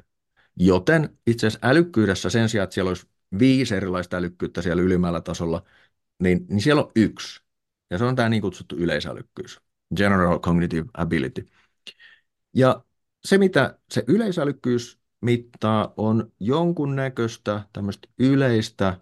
[0.55, 3.07] Joten itse asiassa älykkyydessä sen sijaan, että siellä olisi
[3.39, 5.63] viisi erilaista älykkyyttä siellä ylimmällä tasolla,
[6.23, 7.41] niin, niin siellä on yksi.
[7.89, 9.61] Ja se on tämä niin kutsuttu yleisälykkyys,
[9.95, 11.45] General Cognitive Ability.
[12.55, 12.83] Ja
[13.26, 18.99] se, mitä se yleisälykkyys mittaa, on jonkunnäköistä tämmöistä yleistä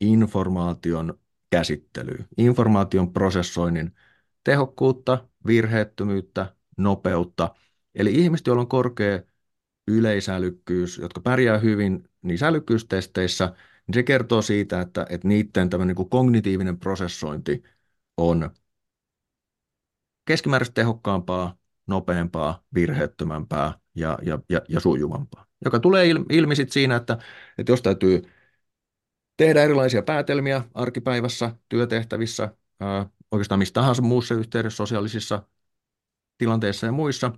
[0.00, 1.18] informaation
[1.50, 3.94] käsittelyä, informaation prosessoinnin
[4.44, 7.54] tehokkuutta, virheettömyyttä, nopeutta.
[7.94, 9.22] Eli ihmiset, joilla on korkea
[9.88, 13.46] yleisälykkyys, jotka pärjää hyvin niissä älykkyystesteissä,
[13.86, 17.62] niin se kertoo siitä, että, että niiden tämmöinen niin kognitiivinen prosessointi
[18.16, 18.50] on
[20.24, 21.57] keskimääräistä tehokkaampaa,
[21.88, 25.46] nopeampaa, virheettömämpää ja, ja, ja, ja sujuvampaa.
[25.64, 27.18] Joka tulee ilmi sit siinä, että,
[27.58, 28.22] että jos täytyy
[29.36, 35.42] tehdä erilaisia päätelmiä arkipäivässä, työtehtävissä, ää, oikeastaan mistä tahansa muussa yhteydessä, sosiaalisissa
[36.38, 37.32] tilanteissa ja muissa,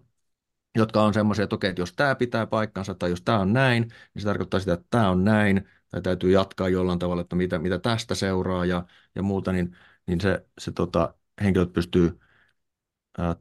[0.77, 3.83] jotka on semmoisia, että okei, että jos tämä pitää paikkansa tai jos tämä on näin,
[3.83, 7.59] niin se tarkoittaa sitä, että tämä on näin, tai täytyy jatkaa jollain tavalla, että mitä,
[7.59, 12.21] mitä tästä seuraa ja, ja muuta, niin, niin se, se tota, henkilöt pystyy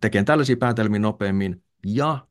[0.02, 2.28] tekemään tällaisia päätelmiä nopeammin ja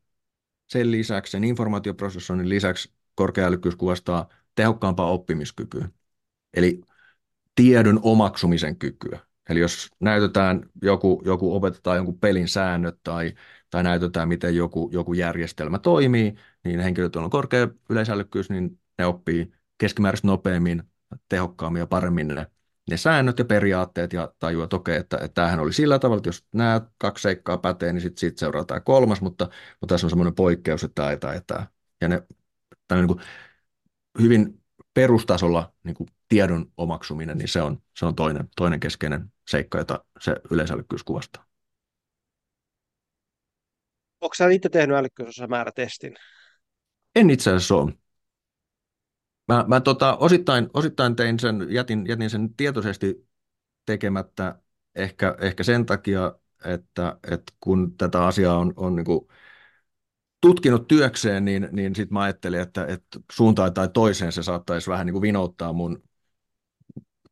[0.66, 5.89] sen lisäksi, sen informaatioprosessoinnin lisäksi korkeaälykkyys kuvastaa tehokkaampaa oppimiskykyä,
[6.55, 6.81] eli
[7.55, 9.19] tiedon omaksumisen kykyä.
[9.48, 13.35] Eli jos näytetään joku, joku opetetaan jonkun pelin säännöt tai,
[13.70, 16.35] tai näytetään, miten joku, joku järjestelmä toimii,
[16.65, 20.82] niin henkilöt, on korkea yleisälykkyys, niin ne oppii keskimääräisesti nopeammin,
[21.28, 22.47] tehokkaammin ja paremmin ne
[22.90, 26.28] ne säännöt ja periaatteet ja tajua, että okei, että, että tämähän oli sillä tavalla, että
[26.28, 29.48] jos nämä kaksi seikkaa pätee, niin sitten siitä seuraa tämä kolmas, mutta,
[29.81, 31.66] mutta tässä on semmoinen poikkeus, että tämä ja tämä ja tämä.
[32.01, 32.23] Ja ne,
[32.89, 33.20] tämä niin kuin
[34.20, 34.62] hyvin
[34.94, 40.05] perustasolla niin kuin tiedon omaksuminen, niin se on, se on toinen, toinen keskeinen seikka, jota
[40.20, 41.44] se yleisälykkyys kuvastaa.
[44.20, 46.16] Onko sä itse tehnyt älykkyysosamäärätestin?
[47.15, 47.93] En itse asiassa ole.
[49.49, 53.29] Mä, mä tota, osittain, osittain tein sen, jätin, jätin sen tietoisesti
[53.87, 54.59] tekemättä
[54.95, 56.35] ehkä, ehkä sen takia,
[56.65, 59.29] että, että kun tätä asiaa on, on niin kuin
[60.41, 65.07] tutkinut työkseen, niin, niin sitten mä ajattelin, että, että suuntaan tai toiseen se saattaisi vähän
[65.07, 66.03] niin kuin vinouttaa mun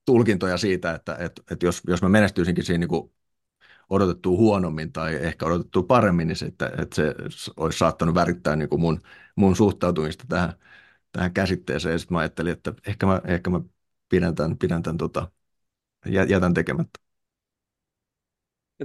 [0.04, 3.12] tulkintoja siitä, että, että, että jos, jos mä menestyisinkin siinä niin kuin
[3.90, 7.14] odotettua huonommin tai ehkä odotettua paremmin, niin se, että, että se
[7.56, 9.00] olisi saattanut värittää niin kuin mun,
[9.36, 10.52] mun suhtautumista tähän,
[11.16, 11.92] tähän käsitteeseen.
[11.92, 13.60] Ja sitten mä ajattelin, että ehkä mä, ehkä mä
[14.08, 15.30] pidän tämän, pidän tämän tota,
[16.28, 17.00] jätän tekemättä.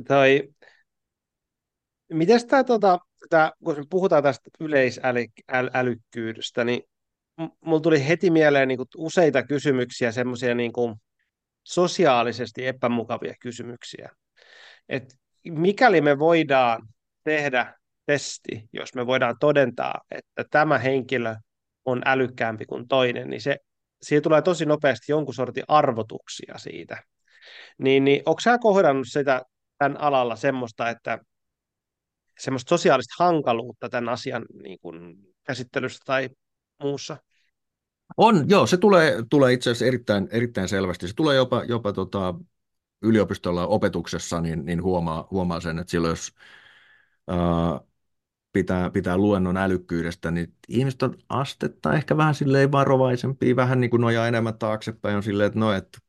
[0.08, 0.54] Toi,
[2.14, 3.00] mites tämä, tota,
[3.64, 6.84] kun me puhutaan tästä yleisälykkyydestä, niin
[7.62, 10.72] mulla tuli heti mieleen niin useita kysymyksiä, semmoisia niin
[11.64, 14.10] sosiaalisesti epämukavia kysymyksiä.
[14.90, 15.16] Et
[15.50, 16.88] mikäli me voidaan
[17.24, 17.76] tehdä
[18.06, 21.36] testi, jos me voidaan todentaa, että tämä henkilö
[21.86, 23.58] on älykkäämpi kuin toinen, niin se,
[24.02, 27.04] siitä tulee tosi nopeasti jonkun sortin arvotuksia siitä.
[27.78, 29.42] Niin, niin onko sä kohdannut sitä
[29.78, 31.20] tämän alalla semmoista, että
[32.40, 36.30] semmoista sosiaalista hankaluutta tämän asian niin kuin, käsittelyssä tai
[36.84, 37.18] muussa?
[38.18, 41.08] On, joo, se tulee, tulee itse asiassa erittäin, erittäin selvästi.
[41.08, 42.36] Se tulee jopa, jopa tota,
[43.02, 46.32] yliopistolla opetuksessa, niin, niin huomaa, huomaa sen, että silloin jos
[47.28, 47.38] ää,
[48.54, 54.02] pitää, pitää luennon älykkyydestä, niin ihmiset on astetta ehkä vähän silleen varovaisempia, vähän niin kuin
[54.02, 56.00] nojaa enemmän taaksepäin, on silleen, että no, että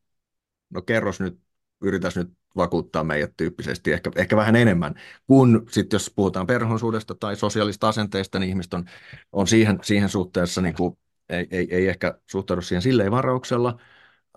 [0.71, 1.41] no kerros nyt,
[1.83, 4.95] yritäs nyt vakuuttaa meidät tyyppisesti, ehkä, ehkä vähän enemmän,
[5.27, 8.85] kun sitten jos puhutaan perhonsuudesta tai sosiaalista asenteista, niin ihmiset on,
[9.33, 10.99] on siihen, siihen suhteessa niin kuin
[11.29, 13.79] ei, ei, ei ehkä suhtaudu siihen silleen varauksella.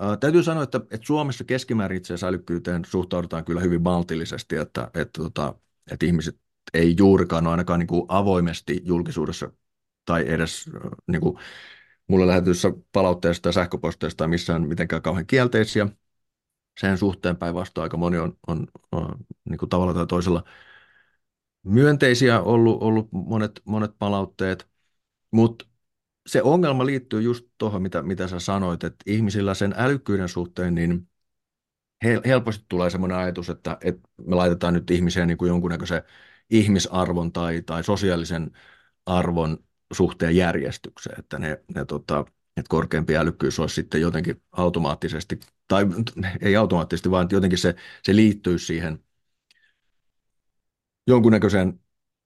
[0.02, 4.92] Uh, täytyy sanoa, että, että Suomessa keskimäärin itse asiassa älykkyyteen suhtaudutaan kyllä hyvin maltillisesti, että,
[4.94, 5.56] että, tota,
[5.92, 6.40] että ihmiset
[6.74, 9.52] ei juurikaan ole ainakaan niin kuin avoimesti julkisuudessa
[10.06, 10.70] tai edes
[11.08, 11.38] niin kuin
[12.08, 15.88] mulle lähetyssä palautteesta ja sähköposteista tai missään mitenkään kauhean kielteisiä.
[16.80, 19.16] Sen suhteen päinvastoin aika moni on, on, on
[19.50, 20.44] niin kuin tavalla tai toisella
[21.64, 24.68] myönteisiä ollut, ollut monet, monet palautteet,
[25.32, 25.66] mutta
[26.28, 31.10] se ongelma liittyy just tuohon, mitä, mitä sä sanoit, että ihmisillä sen älykkyyden suhteen, niin
[32.26, 36.04] helposti tulee semmoinen ajatus, että, että me laitetaan nyt ihmisiä niin kuin jonkunnäköisen
[36.50, 38.52] ihmisarvon tai, tai sosiaalisen
[39.06, 39.58] arvon
[39.94, 42.26] suhteen järjestykseen, että ne, ne tota,
[42.58, 45.86] että korkeampi älykkyys olisi sitten jotenkin automaattisesti, tai
[46.42, 49.00] ei automaattisesti, vaan jotenkin se, se liittyy siihen
[51.08, 51.80] jonkunnäköiseen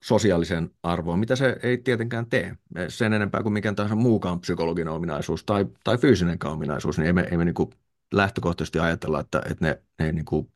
[0.04, 2.58] sosiaalisen arvoon, mitä se ei tietenkään tee.
[2.88, 7.28] Sen enempää kuin mikään tahansa muukaan psykologinen ominaisuus tai, tai fyysinenkään ominaisuus, niin ei me,
[7.32, 7.70] ei me niin kuin
[8.14, 10.52] lähtökohtaisesti ajatella, että, että ne, ne niin kuin,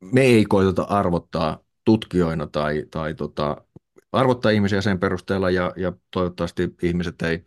[0.00, 3.64] me ei koiteta arvottaa tutkijoina tai, tai tota,
[4.12, 7.46] arvottaa ihmisiä sen perusteella ja, ja toivottavasti ihmiset ei,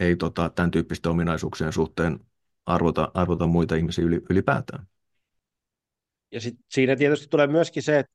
[0.00, 2.20] ei tota, tämän tyyppisten ominaisuuksien suhteen
[2.66, 4.86] arvota, arvota muita ihmisiä ylipäätään.
[6.32, 8.12] Ja sit siinä tietysti tulee myöskin se, että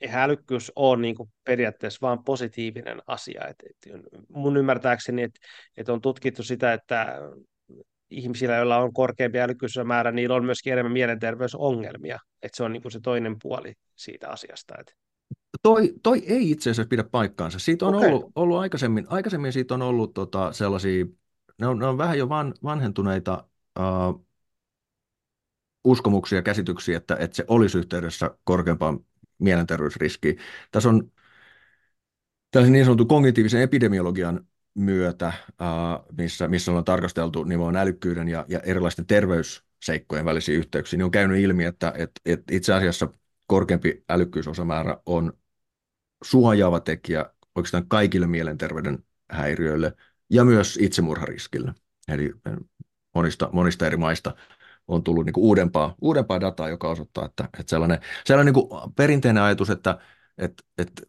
[0.00, 3.48] eihän älykkyys ole niin kuin periaatteessa vain positiivinen asia.
[3.48, 3.92] Et, et
[4.28, 5.40] mun ymmärtääkseni, että
[5.76, 7.18] et on tutkittu sitä, että
[8.18, 12.18] ihmisillä, joilla on korkeampi älykkyysmäärä, niillä on myöskin enemmän mielenterveysongelmia.
[12.42, 14.74] Et se on niin kuin se toinen puoli siitä asiasta.
[14.80, 14.94] Et.
[15.62, 17.58] Toi, toi ei itse asiassa pidä paikkaansa.
[17.58, 18.08] Siitä on okay.
[18.08, 21.06] ollut, ollut aikaisemmin, aikaisemmin siitä on ollut tota sellaisia,
[21.60, 23.44] ne on, ne on vähän jo van, vanhentuneita
[23.78, 24.26] uh,
[25.84, 29.00] uskomuksia ja käsityksiä, että, että se olisi yhteydessä korkeampaan
[29.38, 30.34] mielenterveysriskiä.
[30.70, 31.12] Tässä on
[32.50, 35.32] tällaisen niin sanotun kognitiivisen epidemiologian myötä,
[36.18, 41.38] missä, missä on tarkasteltu nimenomaan älykkyyden ja, ja erilaisten terveysseikkojen välisiä yhteyksiä, niin on käynyt
[41.38, 43.08] ilmi, että, että, että itse asiassa
[43.46, 45.32] korkeampi älykkyysosamäärä on
[46.24, 49.92] suojaava tekijä oikeastaan kaikille mielenterveyden häiriöille
[50.30, 51.74] ja myös itsemurhariskille.
[52.08, 52.32] Eli
[53.14, 54.34] monista, monista eri maista
[54.88, 59.70] on tullut niin uudempaa, uudempaa dataa, joka osoittaa, että, että sellainen, sellainen niin perinteinen ajatus,
[59.70, 59.98] että,
[60.38, 61.02] että, että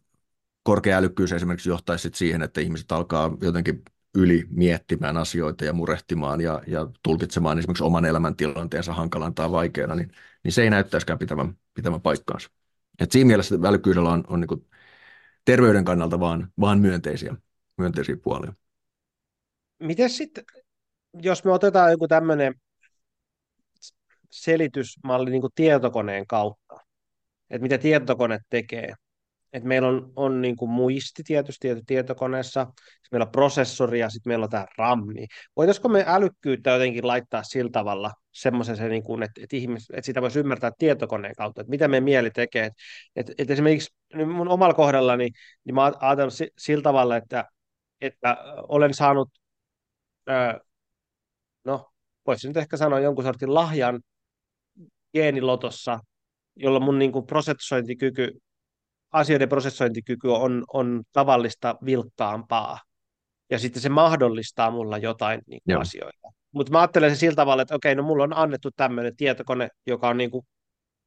[0.66, 3.82] korkea älykkyys esimerkiksi johtaisi sit siihen, että ihmiset alkaa jotenkin
[4.14, 10.10] yli miettimään asioita ja murehtimaan ja, ja tulkitsemaan esimerkiksi oman elämäntilanteensa hankalan tai vaikeana, niin,
[10.44, 12.50] niin se ei näyttäisikään pitävän, pitävän paikkaansa.
[13.00, 14.66] Et siinä mielessä älykkyydellä on, on niin
[15.44, 17.36] terveyden kannalta vaan, vaan myönteisiä,
[17.76, 18.52] myönteisiä puolia.
[19.82, 20.44] Miten sitten,
[21.22, 22.54] jos me otetaan joku tämmöinen
[24.30, 26.76] selitysmalli niin tietokoneen kautta,
[27.50, 28.94] että mitä tietokone tekee.
[29.56, 32.66] Et meillä on, on niin kuin muisti tietysti tietokoneessa,
[33.12, 35.26] meillä on prosessori ja sitten meillä on tämä rammi.
[35.56, 39.56] Voitaisiko me älykkyyttä jotenkin laittaa sillä tavalla semmoisen, se, niin että, että,
[39.92, 42.64] että sitä voisi ymmärtää tietokoneen kautta, että mitä meidän mieli tekee.
[42.64, 42.76] Että,
[43.16, 43.94] että, että esimerkiksi
[44.26, 45.30] mun omalla kohdallani,
[45.64, 47.44] niin mä oon ajatellut sillä tavalla, että,
[48.00, 48.36] että
[48.68, 49.28] olen saanut,
[51.64, 51.90] no
[52.26, 54.00] voisin nyt ehkä sanoa jonkun sortin lahjan
[55.14, 55.98] geenilotossa,
[56.56, 58.40] jolla mun niin kuin prosessointikyky,
[59.16, 62.80] asioiden prosessointikyky on, on tavallista vilkkaampaa.
[63.50, 65.80] ja sitten se mahdollistaa mulla jotain niin kuin Joo.
[65.80, 66.28] asioita.
[66.52, 70.08] Mutta mä ajattelen se sillä tavalla, että okei, no mulla on annettu tämmöinen tietokone, joka
[70.08, 70.46] on niin kuin,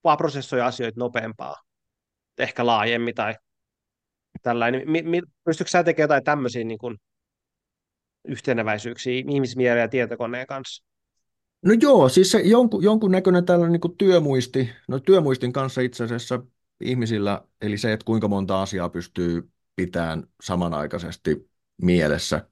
[0.03, 1.55] vaan prosessoi asioita nopeampaa,
[2.37, 3.35] ehkä laajemmin tai
[4.41, 4.91] tällainen.
[4.91, 6.97] Mi, mi, pystytkö sä tekemään jotain tämmöisiä niin kuin,
[8.27, 10.85] yhteneväisyyksiä ihmismielen ja tietokoneen kanssa?
[11.65, 16.43] No joo, siis se jonkun, jonkun näköinen tällainen niin työmuisti, no työmuistin kanssa itse asiassa
[16.81, 21.49] ihmisillä, eli se, että kuinka monta asiaa pystyy pitämään samanaikaisesti
[21.81, 22.49] mielessä,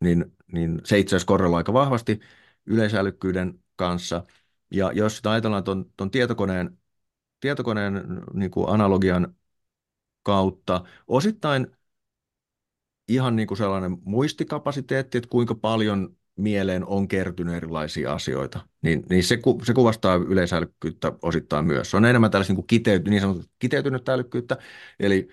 [0.00, 2.20] niin, niin se itse asiassa korreloi aika vahvasti
[2.66, 4.24] yleisälykkyyden kanssa.
[4.70, 6.78] Ja jos sitä ajatellaan tuon, tuon tietokoneen,
[7.40, 8.02] tietokoneen
[8.34, 9.34] niin kuin analogian
[10.22, 11.66] kautta, osittain
[13.08, 19.24] ihan niin kuin sellainen muistikapasiteetti, että kuinka paljon mieleen on kertynyt erilaisia asioita, niin, niin
[19.24, 21.90] se, ku, se kuvastaa yleisälykkyyttä osittain myös.
[21.90, 24.56] Se on enemmän tällaista niin, kiteyty, niin sanottu kiteytynyt älykkyyttä,
[25.00, 25.28] eli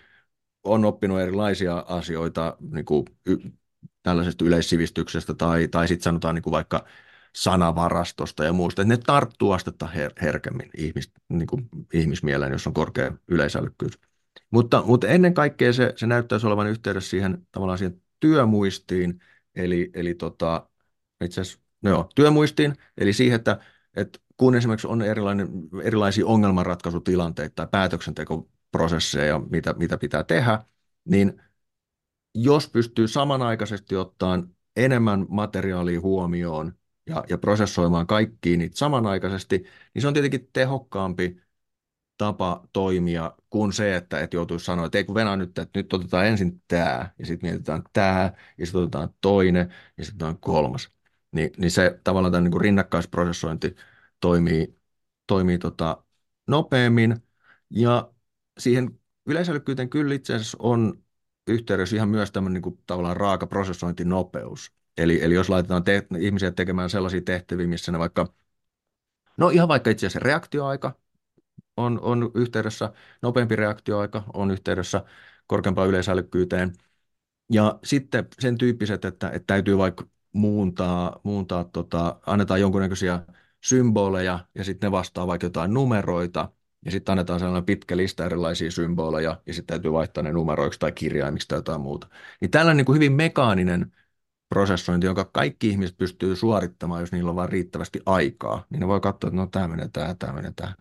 [0.63, 3.37] on oppinut erilaisia asioita niin kuin y,
[4.03, 6.85] tällaisesta yleissivistyksestä tai, tai sitten sanotaan niin kuin vaikka
[7.35, 12.73] sanavarastosta ja muusta, että ne tarttuu astetta her, herkemmin ihmis, niin kuin ihmismieleen, jos on
[12.73, 13.99] korkea yleisälykkyys.
[14.51, 19.19] Mutta, mutta ennen kaikkea se, se näyttäisi olevan yhteydessä siihen tavallaan siihen työmuistiin,
[19.55, 20.68] eli, eli tota,
[21.25, 23.59] itse asiassa, no joo, työmuistiin, eli siihen, että,
[23.95, 25.49] että kun esimerkiksi on erilainen,
[25.83, 30.59] erilaisia ongelmanratkaisutilanteita tai päätöksentekoprosesseja, mitä, mitä pitää tehdä,
[31.05, 31.41] niin
[32.35, 36.73] jos pystyy samanaikaisesti ottamaan enemmän materiaalia huomioon
[37.05, 41.41] ja, ja prosessoimaan kaikkiin niitä samanaikaisesti, niin se on tietenkin tehokkaampi
[42.17, 45.93] tapa toimia kuin se, että, että joutuisi sanoa, että ei kun Venä nyt, että nyt
[45.93, 50.98] otetaan ensin tämä, ja sitten mietitään tämä, ja sitten otetaan toinen, ja sitten on kolmas.
[51.31, 53.75] Niin, niin se tavallaan tämä niin rinnakkaisprosessointi
[54.19, 54.79] toimii,
[55.27, 56.03] toimii tota
[56.47, 57.23] nopeammin,
[57.69, 58.11] ja
[58.59, 61.03] siihen yleisälykkyyteen kyllä itse asiassa on
[61.47, 64.71] yhteydessä ihan myös tämmöinen niin kuin, tavallaan raaka prosessointinopeus.
[64.97, 68.33] Eli, eli jos laitetaan te- ihmisiä tekemään sellaisia tehtäviä, missä ne vaikka,
[69.37, 70.95] no ihan vaikka itse asiassa reaktioaika,
[71.77, 75.03] on, on yhteydessä, nopeampi reaktioaika on yhteydessä
[75.47, 76.73] korkeampaan yleisälykkyyteen.
[77.51, 83.19] Ja sitten sen tyyppiset, että, että täytyy vaikka muuntaa, muuntaa tota, annetaan jonkunnäköisiä
[83.63, 86.49] symboleja ja sitten ne vastaa vaikka jotain numeroita.
[86.85, 90.91] Ja sitten annetaan sellainen pitkä lista erilaisia symboleja ja sitten täytyy vaihtaa ne numeroiksi tai
[90.91, 92.07] kirjaimiksi tai jotain muuta.
[92.41, 93.91] Niin tällainen niin kuin hyvin mekaaninen
[94.49, 98.99] prosessointi, jonka kaikki ihmiset pystyy suorittamaan, jos niillä on vain riittävästi aikaa, niin ne voi
[98.99, 100.75] katsoa, että no tämä menee tähän, tämä menee tähän.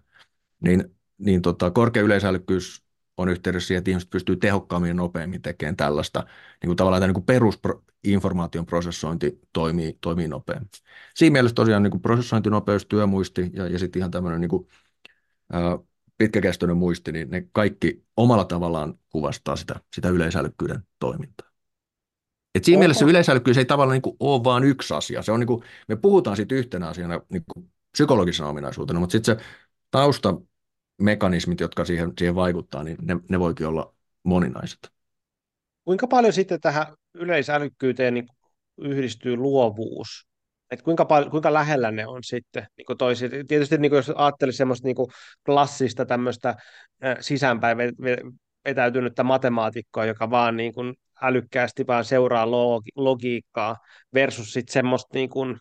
[0.60, 2.87] Niin, niin tota, korkea yleisälykkyys
[3.18, 6.20] on yhteydessä siihen, että ihmiset pystyy tehokkaammin ja nopeammin tekemään tällaista.
[6.62, 10.68] Niin kuin tavallaan tämä niin perusinformaation prosessointi toimii, toimii nopeammin.
[11.14, 14.68] Siinä mielessä tosiaan niin kuin prosessointinopeus, työmuisti ja, ja sitten ihan tämmöinen niin kuin,
[15.52, 15.78] ää,
[16.18, 21.48] pitkäkestoinen muisti, niin ne kaikki omalla tavallaan kuvastaa sitä, sitä yleisälykkyyden toimintaa.
[22.54, 22.80] Et siinä Oho.
[22.80, 25.22] mielessä yleisälykkyys ei tavallaan niin kuin ole vain yksi asia.
[25.22, 29.36] Se on niin kuin, me puhutaan siitä yhtenä asiana niin kuin psykologisena ominaisuutena, mutta sitten
[29.36, 29.44] se
[30.98, 34.78] taustamekanismit, jotka siihen, siihen vaikuttaa, niin ne, ne voikin olla moninaiset.
[35.84, 38.26] Kuinka paljon sitten tähän yleisälykkyyteen niin
[38.78, 40.28] yhdistyy luovuus?
[40.70, 43.32] Et kuinka, paljon, kuinka lähellä ne on sitten niin toiset?
[43.48, 44.96] Tietysti niin jos ajattelisi semmoista niin
[45.44, 46.56] klassista tämmöistä
[47.20, 47.78] sisäänpäin
[48.64, 52.50] vetäytynyttä matemaatikkoa, joka vaan niin kuin älykkäästi vaan seuraa
[52.96, 53.76] logiikkaa
[54.14, 55.56] versus sitten semmoista niin kuin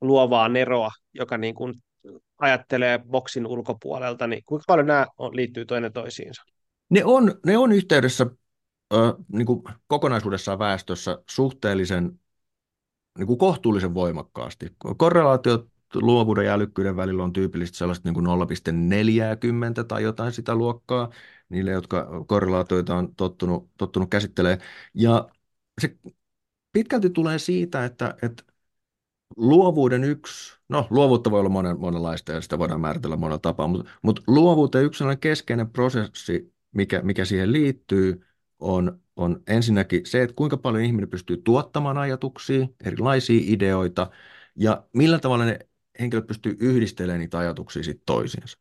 [0.00, 1.74] luovaa neroa, joka niin kuin
[2.40, 6.42] ajattelee boksin ulkopuolelta, niin kuinka paljon nämä on, liittyy toinen toisiinsa?
[6.90, 8.26] Ne on, ne on yhteydessä
[8.92, 12.20] ö, niin kuin kokonaisuudessaan väestössä suhteellisen
[13.18, 14.66] niin kuin kohtuullisen voimakkaasti.
[14.96, 21.10] Korrelaatiot luovuuden ja älykkyyden välillä on tyypillisesti sellaista niin kuin 0,40 tai jotain sitä luokkaa,
[21.48, 24.60] niille, jotka korrelaatioita on tottunut, tottunut käsittelemään.
[24.94, 25.28] Ja
[25.80, 25.96] se
[26.72, 28.42] pitkälti tulee siitä, että, että
[29.36, 33.90] luovuuden yksi, no luovuutta voi olla monen, monenlaista ja sitä voidaan määritellä monella tapaa, mutta,
[34.02, 38.26] mutta luovuuteen yksi sellainen keskeinen prosessi, mikä, mikä siihen liittyy,
[38.58, 44.10] on, on ensinnäkin se, että kuinka paljon ihminen pystyy tuottamaan ajatuksia, erilaisia ideoita
[44.56, 45.58] ja millä tavalla ne
[46.00, 48.58] henkilöt pystyy yhdistelemään niitä ajatuksia sitten toisiinsa.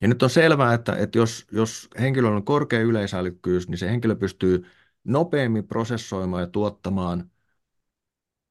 [0.00, 4.14] Ja nyt on selvää, että, että jos, jos henkilöllä on korkea yleisälykkyys, niin se henkilö
[4.16, 4.66] pystyy
[5.04, 7.30] nopeammin prosessoimaan ja tuottamaan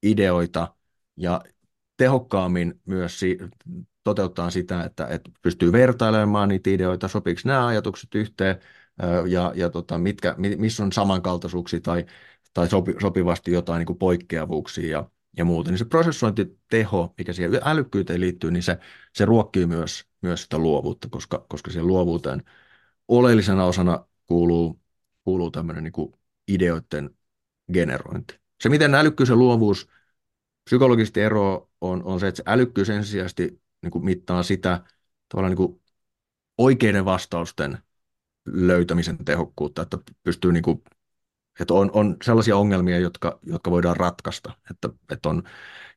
[0.04, 0.76] ideoita
[1.18, 1.42] ja
[1.98, 3.38] tehokkaammin myös si-
[4.04, 8.56] toteuttaa sitä, että, että pystyy vertailemaan niitä ideoita, sopiiko nämä ajatukset yhteen
[9.28, 12.06] ja, ja tota, mitkä, missä on samankaltaisuuksia tai,
[12.54, 15.72] tai sopi, sopivasti jotain niin kuin poikkeavuuksia ja, ja muuta.
[15.72, 18.80] Niin se prosessointiteho, mikä siihen älykkyyteen liittyy, niin se,
[19.14, 22.44] se ruokkii myös, myös sitä luovuutta, koska, koska siihen luovuuteen
[23.08, 24.80] oleellisena osana kuuluu,
[25.24, 26.14] kuuluu tämmöinen niin kuin
[26.48, 27.10] ideoiden
[27.74, 28.40] generointi.
[28.62, 29.90] Se, miten älykkyys ja luovuus
[30.66, 34.84] psykologisesti ero on, on se, että se älykkyys ensisijaisesti niin kuin mittaa sitä
[35.30, 35.82] tavallaan niin kuin
[36.58, 37.78] oikeiden vastausten
[38.46, 40.84] löytämisen tehokkuutta, että pystyy niin kuin,
[41.60, 45.44] että on, on sellaisia ongelmia, jotka, jotka voidaan ratkaista, että, että on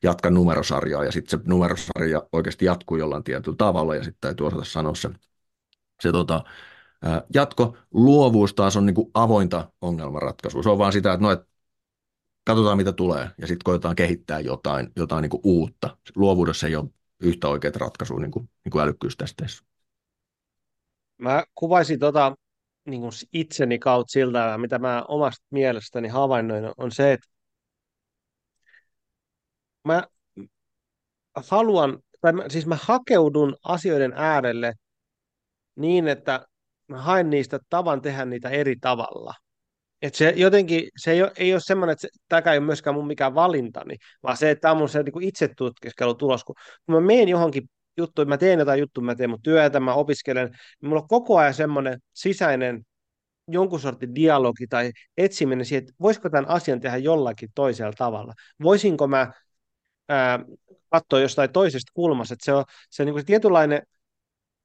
[0.03, 4.63] jatka numerosarjaa ja sitten se numerosarja oikeasti jatkuu jollain tietyllä tavalla ja sitten täytyy osata
[4.63, 5.09] sanoa se,
[6.01, 6.43] se tota,
[7.33, 7.77] jatko.
[7.91, 10.63] Luovuus taas on niin kuin avointa ongelmanratkaisua.
[10.63, 11.47] Se on vaan sitä, että no, et
[12.47, 15.97] katsotaan mitä tulee ja sitten koetaan kehittää jotain, jotain niin kuin uutta.
[16.15, 19.63] Luovuudessa ei ole yhtä oikeat ratkaisua niin kuin, niin kuin älykkyystesteissä.
[21.17, 22.35] Mä kuvaisin tota,
[22.85, 27.27] niin kuin itseni kautta siltä, mitä mä omasta mielestäni havainnoin, on se, että
[29.83, 30.03] mä
[31.35, 34.73] haluan, tai mä, siis mä hakeudun asioiden äärelle
[35.75, 36.47] niin, että
[36.87, 39.33] mä haen niistä tavan tehdä niitä eri tavalla.
[40.01, 43.07] Et se jotenkin, se ei ole, ei ole semmoinen, että tämä ei ole myöskään mun
[43.07, 46.55] mikään valintani, vaan se, että tämä on mun se niin itsetutkiskelutulos, kun,
[46.85, 50.49] kun mä menen johonkin juttuun, mä teen jotain juttuja, mä teen mun työtä, mä opiskelen,
[50.81, 52.85] niin mulla on koko ajan semmoinen sisäinen
[53.47, 58.33] jonkun sortin dialogi tai etsiminen siihen, että voisiko tämän asian tehdä jollakin toisella tavalla.
[58.63, 59.31] Voisinko mä
[60.09, 60.39] ää,
[60.89, 63.81] katsoa jostain toisesta kulmasta, että se on se, niin kuin se tietynlainen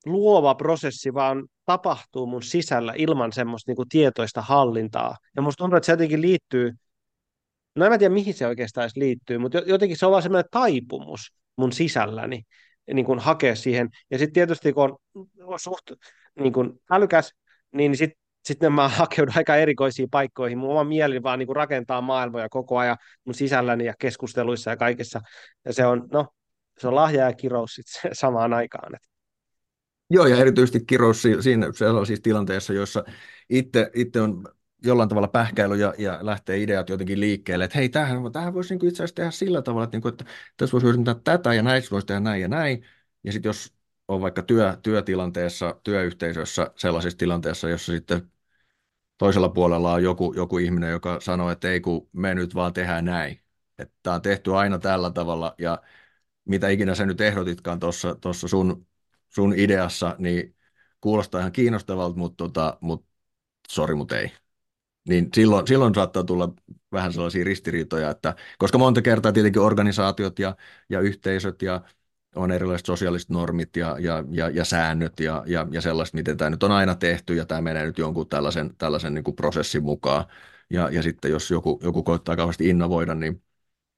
[0.06, 5.16] luova prosessi vaan tapahtuu mun sisällä ilman semmoista niin kuin tietoista hallintaa.
[5.36, 6.72] Ja musta tuntuu, että se jotenkin liittyy,
[7.76, 11.32] no en tiedä mihin se oikeastaan edes liittyy, mutta jotenkin se on vaan semmoinen taipumus
[11.56, 12.42] mun sisälläni
[12.94, 13.88] niin kuin hakea siihen.
[14.10, 14.98] Ja sitten tietysti kun
[15.44, 15.90] on suht
[16.40, 17.34] niin kuin älykäs,
[17.72, 20.58] niin sitten sitten mä hakeudun aika erikoisiin paikkoihin.
[20.58, 24.76] Mun oma mieli vaan niin kuin rakentaa maailmoja koko ajan mun sisälläni ja keskusteluissa ja
[24.76, 25.20] kaikessa.
[25.64, 26.26] Ja se on, no,
[26.78, 28.94] se on lahja ja kirous sit samaan aikaan.
[28.94, 29.11] Että.
[30.12, 33.04] Joo, ja erityisesti kirous siinä sellaisissa tilanteissa, joissa
[33.50, 34.44] itse, itse on
[34.84, 38.88] jollain tavalla pähkäily ja, ja lähtee ideat jotenkin liikkeelle, että hei, tämähän, tämähän voisi niin
[38.88, 40.24] itse asiassa tehdä sillä tavalla, että, niin että
[40.56, 42.84] tässä voisi hyödyntää tätä ja näin, voisi tehdä näin ja näin.
[43.24, 43.72] Ja sitten jos
[44.08, 48.30] on vaikka työ, työtilanteessa, työyhteisössä, sellaisessa tilanteessa, jossa sitten
[49.18, 53.04] toisella puolella on joku, joku ihminen, joka sanoo, että ei kun me nyt vaan tehdään
[53.04, 53.40] näin.
[53.78, 55.82] Että tämä on tehty aina tällä tavalla ja
[56.44, 57.80] mitä ikinä sä nyt ehdotitkaan
[58.20, 58.86] tuossa sun
[59.34, 60.56] sun ideassa, niin
[61.00, 63.06] kuulostaa ihan kiinnostavalta, mutta, tota, mutta
[63.68, 64.32] sori, mutta ei.
[65.08, 66.54] Niin silloin, silloin saattaa tulla
[66.92, 70.56] vähän sellaisia ristiriitoja, että koska monta kertaa tietenkin organisaatiot ja,
[70.88, 71.80] ja yhteisöt ja
[72.36, 76.50] on erilaiset sosiaaliset normit ja, ja, ja, ja säännöt ja, ja, ja sellaiset, miten tämä
[76.50, 80.24] nyt on aina tehty ja tämä menee nyt jonkun tällaisen, tällaisen niin kuin prosessin mukaan.
[80.70, 83.42] Ja, ja sitten jos joku, joku koittaa kauheasti innovoida, niin,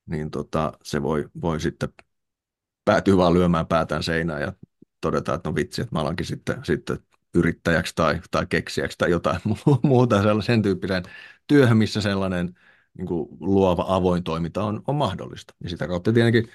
[0.07, 1.89] niin tota, se voi, voi sitten
[2.85, 4.53] päätyy vaan lyömään päätään seinään ja
[5.05, 6.99] todetaan, että no vitsi, että mä alankin sitten, sitten
[7.35, 9.41] yrittäjäksi tai, tai keksijäksi tai jotain
[9.83, 11.03] muuta sellaisen tyyppisen
[11.47, 12.55] työhön, missä sellainen
[12.99, 15.55] niin kuin luova avoin toiminta on, on mahdollista.
[15.63, 16.49] Ja sitä kautta tietenkin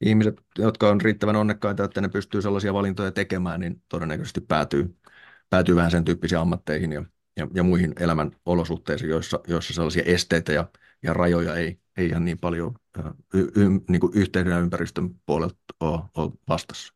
[0.00, 4.96] ihmiset, jotka on riittävän onnekkaita, että ne pystyy sellaisia valintoja tekemään, niin todennäköisesti päätyy,
[5.50, 7.04] päätyy vähän sen tyyppisiin ammatteihin ja,
[7.36, 10.68] ja, ja muihin elämän olosuhteisiin, joissa, joissa sellaisia esteitä ja,
[11.02, 12.74] ja rajoja ei, ei ihan niin paljon
[13.34, 16.93] y, y, niin kuin yhteyden ja ympäristön puolelta ole, ole vastassa.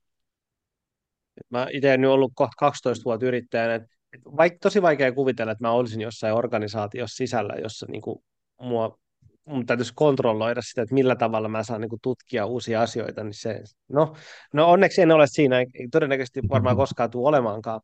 [1.51, 3.89] Mä itse nyt ollut kohta 12 vuotta yrittäjänä, että
[4.37, 8.19] vaikka tosi vaikea kuvitella, että mä olisin jossain organisaatiossa sisällä, jossa niin kuin
[8.61, 8.99] mua,
[9.45, 13.35] mun täytyisi kontrolloida sitä, että millä tavalla mä saan niin kuin tutkia uusia asioita, niin
[13.35, 14.17] se, no,
[14.53, 17.81] no onneksi en ole siinä, ei todennäköisesti varmaan koskaan tule olemaankaan.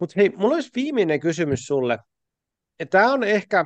[0.00, 1.98] Mutta hei, mulla olisi viimeinen kysymys sulle.
[2.90, 3.64] Tämä on ehkä,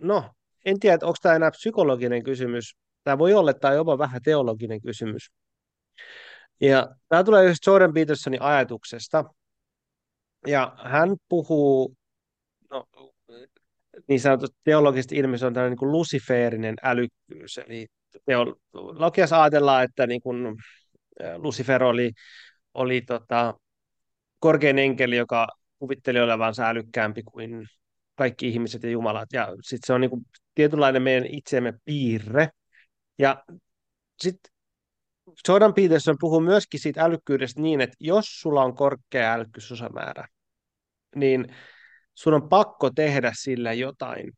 [0.00, 0.30] no,
[0.64, 2.76] en tiedä, onko tämä enää psykologinen kysymys.
[3.04, 5.30] Tämä voi olla, tai jopa vähän teologinen kysymys.
[6.60, 9.24] Ja tämä tulee just Jordan Petersonin ajatuksesta.
[10.46, 11.96] Ja hän puhuu,
[12.70, 12.88] no,
[14.08, 17.58] niin sanotusti teologisesti ilmeisesti on tällainen niin kuin älykkyys.
[17.58, 17.86] Eli
[18.26, 20.56] teologiassa ajatellaan, että niin kuin
[21.36, 22.12] Lucifer oli,
[22.74, 23.54] oli tota,
[24.38, 27.66] korkein enkeli, joka kuvitteli olevansa älykkäämpi kuin
[28.14, 29.32] kaikki ihmiset ja jumalat.
[29.32, 32.48] Ja sitten se on niin kuin tietynlainen meidän itsemme piirre.
[33.18, 33.44] Ja
[34.22, 34.52] sitten
[35.48, 40.28] Jordan Peterson puhuu myöskin siitä älykkyydestä niin, että jos sulla on korkea älykkyysosamäärä,
[41.16, 41.46] niin
[42.14, 44.32] sun on pakko tehdä sillä jotain,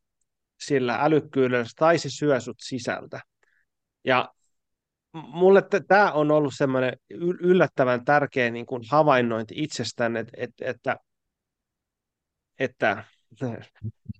[0.59, 3.19] sillä älykkyydellä, tai se syö sut sisältä.
[4.03, 4.33] Ja
[5.13, 6.93] mulle tämä on ollut semmoinen
[7.39, 10.97] yllättävän tärkeä niin kuin havainnointi itsestään, että, että, että,
[12.59, 13.03] että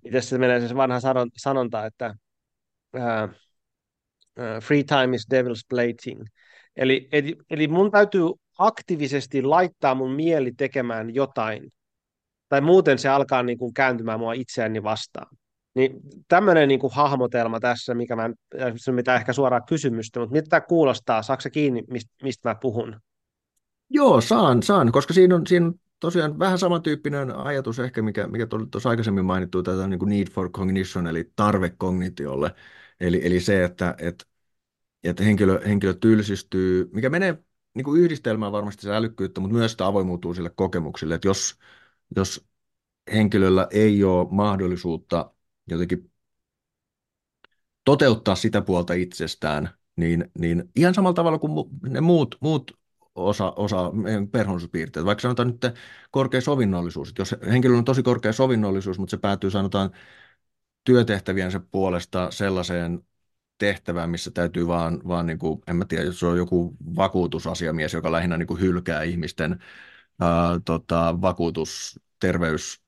[0.04, 1.00] miten se menee se vanha
[1.36, 2.14] sanonta, että
[2.96, 3.34] uh,
[4.62, 6.24] free time is devil's plaything,
[6.76, 8.22] Eli, eli, eli mun täytyy
[8.58, 11.72] aktiivisesti laittaa mun mieli tekemään jotain,
[12.48, 15.36] tai muuten se alkaa niin kuin kääntymään mua itseäni vastaan.
[15.74, 18.30] Niin tämmöinen niin kuin hahmotelma tässä, mikä mä,
[18.92, 21.22] mitä ehkä suoraan kysymystä, mutta mitä tämä kuulostaa?
[21.22, 21.84] Saako se kiinni,
[22.22, 23.00] mistä, mä puhun?
[23.90, 28.46] Joo, saan, saan, koska siinä on, siinä on tosiaan vähän samantyyppinen ajatus ehkä, mikä, mikä
[28.70, 32.54] tuossa aikaisemmin mainittu, tätä niin kuin need for cognition, eli tarve kognitiolle.
[33.00, 34.24] Eli, eli se, että, että,
[35.04, 37.38] että henkilö, henkilö tylsistyy, mikä menee
[37.74, 41.14] niin kuin yhdistelmään varmasti se älykkyyttä, mutta myös sitä avoimuutta uusille kokemuksille.
[41.14, 41.58] Että jos,
[42.16, 42.46] jos
[43.12, 45.30] henkilöllä ei ole mahdollisuutta
[45.70, 46.10] jotenkin
[47.84, 52.80] toteuttaa sitä puolta itsestään, niin, niin ihan samalla tavalla kuin ne muut, muut
[53.14, 53.92] osa, osa
[54.32, 55.06] persoonallisuuspiirteitä.
[55.06, 55.74] Vaikka sanotaan nyt
[56.10, 57.08] korkea sovinnollisuus.
[57.08, 59.90] Että jos henkilöllä on tosi korkea sovinnollisuus, mutta se päätyy sanotaan
[60.84, 63.06] työtehtäviensä puolesta sellaiseen
[63.60, 67.94] tehtävään, missä täytyy vaan, vaan niin kuin, en mä tiedä, jos se on joku vakuutusasiamies,
[67.94, 69.62] joka lähinnä niin kuin hylkää ihmisten
[70.20, 72.82] ää, tota, vakuutus, terveys,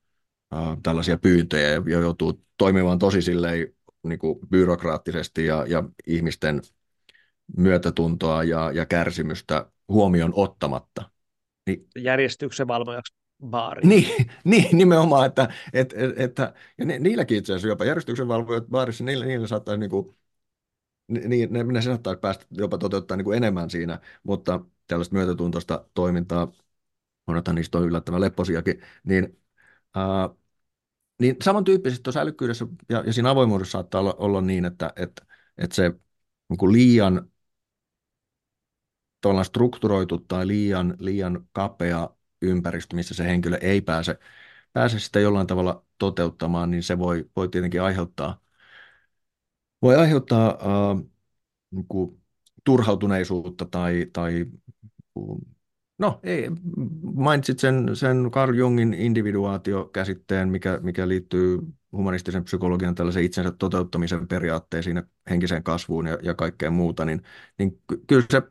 [0.51, 3.67] ää, tällaisia pyyntöjä ja joutuu toimimaan tosi silleen
[4.03, 6.61] niin kuin byrokraattisesti ja, ja ihmisten
[7.57, 11.09] myötätuntoa ja, ja kärsimystä huomioon ottamatta.
[11.67, 13.89] Niin, Järjestyksen valvojaksi baariin.
[13.89, 19.03] Niin, niin nimenomaan, että, että, että ja ni, niilläkin itse asiassa jopa järjestyksen valvojat baarissa,
[19.03, 20.15] niillä, niillä saattaa niin kuin,
[21.07, 26.51] niin, ne, ne saattaa päästä jopa toteuttaa niin kuin enemmän siinä, mutta tällaista myötätuntoista toimintaa,
[27.27, 29.39] monethan niistä on yllättävän lepposiakin, niin,
[29.95, 30.29] ää,
[31.21, 35.25] niin samantyyppisesti tuossa älykkyydessä ja, ja siinä avoimuudessa saattaa olla, olla niin, että, että,
[35.57, 35.89] että se
[36.49, 37.29] niin kuin liian
[39.43, 42.09] strukturoitu tai liian, liian kapea
[42.41, 44.19] ympäristö, missä se henkilö ei pääse,
[44.73, 48.42] pääse sitä jollain tavalla toteuttamaan, niin se voi, voi tietenkin aiheuttaa,
[49.83, 51.03] voi aiheuttaa äh,
[51.71, 52.21] niin kuin
[52.63, 54.45] turhautuneisuutta tai, tai
[55.97, 56.49] no ei,
[57.15, 61.59] mainitsit sen, sen Carl Jungin individuaatiokäsitteen, mikä, mikä liittyy
[61.91, 67.21] humanistisen psykologian tällaisen itsensä toteuttamisen periaatteisiin ja henkiseen kasvuun ja, ja kaikkeen muuta, niin,
[67.59, 68.41] niin kyllä se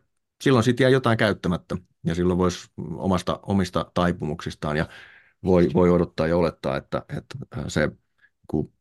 [0.42, 4.88] silloin sitten jää jotain käyttämättä ja silloin voisi omasta, omista taipumuksistaan ja
[5.44, 7.36] voi, voi odottaa ja olettaa, että, että
[7.68, 7.90] se
[8.48, 8.72] kun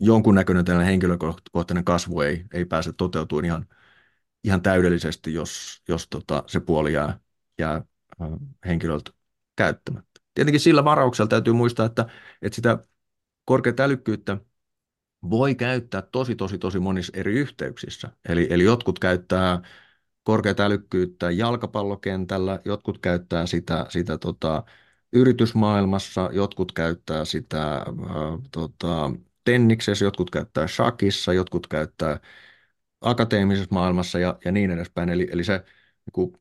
[0.00, 3.66] jonkunnäköinen tällainen henkilökohtainen kasvu ei, ei pääse toteutumaan ihan,
[4.44, 7.20] ihan täydellisesti, jos, jos tota, se puoli jää,
[7.58, 7.82] jää
[8.66, 9.10] henkilöltä
[9.56, 10.20] käyttämättä.
[10.34, 12.06] Tietenkin sillä varauksella täytyy muistaa, että,
[12.42, 12.78] että sitä
[13.44, 14.36] korkeata älykkyyttä
[15.30, 18.10] voi käyttää tosi, tosi, tosi monissa eri yhteyksissä.
[18.28, 19.62] Eli, eli jotkut käyttää
[20.22, 24.64] korkeata älykkyyttä jalkapallokentällä, jotkut käyttää sitä, sitä tota,
[25.12, 27.84] yritysmaailmassa, jotkut käyttää sitä äh,
[28.50, 29.12] tota,
[29.48, 32.20] tenniksessä, jotkut käyttää shakissa, jotkut käyttää
[33.00, 35.08] akateemisessa maailmassa ja, ja niin edespäin.
[35.08, 35.64] Eli, eli se
[36.16, 36.32] niin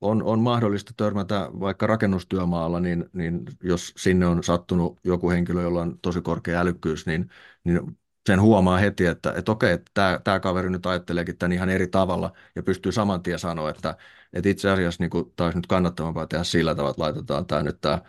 [0.00, 5.82] on, on mahdollista törmätä vaikka rakennustyömaalla, niin, niin jos sinne on sattunut joku henkilö, jolla
[5.82, 7.28] on tosi korkea älykkyys, niin,
[7.64, 11.68] niin sen huomaa heti, että, että okei, että tämä, tämä kaveri nyt ajatteleekin tämän ihan
[11.68, 13.96] eri tavalla ja pystyy saman tien sanoa, että,
[14.32, 17.62] että itse asiassa niin kuin, tämä olisi nyt kannattavampaa tehdä sillä tavalla, että laitetaan tämä
[17.62, 18.02] nyt tämä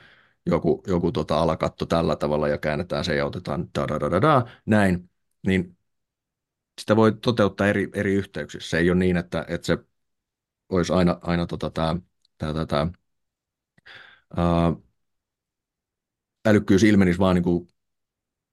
[0.50, 4.46] joku, joku tota alakatto tällä tavalla ja käännetään se ja otetaan da, da, da, da,
[4.66, 5.10] näin,
[5.48, 5.78] niin
[6.82, 8.70] sitä voi toteuttaa eri, eri yhteyksissä.
[8.70, 9.78] Se ei ole niin, että, että se
[10.70, 11.96] olisi aina, aina tota, tämä,
[12.38, 12.92] tämä, tämä, tämä
[14.38, 14.74] ää,
[16.46, 17.68] älykkyys ilmenisi vaan niin kuin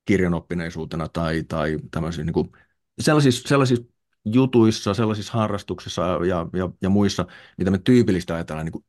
[0.05, 2.52] kirjanoppineisuutena tai, tai tämmöisiä niin kuin,
[3.01, 3.85] sellaisissa, sellaisissa
[4.24, 7.27] jutuissa, sellaisissa harrastuksissa ja, ja, ja muissa,
[7.59, 8.85] mitä me tyypillistä ajatellaan niin kuin,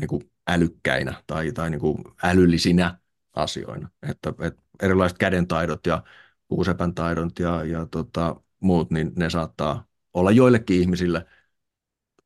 [0.00, 2.98] niin kuin älykkäinä tai, tai niin kuin älyllisinä
[3.36, 3.88] asioina.
[4.10, 6.02] Että, että erilaiset kädentaidot ja
[6.48, 11.26] puusepän taidot ja, ja tota, muut, niin ne saattaa olla joillekin ihmisille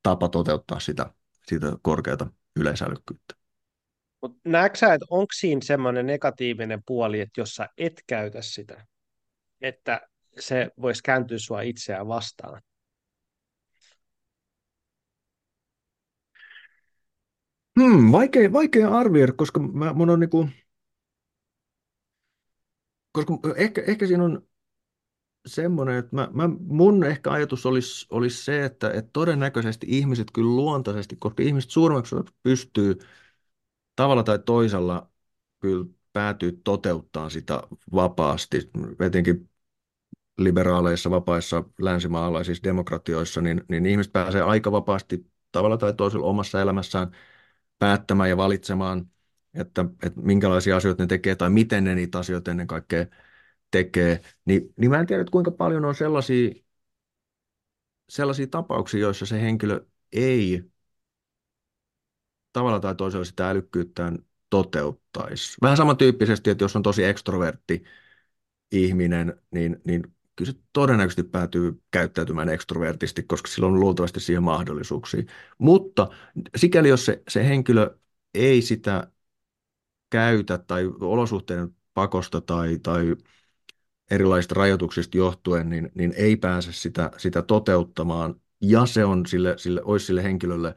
[0.03, 1.15] tapa toteuttaa sitä,
[1.47, 2.27] sitä korkeata
[2.57, 3.35] yleisälykkyyttä.
[4.45, 8.87] Näetkö sä, että onko siinä semmoinen negatiivinen puoli, että jos sä et käytä sitä,
[9.61, 10.01] että
[10.39, 12.63] se voisi kääntyä sua itseään vastaan?
[17.81, 20.49] Hmm, vaikea, vaikea arvioida, koska mä, mun on niinku,
[23.13, 24.43] koska ehkä, ehkä siinä on
[25.47, 30.57] semmoinen, että mä, mä, mun ehkä ajatus olisi, olisi se, että, että todennäköisesti ihmiset kyllä
[30.57, 32.99] luontaisesti, koska ihmiset suurimmaksi pystyy
[33.97, 35.11] tavalla tai toisella
[35.61, 37.63] kyllä päätyy toteuttaa sitä
[37.95, 38.71] vapaasti,
[39.01, 39.51] etenkin
[40.39, 47.11] liberaaleissa, vapaissa länsimaalaisissa demokratioissa, niin, niin ihmiset pääsee aika vapaasti tavalla tai toisella omassa elämässään
[47.79, 49.11] päättämään ja valitsemaan,
[49.55, 53.07] että, että minkälaisia asioita ne tekee tai miten ne niitä asioita ennen kaikkea
[53.71, 56.51] tekee, niin, niin mä en tiedä, kuinka paljon on sellaisia,
[58.09, 60.65] sellaisia tapauksia, joissa se henkilö ei
[62.53, 64.19] tavalla tai toisella sitä älykkyyttään
[64.51, 65.57] toteuttaisi.
[65.63, 67.85] Vähän samantyyppisesti, että jos on tosi ekstrovertti,
[68.73, 75.23] ihminen, niin, niin kyllä se todennäköisesti päätyy käyttäytymään ekstrovertisti, koska sillä on luultavasti siihen mahdollisuuksia.
[75.59, 76.09] Mutta
[76.57, 77.99] sikäli jos se, se henkilö
[78.35, 79.11] ei sitä
[80.11, 83.17] käytä tai olosuhteiden pakosta tai, tai
[84.11, 88.41] erilaisista rajoituksista johtuen, niin, niin ei pääse sitä, sitä toteuttamaan.
[88.61, 90.69] Ja se on sille, sille, olisi sille henkilölle,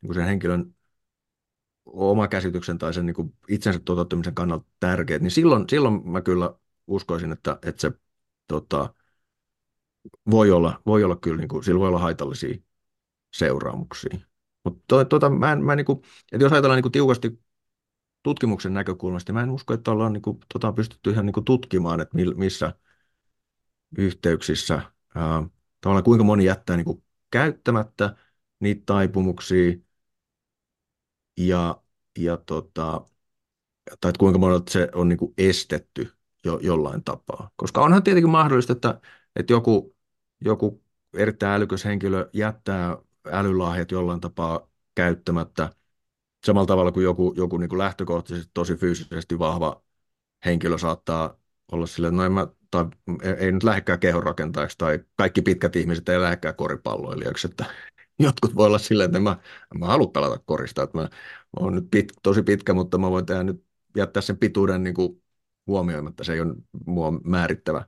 [0.00, 0.74] niin kuin sen henkilön
[1.86, 6.54] oma käsityksen tai sen niin kuin itsensä toteuttamisen kannalta tärkeät, niin silloin, silloin mä kyllä
[6.86, 7.92] uskoisin, että, että se
[8.46, 8.94] tota,
[10.30, 12.58] voi, olla, voi olla kyllä, niin kuin, sillä voi olla haitallisia
[13.32, 14.18] seuraamuksia.
[14.64, 15.98] Mutta to, tota, mä en, mä niin kuin,
[16.32, 17.40] että jos ajatellaan niin kuin tiukasti
[18.22, 22.00] tutkimuksen näkökulmasta, mä en usko, että ollaan niin kuin, tota, pystytty ihan niin kuin tutkimaan,
[22.00, 22.74] että missä
[23.98, 24.82] yhteyksissä
[25.14, 25.42] ää,
[25.80, 28.16] tavallaan kuinka moni jättää niin kuin käyttämättä
[28.60, 29.76] niitä taipumuksia
[31.36, 31.82] ja,
[32.18, 33.00] ja tota,
[34.00, 36.12] tai että kuinka monelta se on niin kuin estetty
[36.44, 37.50] jo, jollain tapaa.
[37.56, 39.00] Koska onhan tietenkin mahdollista, että,
[39.38, 39.96] että joku,
[40.40, 40.82] joku
[41.14, 42.96] erittäin älykäs henkilö jättää
[43.32, 45.72] älylahjat jollain tapaa käyttämättä
[46.46, 49.82] samalla tavalla kuin joku, joku niin kuin lähtökohtaisesti tosi fyysisesti vahva
[50.44, 51.38] henkilö saattaa
[51.72, 52.84] olla silleen, no en mä, tai
[53.38, 57.64] ei nyt lähdekään kehonrakentajaksi, tai kaikki pitkät ihmiset ei lähdekään koripalloilijaksi, että
[58.18, 59.36] jotkut voi olla silleen, että mä,
[59.78, 61.10] mä haluan pelata korista, että mä, mä
[61.60, 63.64] oon nyt pit, tosi pitkä, mutta mä voin tehdä nyt
[63.96, 65.22] jättää sen pituuden niin kuin
[65.66, 66.54] huomioimatta, se ei ole
[66.86, 67.84] mua määrittävä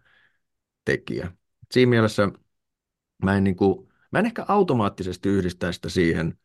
[0.84, 1.32] tekijä.
[1.70, 2.28] Siinä mielessä
[3.24, 6.38] mä en, niin kuin, mä en ehkä automaattisesti yhdistä sitä siihen,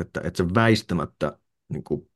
[0.00, 1.38] että, että se väistämättä,
[1.68, 2.10] niin kuin,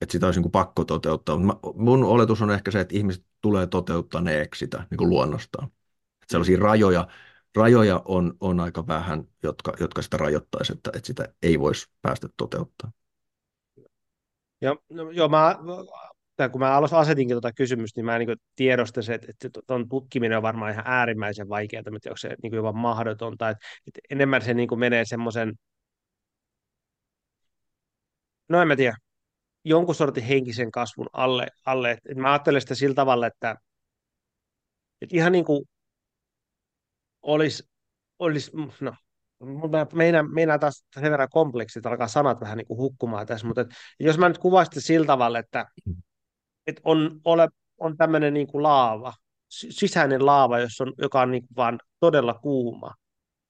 [0.00, 1.38] että sitä olisi niin pakko toteuttaa.
[1.38, 5.66] Mutta mun oletus on ehkä se, että ihmiset tulee toteuttaneeksi sitä niin kuin luonnostaan.
[5.66, 7.08] Että sellaisia rajoja,
[7.56, 12.28] rajoja on, on aika vähän, jotka, jotka sitä rajoittaisi, että, että sitä ei voisi päästä
[12.36, 12.92] toteuttaa.
[14.60, 15.58] Ja, no, joo, mä,
[16.36, 20.36] tai kun mä asetinkin tuota kysymystä, niin mä niin tiedostin se, että, että tuon tutkiminen
[20.36, 24.54] on varmaan ihan äärimmäisen vaikeaa, mutta onko se niin jopa mahdotonta, että, että enemmän se
[24.54, 25.52] niin menee semmoisen,
[28.48, 28.96] no en mä tiedä,
[29.64, 31.46] jonkun sortin henkisen kasvun alle.
[31.66, 31.90] alle.
[31.90, 33.56] Että mä ajattelen sitä sillä tavalla, että,
[35.00, 35.64] että ihan niin kuin
[37.22, 37.68] olisi,
[38.18, 38.50] olisi
[38.80, 38.94] no,
[39.92, 43.60] meinaan, meinaan taas sen verran kompleksi, että alkaa sanat vähän niin kuin hukkumaan tässä, mutta
[43.60, 45.66] että, jos mä nyt kuvaisin sillä tavalla, että,
[46.66, 47.48] että on, ole,
[47.78, 49.12] on tämmöinen niin kuin laava,
[49.48, 52.94] sisäinen laava, jossa on, joka on niin kuin vaan todella kuuma,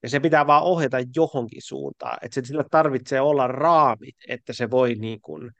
[0.03, 4.95] ja se pitää vaan ohjata johonkin suuntaan, että sillä tarvitsee olla raamit, että se voi
[4.95, 5.51] niin kuin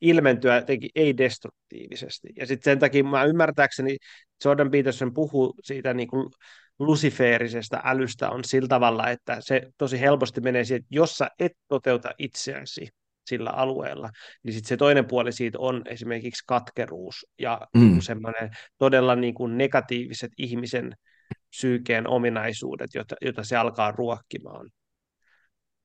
[0.00, 2.28] ilmentyä jotenkin ei-destruktiivisesti.
[2.36, 3.96] Ja sitten sen takia mä ymmärtääkseni
[4.44, 6.28] Jordan Peterson puhuu siitä niin kuin
[6.78, 11.52] luciferisesta älystä on sillä tavalla, että se tosi helposti menee siihen, että jos sä et
[11.68, 12.88] toteuta itseäsi
[13.26, 14.10] sillä alueella,
[14.42, 18.00] niin sitten se toinen puoli siitä on esimerkiksi katkeruus ja mm.
[18.00, 20.92] semmoinen todella niin kuin negatiiviset ihmisen
[21.50, 24.70] psyykeen ominaisuudet, joita, joita se alkaa ruokkimaan.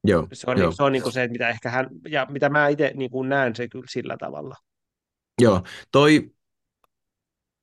[0.03, 0.71] Joo, se on, joo.
[0.71, 3.55] Se on niin kuin se, mitä ehkä hän, ja mitä mä itse niin kuin näen
[3.55, 4.55] se kyllä sillä tavalla.
[5.41, 6.31] Joo, toi,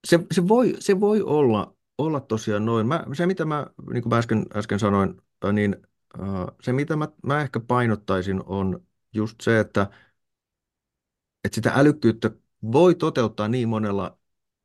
[0.07, 2.87] se, se, voi, se voi olla, olla tosiaan noin.
[2.87, 5.23] Mä, se, mitä mä, niin kuin mä äsken, äsken sanoin,
[5.53, 5.77] niin
[6.19, 8.81] uh, se, mitä mä, mä ehkä painottaisin, on
[9.13, 9.91] just se, että,
[11.45, 12.31] että sitä älykkyyttä
[12.73, 14.19] voi toteuttaa niin monella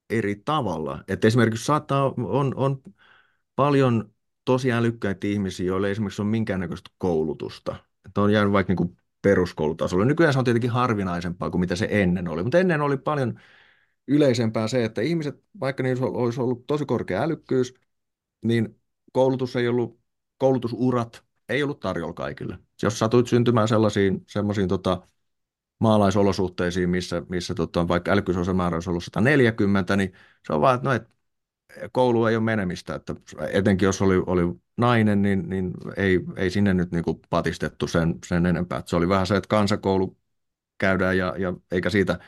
[0.10, 1.03] eri tavalla.
[1.07, 2.84] Että esimerkiksi saattaa, on, on
[3.56, 4.14] paljon
[4.45, 7.76] tosi älykkäitä ihmisiä, joilla ei esimerkiksi ole minkäännäköistä koulutusta.
[8.06, 10.06] Että on jäänyt vaikka niin peruskoulutasolle.
[10.06, 13.40] Nykyään se on tietenkin harvinaisempaa kuin mitä se ennen oli, mutta ennen oli paljon
[14.07, 17.74] yleisempää se, että ihmiset, vaikka niissä olisi ollut tosi korkea älykkyys,
[18.45, 18.80] niin
[19.11, 19.99] koulutus ei ollut,
[20.38, 22.60] koulutusurat ei ollut tarjolla kaikille.
[22.84, 25.07] Jos satuit syntymään sellaisiin, sellaisiin tota,
[25.80, 30.14] maalaisolosuhteisiin, missä, missä tota, vaikka älykkyysosamäärä olisi ollut 140, niin
[30.48, 31.10] se on vaan, että no, et,
[31.91, 33.15] koulu ei ole menemistä, että
[33.52, 34.41] etenkin jos oli, oli
[34.78, 38.80] nainen, niin, niin ei, ei sinne nyt niin patistettu sen, sen enempää.
[38.80, 40.18] Että se oli vähän se, että kansakoulu
[40.78, 42.20] käydään ja, ja eikä siitä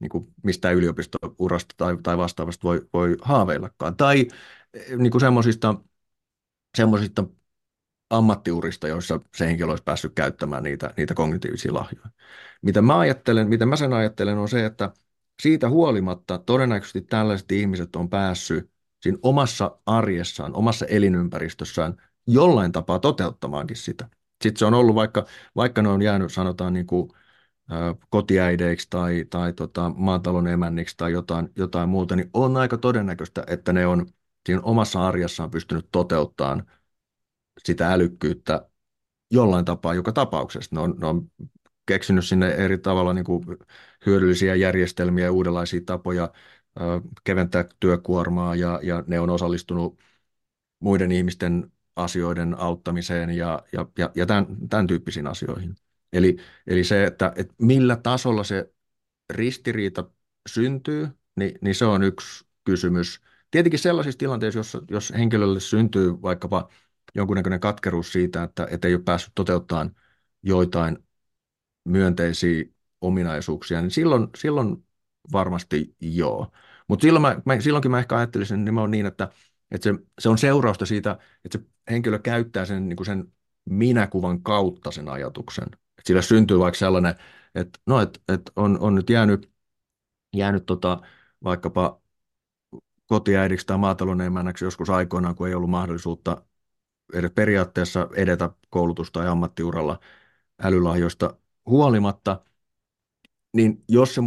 [0.00, 3.96] niin kuin mistään yliopistourasta tai, tai vastaavasta voi, voi haaveillakaan.
[3.96, 4.28] Tai
[4.98, 5.74] niin semmoisista,
[6.76, 7.24] semmoisista
[8.10, 12.08] ammattiurista, joissa se henkilö olisi päässyt käyttämään niitä, niitä kognitiivisia lahjoja.
[12.62, 14.92] Mitä mä ajattelen, mitä mä sen ajattelen, on se, että
[15.42, 18.70] siitä huolimatta todennäköisesti tällaiset ihmiset on päässyt
[19.02, 21.96] siinä omassa arjessaan, omassa elinympäristössään
[22.26, 24.08] jollain tapaa toteuttamaankin sitä.
[24.42, 25.26] Sitten se on ollut vaikka,
[25.56, 27.10] vaikka ne on jäänyt sanotaan niin kuin,
[28.08, 33.72] kotiäideiksi tai, tai tota, maatalon emänniksi tai jotain, jotain muuta, niin on aika todennäköistä, että
[33.72, 34.06] ne on
[34.46, 36.66] siinä omassa arjessaan pystynyt toteuttamaan
[37.64, 38.68] sitä älykkyyttä
[39.30, 40.76] jollain tapaa joka tapauksessa.
[40.76, 41.30] Ne on, ne on
[41.86, 43.44] keksinyt sinne eri tavalla niin kuin
[44.06, 46.32] hyödyllisiä järjestelmiä uudenlaisia tapoja
[47.24, 49.98] keventää työkuormaa ja, ja ne on osallistunut
[50.80, 55.74] muiden ihmisten asioiden auttamiseen ja, ja, ja, ja tämän, tämän tyyppisiin asioihin.
[56.12, 58.72] Eli, eli se, että, että millä tasolla se
[59.30, 60.10] ristiriita
[60.48, 63.20] syntyy, niin, niin se on yksi kysymys.
[63.50, 66.68] Tietenkin sellaisissa tilanteissa, jos, jos henkilölle syntyy vaikkapa
[67.14, 69.96] jonkunnäköinen katkeruus siitä, että, että ei ole päässyt toteuttamaan
[70.42, 70.98] joitain
[71.84, 72.64] myönteisiä
[73.00, 74.86] ominaisuuksia, niin silloin, silloin
[75.32, 76.52] varmasti joo.
[76.88, 79.28] Mutta silloin mä, mä, silloinkin mä ehkä ajattelisin nimenomaan niin, että,
[79.70, 83.32] että se, se on seurausta siitä, että se henkilö käyttää sen, niin kuin sen
[83.64, 85.64] minäkuvan kautta sen ajatuksen.
[85.64, 87.14] Että sillä syntyy vaikka sellainen,
[87.54, 89.50] että, no, että, että on, on nyt jäänyt,
[90.36, 91.00] jäänyt tota,
[91.44, 92.00] vaikkapa
[93.06, 96.42] kotiäidiksi tai maatalouden emännäksi joskus aikoinaan, kun ei ollut mahdollisuutta
[97.34, 100.00] periaatteessa edetä koulutus- tai ammattiuralla
[100.62, 102.40] älylahjoista huolimatta,
[103.52, 104.20] niin jos se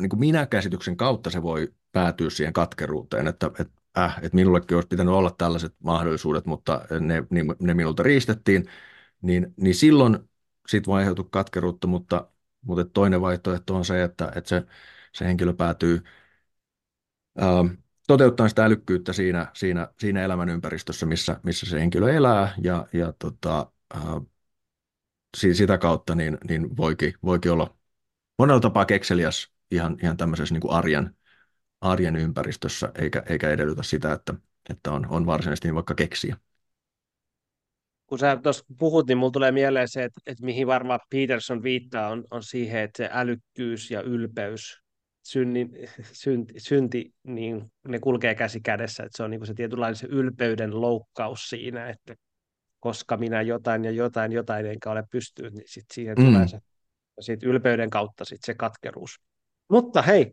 [0.00, 4.88] niin kuin minä-käsityksen kautta se voi päätyä siihen katkeruuteen, että, että, äh, että minullekin olisi
[4.88, 7.24] pitänyt olla tällaiset mahdollisuudet, mutta ne,
[7.60, 8.66] ne minulta riistettiin,
[9.22, 10.18] niin, niin silloin
[10.68, 12.30] siitä voi aiheutua katkeruutta, mutta,
[12.62, 14.62] mutta toinen vaihtoehto on se, että, että se,
[15.12, 16.02] se henkilö päätyy
[17.38, 17.64] ää,
[18.10, 23.12] toteuttaa sitä älykkyyttä siinä, siinä, siinä elämän ympäristössä, missä, missä se henkilö elää ja, ja
[23.18, 24.20] tota, ää,
[25.36, 27.76] sitä kautta niin, niin voikin, voikin olla
[28.38, 31.16] monella tapaa kekseliäs ihan, ihan tämmöisessä niin kuin arjen,
[31.80, 34.34] arjen ympäristössä, eikä, eikä edellytä sitä, että,
[34.70, 36.36] että on, on varsinaisesti niin vaikka keksiä.
[38.06, 42.08] Kun sä tuossa puhut, niin mulla tulee mieleen se, että, että mihin varmaan Peterson viittaa,
[42.08, 44.82] on, on siihen, että se älykkyys ja ylpeys,
[45.22, 45.70] synni,
[46.02, 50.06] synti, synti niin ne kulkee käsi kädessä, että se on niin kuin se tietynlainen se
[50.06, 52.14] ylpeyden loukkaus siinä, että
[52.80, 56.24] koska minä jotain ja jotain, jotain enkä ole pystynyt, niin sit siihen mm.
[56.24, 56.58] tulee se
[57.20, 59.20] siitä ylpeyden kautta sit se katkeruus.
[59.70, 60.32] Mutta hei,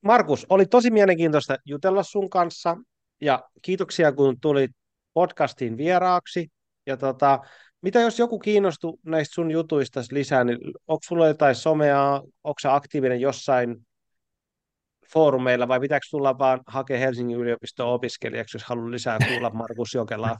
[0.00, 2.76] Markus, oli tosi mielenkiintoista jutella sun kanssa
[3.20, 4.70] ja kiitoksia kun tulit
[5.14, 6.48] podcastiin vieraaksi.
[6.86, 7.38] Ja tota,
[7.82, 10.58] mitä jos joku kiinnostuu näistä sun jutuista lisää, niin
[10.88, 13.86] onko sulla jotain somea, onko aktiivinen jossain
[15.12, 20.36] foorumeilla vai pitääkö tulla vaan hakea Helsingin yliopiston opiskelijaksi, jos haluaa lisää kuulla Markus Jokelaa?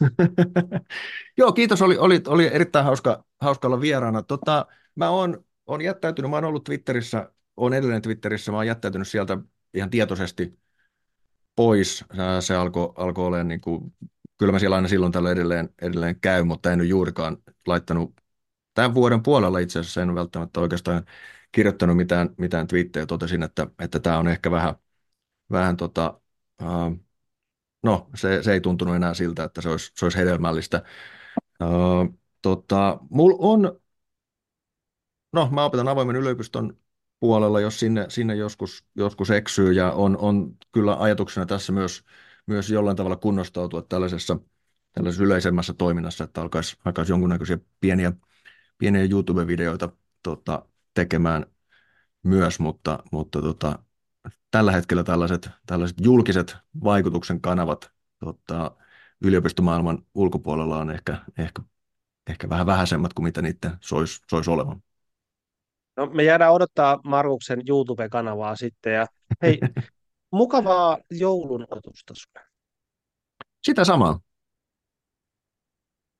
[1.39, 1.83] Joo, kiitos.
[1.83, 4.23] Oli, oli, oli erittäin hauska, hauska olla vieraana.
[4.23, 9.09] Tota, mä oon, oon jättäytynyt, mä oon ollut Twitterissä, oon edelleen Twitterissä, mä oon jättäytynyt
[9.09, 9.39] sieltä
[9.75, 10.59] ihan tietoisesti
[11.57, 12.05] pois.
[12.41, 13.95] Se alkoi alko olemaan niin kuin,
[14.41, 17.37] kyllä mä siellä aina silloin tällä edelleen, edelleen käy, mutta en ole juurikaan
[17.67, 18.15] laittanut
[18.75, 21.05] tämän vuoden puolella itse asiassa, en välttämättä oikeastaan
[21.53, 24.75] kirjoittanut mitään, mitään twiittejä, totesin, että, että tämä on ehkä vähän,
[25.51, 26.21] vähän tota,
[26.62, 27.01] uh,
[27.83, 30.83] no se, se ei tuntunut enää siltä, että se olisi, se olisi hedelmällistä.
[31.62, 33.81] Uh, tota, mulla on,
[35.33, 36.79] no mä opetan avoimen yliopiston
[37.21, 42.05] puolella, jos sinne, sinne joskus, joskus eksyy ja on, on kyllä ajatuksena tässä myös,
[42.51, 44.39] myös jollain tavalla kunnostautua tällaisessa,
[44.93, 48.12] tällaisessa yleisemmässä toiminnassa, että alkaisi, alkaisi jonkunnäköisiä pieniä,
[48.78, 49.89] pieniä YouTube-videoita
[50.22, 50.64] tota,
[50.94, 51.47] tekemään
[52.22, 53.78] myös, mutta, mutta tota,
[54.51, 58.77] tällä hetkellä tällaiset, tällaiset julkiset vaikutuksen kanavat tota,
[59.24, 61.62] yliopistomaailman ulkopuolella on ehkä, ehkä,
[62.31, 64.82] ehkä vähän vähäisemmät kuin mitä niiden soisi sois olevan.
[65.97, 68.94] No, me jäädään odottaa Markuksen YouTube-kanavaa sitten.
[68.94, 69.06] Ja
[69.43, 69.60] hei,
[70.32, 72.47] mukavaa joulun otusta sulle.
[73.62, 74.20] Sitä samaa.